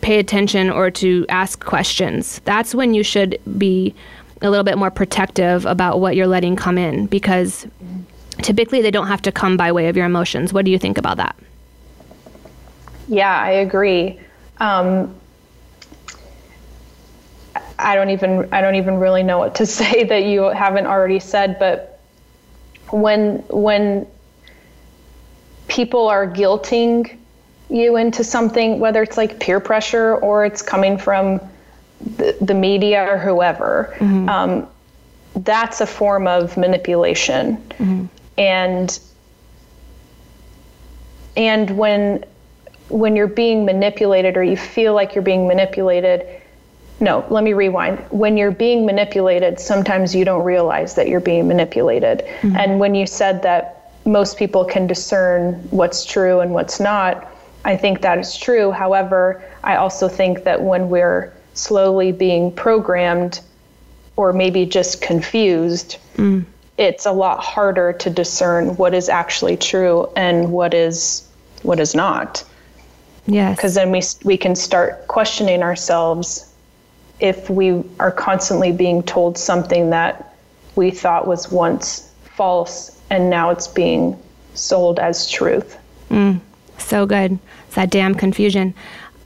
pay 0.00 0.18
attention 0.18 0.70
or 0.70 0.90
to 0.90 1.26
ask 1.28 1.64
questions. 1.64 2.40
That's 2.44 2.74
when 2.74 2.94
you 2.94 3.02
should 3.02 3.38
be 3.58 3.94
a 4.40 4.48
little 4.48 4.64
bit 4.64 4.78
more 4.78 4.90
protective 4.90 5.66
about 5.66 6.00
what 6.00 6.16
you're 6.16 6.26
letting 6.26 6.56
come 6.56 6.78
in 6.78 7.06
because 7.06 7.66
typically 8.40 8.80
they 8.80 8.90
don't 8.90 9.08
have 9.08 9.20
to 9.22 9.32
come 9.32 9.56
by 9.56 9.72
way 9.72 9.88
of 9.88 9.96
your 9.96 10.06
emotions. 10.06 10.52
What 10.52 10.64
do 10.64 10.70
you 10.70 10.78
think 10.78 10.96
about 10.96 11.16
that? 11.18 11.36
Yeah, 13.08 13.36
I 13.36 13.50
agree. 13.50 14.20
Um, 14.58 15.14
I 17.78 17.94
don't 17.94 18.10
even 18.10 18.52
I 18.52 18.60
don't 18.60 18.74
even 18.74 18.98
really 18.98 19.22
know 19.22 19.38
what 19.38 19.54
to 19.56 19.66
say 19.80 20.04
that 20.04 20.24
you 20.24 20.42
haven't 20.42 20.86
already 20.86 21.20
said, 21.20 21.58
but 21.58 22.00
when 22.90 23.38
when 23.48 24.06
people 25.68 26.08
are 26.08 26.26
guilting 26.26 27.16
you 27.70 27.96
into 27.96 28.24
something, 28.24 28.80
whether 28.80 29.02
it's 29.02 29.16
like 29.16 29.38
peer 29.40 29.60
pressure 29.60 30.16
or 30.16 30.44
it's 30.44 30.62
coming 30.62 30.96
from 30.96 31.40
the, 32.16 32.36
the 32.40 32.54
media 32.54 33.04
or 33.04 33.18
whoever, 33.18 33.94
mm-hmm. 33.98 34.28
um, 34.28 34.66
that's 35.36 35.80
a 35.80 35.86
form 35.86 36.26
of 36.26 36.56
manipulation. 36.56 37.56
Mm-hmm. 37.56 38.06
And 38.38 38.98
and 41.36 41.70
when 41.76 42.24
when 42.88 43.16
you're 43.16 43.26
being 43.26 43.64
manipulated 43.64 44.36
or 44.36 44.42
you 44.42 44.56
feel 44.56 44.94
like 44.94 45.14
you're 45.14 45.22
being 45.22 45.46
manipulated, 45.46 46.26
no, 47.00 47.24
let 47.30 47.44
me 47.44 47.52
rewind. 47.52 47.98
When 48.10 48.36
you're 48.36 48.50
being 48.50 48.84
manipulated, 48.84 49.60
sometimes 49.60 50.14
you 50.14 50.24
don't 50.24 50.44
realize 50.44 50.94
that 50.94 51.08
you're 51.08 51.20
being 51.20 51.46
manipulated. 51.46 52.24
Mm-hmm. 52.40 52.56
And 52.56 52.80
when 52.80 52.94
you 52.94 53.06
said 53.06 53.42
that 53.42 53.92
most 54.04 54.36
people 54.36 54.64
can 54.64 54.86
discern 54.86 55.54
what's 55.70 56.04
true 56.04 56.40
and 56.40 56.52
what's 56.52 56.80
not, 56.80 57.30
I 57.64 57.76
think 57.76 58.00
that 58.00 58.18
is 58.18 58.36
true. 58.36 58.70
However, 58.70 59.44
I 59.62 59.76
also 59.76 60.08
think 60.08 60.44
that 60.44 60.62
when 60.62 60.88
we're 60.88 61.32
slowly 61.54 62.12
being 62.12 62.52
programmed 62.52 63.40
or 64.16 64.32
maybe 64.32 64.64
just 64.64 65.02
confused, 65.02 65.98
mm. 66.16 66.44
it's 66.78 67.06
a 67.06 67.12
lot 67.12 67.40
harder 67.40 67.92
to 67.92 68.10
discern 68.10 68.76
what 68.76 68.94
is 68.94 69.08
actually 69.08 69.56
true 69.56 70.08
and 70.16 70.52
what 70.52 70.74
is 70.74 71.28
what 71.62 71.80
is 71.80 71.94
not. 71.94 72.44
Yes. 73.28 73.56
Because 73.56 73.74
then 73.74 73.92
we, 73.92 74.02
we 74.24 74.36
can 74.36 74.56
start 74.56 75.06
questioning 75.06 75.62
ourselves 75.62 76.52
if 77.20 77.50
we 77.50 77.82
are 78.00 78.10
constantly 78.10 78.72
being 78.72 79.02
told 79.02 79.36
something 79.36 79.90
that 79.90 80.34
we 80.76 80.90
thought 80.90 81.26
was 81.26 81.50
once 81.52 82.10
false 82.36 82.98
and 83.10 83.28
now 83.28 83.50
it's 83.50 83.68
being 83.68 84.20
sold 84.54 84.98
as 84.98 85.30
truth. 85.30 85.76
Mm, 86.10 86.40
so 86.78 87.04
good. 87.04 87.38
It's 87.66 87.74
that 87.74 87.90
damn 87.90 88.14
confusion. 88.14 88.72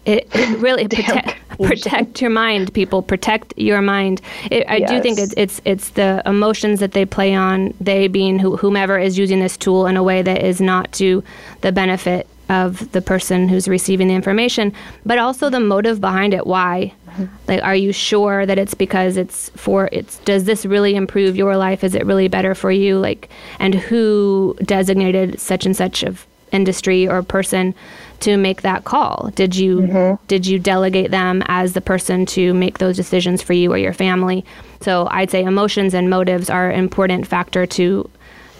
It, 0.05 0.29
it 0.33 0.59
really 0.59 0.89
protect, 0.89 1.37
protect 1.61 2.21
your 2.21 2.31
mind, 2.31 2.75
people. 2.75 3.03
Protect 3.03 3.55
your 3.57 3.83
mind. 3.83 4.21
It, 4.51 4.65
I 4.69 4.79
yes. 4.79 4.91
do 4.91 5.01
think 5.01 5.19
it's, 5.21 5.35
it's 5.37 5.61
it's 5.65 5.91
the 5.91 6.23
emotions 6.27 6.81
that 6.81 6.91
they 6.91 7.05
play 7.05 7.35
on. 7.35 7.73
They 7.81 8.09
being 8.09 8.41
whomever 8.41 8.99
is 8.99 9.17
using 9.17 9.39
this 9.39 9.57
tool 9.57 9.87
in 9.87 9.97
a 9.97 10.03
way 10.03 10.23
that 10.23 10.43
is 10.43 10.61
not 10.61 10.91
to 10.95 11.23
the 11.61 11.71
benefit 11.71 12.27
of 12.49 12.93
the 12.93 13.03
person 13.03 13.49
who's 13.49 13.69
receiving 13.69 14.09
the 14.09 14.15
information, 14.15 14.73
but 15.07 15.19
also 15.19 15.49
the 15.49 15.61
motive 15.61 16.01
behind 16.01 16.35
it. 16.35 16.47
Why? 16.47 16.93
Mm-hmm. 17.09 17.27
Like, 17.49 17.63
are 17.63 17.75
you 17.75 17.93
sure 17.93 18.47
that 18.47 18.59
it's 18.59 18.75
because 18.75 19.17
it's 19.17 19.51
for 19.51 19.89
it's? 19.93 20.19
Does 20.21 20.45
this 20.45 20.67
really 20.67 20.95
improve 20.95 21.37
your 21.37 21.57
life? 21.57 21.85
Is 21.85 21.95
it 21.95 22.07
really 22.07 22.29
better 22.29 22.55
for 22.55 22.71
you? 22.71 22.99
Like, 22.99 23.29
and 23.59 23.75
who 23.75 24.57
designated 24.63 25.41
such 25.41 25.67
and 25.67 25.77
such 25.77 26.03
of 26.03 26.27
industry 26.53 27.09
or 27.09 27.23
person 27.23 27.75
to 28.21 28.37
make 28.37 28.63
that 28.63 28.85
call? 28.85 29.31
Did 29.35 29.57
you 29.57 29.81
mm-hmm. 29.81 30.25
did 30.27 30.47
you 30.47 30.59
delegate 30.59 31.11
them 31.11 31.43
as 31.47 31.73
the 31.73 31.81
person 31.81 32.27
to 32.27 32.55
make 32.55 32.79
those 32.79 32.97
decisions 32.97 33.43
for 33.43 33.53
you 33.53 33.73
or 33.73 33.79
your 33.79 33.93
family? 33.93 34.45
So 34.81 35.09
I'd 35.11 35.31
say 35.31 35.43
emotions 35.43 35.95
and 35.95 36.11
motives 36.11 36.51
are 36.51 36.71
an 36.71 36.79
important 36.79 37.27
factor 37.27 37.67
to 37.67 38.11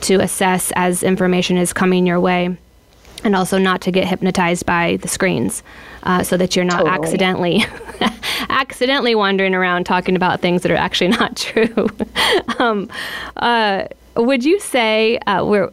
to 0.03 0.15
assess 0.17 0.73
as 0.75 1.03
information 1.03 1.57
is 1.57 1.73
coming 1.73 2.07
your 2.07 2.19
way 2.19 2.57
and 3.25 3.37
also 3.37 3.59
not 3.59 3.81
to 3.83 3.91
get 3.91 4.07
hypnotized 4.07 4.67
by 4.67 4.97
the 4.99 5.09
screens 5.09 5.63
uh, 6.03 6.23
so 6.23 6.37
that 6.37 6.57
you're 6.57 6.65
not 6.65 6.85
totally. 6.85 6.95
accidentally 6.95 7.65
accidentally 8.49 9.15
wandering 9.15 9.55
around 9.55 9.85
talking 9.85 10.17
about 10.17 10.41
things 10.41 10.63
that 10.63 10.71
are 10.71 10.77
actually 10.77 11.09
not 11.19 11.37
true. 11.37 11.89
Um, 12.59 12.89
uh, 13.37 13.87
would 14.17 14.45
you 14.45 14.61
say 14.61 15.19
uh, 15.19 15.45
we're 15.45 15.71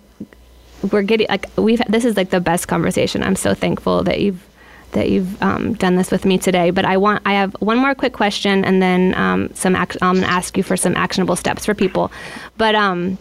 we're 0.91 1.03
getting 1.03 1.27
like 1.29 1.45
we've 1.55 1.81
this 1.87 2.05
is 2.05 2.17
like 2.17 2.29
the 2.29 2.39
best 2.39 2.67
conversation. 2.67 3.21
I'm 3.23 3.35
so 3.35 3.53
thankful 3.53 4.03
that 4.03 4.21
you've 4.21 4.43
that 4.91 5.09
you've 5.09 5.41
um, 5.43 5.73
done 5.73 5.95
this 5.95 6.09
with 6.09 6.25
me 6.25 6.37
today 6.39 6.71
but 6.71 6.83
i 6.83 6.97
want 6.97 7.21
i 7.25 7.33
have 7.33 7.53
one 7.59 7.77
more 7.77 7.93
quick 7.93 8.13
question 8.13 8.65
and 8.65 8.81
then 8.81 9.13
um, 9.13 9.53
some 9.53 9.75
ac- 9.75 9.99
i'm 10.01 10.15
going 10.15 10.25
to 10.25 10.31
ask 10.31 10.57
you 10.57 10.63
for 10.63 10.75
some 10.75 10.95
actionable 10.95 11.35
steps 11.35 11.65
for 11.65 11.75
people. 11.75 12.11
But 12.57 12.73
um, 12.73 13.17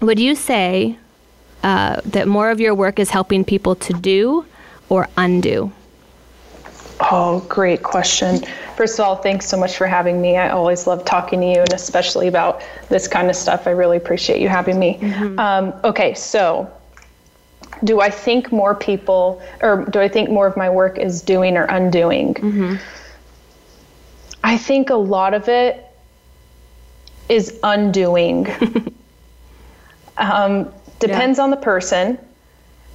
would 0.00 0.20
you 0.20 0.34
say 0.34 0.98
uh, 1.62 2.00
that 2.04 2.28
more 2.28 2.50
of 2.50 2.60
your 2.60 2.74
work 2.74 2.98
is 2.98 3.10
helping 3.10 3.44
people 3.44 3.74
to 3.76 3.92
do 3.92 4.44
or 4.88 5.08
undo? 5.16 5.72
Oh, 7.00 7.40
great 7.48 7.82
question. 7.82 8.44
First 8.76 8.98
of 8.98 9.04
all, 9.04 9.16
thanks 9.16 9.46
so 9.46 9.56
much 9.56 9.76
for 9.76 9.86
having 9.86 10.20
me. 10.20 10.36
I 10.36 10.50
always 10.50 10.86
love 10.86 11.04
talking 11.04 11.40
to 11.40 11.46
you, 11.46 11.60
and 11.60 11.72
especially 11.72 12.26
about 12.26 12.62
this 12.88 13.06
kind 13.06 13.30
of 13.30 13.36
stuff. 13.36 13.66
I 13.66 13.70
really 13.70 13.96
appreciate 13.96 14.40
you 14.40 14.48
having 14.48 14.78
me. 14.78 14.98
Mm-hmm. 15.00 15.38
Um, 15.38 15.74
okay, 15.84 16.14
so 16.14 16.70
do 17.84 18.00
I 18.00 18.10
think 18.10 18.50
more 18.50 18.74
people, 18.74 19.40
or 19.60 19.84
do 19.90 20.00
I 20.00 20.08
think 20.08 20.30
more 20.30 20.46
of 20.46 20.56
my 20.56 20.68
work 20.68 20.98
is 20.98 21.22
doing 21.22 21.56
or 21.56 21.64
undoing? 21.64 22.34
Mm-hmm. 22.34 22.76
I 24.42 24.56
think 24.56 24.90
a 24.90 24.96
lot 24.96 25.34
of 25.34 25.48
it 25.48 25.84
is 27.28 27.58
undoing. 27.62 28.48
um, 30.16 30.72
Depends 30.98 31.38
yeah. 31.38 31.44
on 31.44 31.50
the 31.50 31.56
person. 31.56 32.18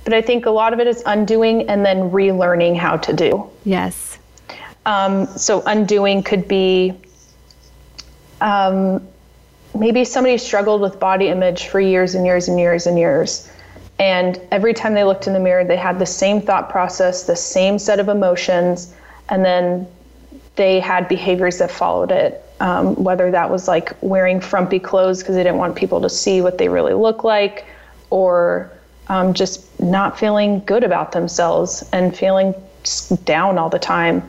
but 0.03 0.13
I 0.13 0.21
think 0.21 0.45
a 0.45 0.51
lot 0.51 0.73
of 0.73 0.79
it 0.79 0.87
is 0.87 1.01
undoing 1.05 1.69
and 1.69 1.85
then 1.85 2.11
relearning 2.11 2.75
how 2.77 2.97
to 2.97 3.13
do. 3.13 3.49
Yes. 3.63 4.17
Um, 4.85 5.27
so 5.27 5.63
undoing 5.65 6.23
could 6.23 6.47
be 6.47 6.93
um, 8.41 9.07
maybe 9.73 10.03
somebody 10.03 10.37
struggled 10.37 10.81
with 10.81 10.99
body 10.99 11.29
image 11.29 11.67
for 11.67 11.79
years 11.79 12.15
and 12.15 12.25
years 12.25 12.47
and 12.47 12.59
years 12.59 12.85
and 12.85 12.99
years. 12.99 13.49
And 13.99 14.41
every 14.51 14.73
time 14.73 14.93
they 14.93 15.03
looked 15.03 15.27
in 15.27 15.33
the 15.33 15.39
mirror, 15.39 15.63
they 15.63 15.77
had 15.77 15.99
the 15.99 16.05
same 16.05 16.41
thought 16.41 16.69
process, 16.69 17.23
the 17.23 17.35
same 17.35 17.79
set 17.79 17.99
of 17.99 18.09
emotions, 18.09 18.93
and 19.29 19.45
then 19.45 19.87
they 20.55 20.79
had 20.79 21.07
behaviors 21.07 21.59
that 21.59 21.71
followed 21.71 22.11
it. 22.11 22.41
Um, 22.59 22.95
whether 22.95 23.31
that 23.31 23.49
was 23.49 23.67
like 23.67 23.95
wearing 24.01 24.39
frumpy 24.39 24.79
clothes 24.79 25.19
because 25.19 25.35
they 25.35 25.43
didn't 25.43 25.57
want 25.57 25.75
people 25.75 25.99
to 26.01 26.09
see 26.09 26.41
what 26.41 26.57
they 26.57 26.69
really 26.69 26.93
look 26.93 27.23
like, 27.23 27.65
or 28.13 28.71
um, 29.07 29.33
just 29.33 29.79
not 29.79 30.19
feeling 30.19 30.59
good 30.65 30.83
about 30.83 31.13
themselves 31.13 31.83
and 31.91 32.15
feeling 32.15 32.53
down 33.23 33.57
all 33.57 33.69
the 33.69 33.79
time. 33.79 34.21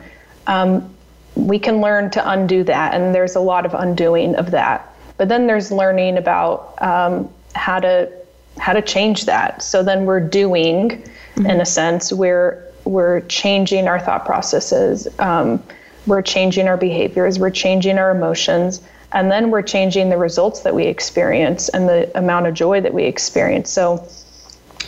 Um, 0.47 0.91
we 1.35 1.59
can 1.59 1.81
learn 1.81 2.09
to 2.11 2.29
undo 2.29 2.63
that, 2.63 2.95
and 2.95 3.13
there's 3.13 3.35
a 3.35 3.39
lot 3.39 3.63
of 3.63 3.75
undoing 3.75 4.35
of 4.35 4.49
that. 4.51 4.91
But 5.17 5.29
then 5.29 5.45
there's 5.45 5.71
learning 5.71 6.17
about 6.17 6.81
um, 6.81 7.29
how 7.53 7.79
to 7.79 8.11
how 8.57 8.73
to 8.73 8.81
change 8.81 9.25
that. 9.25 9.61
So 9.61 9.83
then 9.83 10.05
we're 10.05 10.27
doing, 10.27 10.89
mm-hmm. 10.89 11.45
in 11.45 11.61
a 11.61 11.65
sense, 11.65 12.11
we're 12.11 12.63
we're 12.85 13.21
changing 13.21 13.87
our 13.87 13.99
thought 13.99 14.25
processes, 14.25 15.07
um, 15.19 15.61
we're 16.07 16.23
changing 16.23 16.67
our 16.67 16.77
behaviors, 16.77 17.37
we're 17.37 17.51
changing 17.51 17.99
our 17.99 18.09
emotions, 18.09 18.81
and 19.15 19.31
then 19.31 19.49
we're 19.49 19.63
changing 19.63 20.09
the 20.09 20.17
results 20.17 20.59
that 20.59 20.75
we 20.75 20.85
experience 20.85 21.69
and 21.69 21.89
the 21.89 22.15
amount 22.17 22.45
of 22.45 22.53
joy 22.53 22.81
that 22.81 22.93
we 22.93 23.05
experience. 23.05 23.71
So 23.71 24.07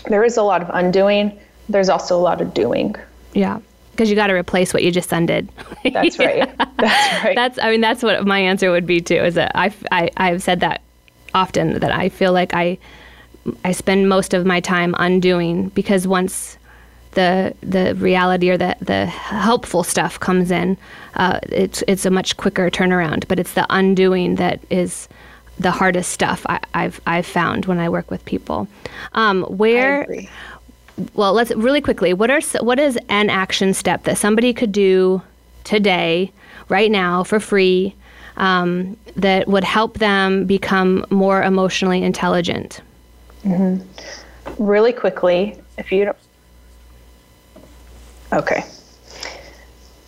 there 0.10 0.24
is 0.24 0.38
a 0.38 0.44
lot 0.44 0.62
of 0.62 0.70
undoing. 0.74 1.40
There's 1.70 1.90
also 1.90 2.16
a 2.16 2.22
lot 2.22 2.42
of 2.42 2.54
doing. 2.54 2.96
Yeah 3.34 3.60
because 3.92 4.12
you 4.12 4.16
got 4.16 4.28
to 4.28 4.34
replace 4.34 4.76
what 4.76 4.84
you 4.84 4.92
just 4.92 5.12
undid. 5.12 5.50
That's 5.92 6.20
right. 6.20 6.38
yeah. 6.38 6.66
That's 6.78 7.24
right. 7.24 7.36
That's 7.36 7.58
I 7.58 7.72
mean 7.72 7.82
that's 7.82 8.04
what 8.04 8.28
my 8.28 8.38
answer 8.38 8.70
would 8.70 8.86
be 8.86 9.02
too. 9.02 9.16
Is 9.16 9.34
that 9.34 9.52
I 9.56 9.74
I 9.92 10.12
I've 10.18 10.44
said 10.44 10.60
that 10.60 10.82
often 11.34 11.80
that 11.80 11.92
I 11.92 12.10
feel 12.10 12.32
like 12.32 12.54
I 12.54 12.78
I 13.66 13.72
spend 13.72 14.08
most 14.08 14.36
of 14.36 14.46
my 14.46 14.60
time 14.60 14.94
undoing 15.00 15.70
because 15.70 16.08
once 16.08 16.60
the 17.12 17.56
the 17.62 17.96
reality 17.96 18.52
or 18.52 18.58
the 18.58 18.76
the 18.82 19.08
helpful 19.08 19.84
stuff 19.84 20.20
comes 20.20 20.52
in, 20.52 20.78
uh, 21.18 21.40
it's 21.44 21.84
it's 21.88 22.06
a 22.06 22.12
much 22.12 22.38
quicker 22.38 22.70
turnaround. 22.70 23.28
But 23.28 23.40
it's 23.40 23.54
the 23.54 23.66
undoing 23.70 24.36
that 24.36 24.60
is 24.70 25.08
the 25.60 25.72
hardest 25.72 26.12
stuff 26.12 26.46
I, 26.48 26.60
have 26.74 27.02
I've 27.06 27.26
found 27.26 27.66
when 27.66 27.80
I 27.80 27.90
work 27.90 28.10
with 28.12 28.24
people. 28.26 28.68
Um, 29.14 29.44
where 29.44 30.08
well, 31.14 31.34
let's 31.34 31.52
really 31.52 31.82
quickly. 31.82 32.14
What 32.14 32.30
are 32.30 32.42
what 32.62 32.80
is 32.80 32.98
an 33.10 33.30
action 33.30 33.74
step 33.74 34.04
that 34.04 34.18
somebody 34.18 34.54
could 34.54 34.72
do 34.72 35.22
today, 35.64 36.32
right 36.70 36.90
now, 36.90 37.24
for 37.24 37.40
free, 37.40 37.94
um, 38.38 38.98
that 39.16 39.48
would 39.48 39.64
help 39.64 39.98
them 39.98 40.46
become 40.46 41.06
more 41.10 41.44
emotionally 41.44 42.04
intelligent? 42.04 42.82
Mm-hmm. 43.44 44.64
Really 44.64 44.94
quickly, 44.94 45.60
if 45.78 45.92
you 45.92 46.06
don't. 46.06 46.18
Okay. 48.34 48.64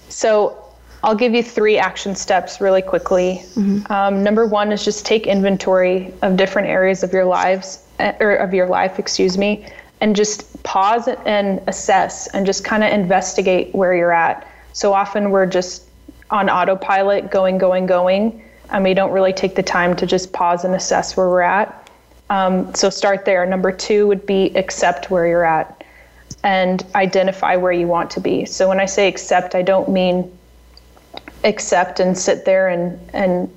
So 0.09 0.68
I'll 1.03 1.15
give 1.15 1.33
you 1.33 1.43
three 1.43 1.77
action 1.77 2.15
steps 2.15 2.59
really 2.59 2.81
quickly. 2.81 3.41
Mm-hmm. 3.55 3.91
Um, 3.91 4.23
number 4.23 4.45
one 4.45 4.71
is 4.71 4.83
just 4.83 5.05
take 5.05 5.27
inventory 5.27 6.13
of 6.21 6.35
different 6.35 6.67
areas 6.67 7.03
of 7.03 7.13
your 7.13 7.25
lives 7.25 7.85
eh, 7.99 8.13
or 8.19 8.35
of 8.35 8.53
your 8.53 8.67
life, 8.67 8.99
excuse 8.99 9.37
me, 9.37 9.65
and 10.01 10.15
just 10.15 10.61
pause 10.63 11.07
and 11.25 11.61
assess 11.67 12.27
and 12.27 12.45
just 12.45 12.65
kind 12.65 12.83
of 12.83 12.91
investigate 12.91 13.73
where 13.73 13.95
you're 13.95 14.11
at. 14.11 14.47
So 14.73 14.93
often 14.93 15.31
we're 15.31 15.45
just 15.45 15.83
on 16.31 16.49
autopilot, 16.49 17.31
going, 17.31 17.57
going, 17.57 17.85
going, 17.85 18.43
and 18.69 18.83
we 18.83 18.93
don't 18.93 19.11
really 19.11 19.33
take 19.33 19.55
the 19.55 19.63
time 19.63 19.95
to 19.95 20.05
just 20.05 20.31
pause 20.33 20.63
and 20.65 20.75
assess 20.75 21.15
where 21.17 21.29
we're 21.29 21.41
at. 21.41 21.89
Um, 22.29 22.73
so 22.75 22.89
start 22.89 23.25
there. 23.25 23.45
Number 23.45 23.71
two 23.71 24.05
would 24.07 24.25
be 24.25 24.55
accept 24.55 25.09
where 25.09 25.25
you're 25.27 25.45
at 25.45 25.83
and 26.43 26.85
identify 26.93 27.55
where 27.55 27.71
you 27.71 27.87
want 27.87 28.11
to 28.11 28.19
be. 28.19 28.45
So 28.45 28.69
when 28.69 28.79
I 28.79 28.85
say 28.85 29.07
accept, 29.07 29.55
I 29.55 29.61
don't 29.61 29.89
mean 29.89 30.31
accept 31.43 31.99
and 31.99 32.17
sit 32.17 32.45
there 32.45 32.67
and, 32.67 32.99
and 33.13 33.49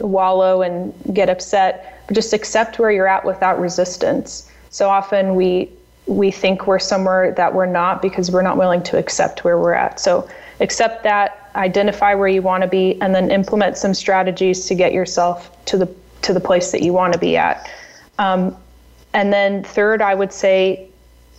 wallow 0.00 0.62
and 0.62 0.94
get 1.14 1.28
upset, 1.28 2.02
but 2.06 2.14
just 2.14 2.32
accept 2.32 2.78
where 2.78 2.90
you're 2.90 3.08
at 3.08 3.24
without 3.24 3.60
resistance. 3.60 4.50
So 4.70 4.88
often 4.88 5.34
we 5.34 5.70
we 6.06 6.30
think 6.30 6.66
we're 6.66 6.78
somewhere 6.78 7.32
that 7.32 7.52
we're 7.52 7.66
not 7.66 8.00
because 8.00 8.30
we're 8.30 8.42
not 8.42 8.56
willing 8.56 8.82
to 8.82 8.96
accept 8.96 9.44
where 9.44 9.58
we're 9.58 9.74
at. 9.74 10.00
So 10.00 10.26
accept 10.60 11.04
that, 11.04 11.50
identify 11.54 12.14
where 12.14 12.28
you 12.28 12.40
want 12.40 12.62
to 12.62 12.68
be, 12.68 12.98
and 13.02 13.14
then 13.14 13.30
implement 13.30 13.76
some 13.76 13.92
strategies 13.92 14.64
to 14.66 14.74
get 14.74 14.92
yourself 14.92 15.64
to 15.66 15.76
the 15.76 15.94
to 16.22 16.32
the 16.32 16.40
place 16.40 16.72
that 16.72 16.82
you 16.82 16.92
want 16.92 17.12
to 17.12 17.18
be 17.18 17.36
at. 17.36 17.70
Um, 18.18 18.56
and 19.12 19.32
then 19.32 19.62
third, 19.62 20.02
I 20.02 20.14
would 20.14 20.32
say, 20.32 20.88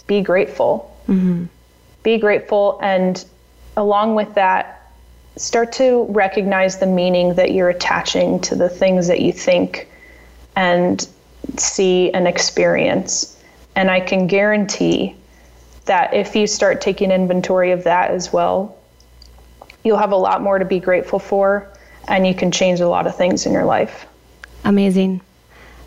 be 0.07 0.21
grateful. 0.21 0.95
Mm-hmm. 1.07 1.45
Be 2.03 2.17
grateful, 2.17 2.79
and 2.81 3.25
along 3.75 4.15
with 4.15 4.33
that, 4.35 4.78
start 5.39 5.71
to 5.71 6.03
recognize 6.09 6.79
the 6.79 6.85
meaning 6.85 7.35
that 7.35 7.53
you're 7.53 7.69
attaching 7.69 8.41
to 8.41 8.55
the 8.55 8.67
things 8.67 9.07
that 9.07 9.21
you 9.21 9.31
think 9.31 9.89
and 10.55 11.07
see 11.57 12.11
and 12.11 12.27
experience. 12.27 13.41
And 13.75 13.89
I 13.89 14.01
can 14.01 14.27
guarantee 14.27 15.15
that 15.85 16.13
if 16.13 16.35
you 16.35 16.45
start 16.45 16.81
taking 16.81 17.09
inventory 17.09 17.71
of 17.71 17.85
that 17.85 18.11
as 18.11 18.33
well, 18.33 18.77
you'll 19.83 19.97
have 19.97 20.11
a 20.11 20.17
lot 20.17 20.41
more 20.41 20.59
to 20.59 20.65
be 20.65 20.79
grateful 20.79 21.19
for 21.19 21.71
and 22.09 22.27
you 22.27 22.33
can 22.33 22.51
change 22.51 22.81
a 22.81 22.89
lot 22.89 23.07
of 23.07 23.15
things 23.15 23.45
in 23.45 23.53
your 23.53 23.65
life. 23.65 24.05
Amazing. 24.65 25.21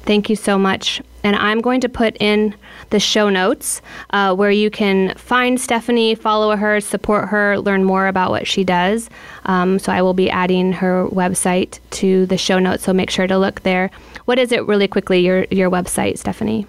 Thank 0.05 0.28
you 0.28 0.36
so 0.36 0.59
much. 0.59 1.00
And 1.24 1.34
I'm 1.36 1.61
going 1.61 1.80
to 1.82 1.88
put 1.88 2.16
in 2.18 2.57
the 2.90 2.98
show 2.98 3.30
notes 3.30 3.80
uh, 4.11 4.34
where 4.34 4.50
you 4.50 4.68
can 4.70 5.14
find 5.14 5.61
Stephanie, 5.61 6.16
follow 6.16 6.57
her, 6.57 6.80
support 6.80 7.28
her, 7.28 7.57
learn 7.59 7.84
more 7.84 8.09
about 8.09 8.30
what 8.30 8.44
she 8.46 8.64
does. 8.64 9.09
Um, 9.44 9.78
so 9.78 9.92
I 9.92 10.03
will 10.03 10.14
be 10.14 10.28
adding 10.28 10.72
her 10.72 11.07
website 11.09 11.78
to 11.90 12.26
the 12.26 12.36
show 12.36 12.59
notes. 12.59 12.82
So 12.82 12.92
make 12.92 13.11
sure 13.11 13.28
to 13.28 13.38
look 13.38 13.62
there. 13.62 13.92
What 14.24 14.40
is 14.40 14.53
it, 14.53 14.66
really 14.66 14.88
quickly, 14.88 15.20
your, 15.20 15.44
your 15.50 15.70
website, 15.70 16.18
Stephanie? 16.18 16.66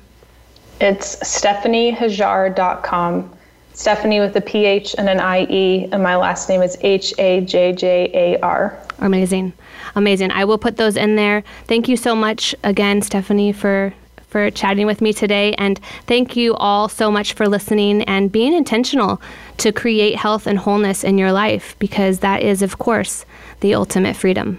It's 0.79 1.15
stephaniehajjar.com. 1.17 3.33
Stephanie 3.73 4.19
with 4.19 4.35
a 4.35 4.41
PH 4.41 4.95
and 4.97 5.09
an 5.09 5.19
IE, 5.19 5.89
and 5.91 6.03
my 6.03 6.15
last 6.15 6.47
name 6.47 6.61
is 6.61 6.77
H 6.81 7.13
A 7.17 7.41
J 7.41 7.73
J 7.73 8.09
A 8.13 8.39
R. 8.41 8.79
Amazing. 8.99 9.53
Amazing. 9.95 10.31
I 10.31 10.45
will 10.45 10.57
put 10.57 10.77
those 10.77 10.95
in 10.95 11.15
there. 11.15 11.43
Thank 11.65 11.87
you 11.87 11.97
so 11.97 12.15
much 12.15 12.55
again, 12.63 13.01
Stephanie, 13.01 13.51
for 13.51 13.93
for 14.33 14.49
chatting 14.49 14.87
with 14.87 14.99
me 14.99 15.13
today. 15.13 15.53
And 15.59 15.79
thank 16.07 16.35
you 16.35 16.55
all 16.55 16.89
so 16.89 17.11
much 17.11 17.33
for 17.33 17.47
listening 17.47 18.01
and 18.03 18.31
being 18.31 18.51
intentional 18.51 19.21
to 19.57 19.71
create 19.71 20.15
health 20.15 20.47
and 20.47 20.57
wholeness 20.57 21.03
in 21.03 21.19
your 21.19 21.31
life 21.31 21.75
because 21.77 22.19
that 22.19 22.41
is, 22.41 22.63
of 22.63 22.79
course, 22.79 23.25
the 23.59 23.75
ultimate 23.75 24.15
freedom. 24.15 24.57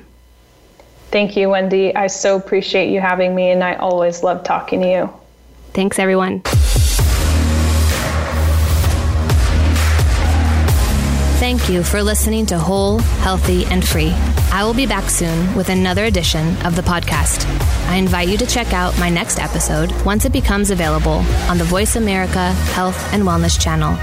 Thank 1.11 1.37
you, 1.37 1.49
Wendy. 1.49 1.95
I 1.95 2.07
so 2.07 2.37
appreciate 2.37 2.93
you 2.93 3.01
having 3.01 3.35
me, 3.35 3.51
and 3.51 3.65
I 3.65 3.75
always 3.75 4.23
love 4.23 4.45
talking 4.45 4.81
to 4.83 4.89
you. 4.89 5.11
Thanks, 5.73 5.99
everyone. 5.99 6.43
Thank 11.45 11.69
you 11.69 11.85
for 11.85 12.03
listening 12.03 12.47
to 12.47 12.59
Whole, 12.59 13.01
Healthy, 13.01 13.67
and 13.67 13.87
Free. 13.87 14.13
I 14.51 14.65
will 14.65 14.73
be 14.73 14.87
back 14.87 15.11
soon 15.11 15.55
with 15.55 15.69
another 15.69 16.05
edition 16.05 16.57
of 16.65 16.75
the 16.75 16.81
podcast. 16.81 17.45
I 17.87 17.97
invite 17.97 18.29
you 18.29 18.39
to 18.39 18.47
check 18.47 18.73
out 18.73 18.99
my 18.99 19.11
next 19.11 19.39
episode 19.39 19.93
once 20.07 20.25
it 20.25 20.33
becomes 20.33 20.71
available 20.71 21.23
on 21.51 21.59
the 21.59 21.65
Voice 21.65 21.97
America 21.97 22.53
Health 22.73 23.13
and 23.13 23.25
Wellness 23.25 23.61
channel. 23.61 23.99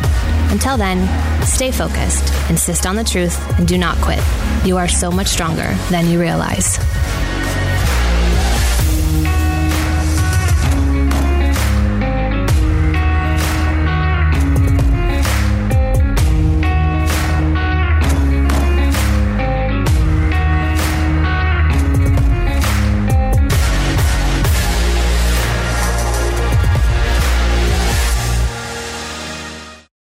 Until 0.52 0.78
then, 0.78 1.00
stay 1.44 1.72
focused, 1.72 2.32
insist 2.52 2.86
on 2.86 2.96
the 2.96 3.04
truth, 3.04 3.36
and 3.58 3.68
do 3.68 3.76
not 3.76 3.98
quit. 4.04 4.24
You 4.64 4.78
are 4.78 4.88
so 4.88 5.10
much 5.10 5.30
stronger 5.30 5.74
than 5.90 6.12
you 6.12 6.22
realize. 6.22 6.78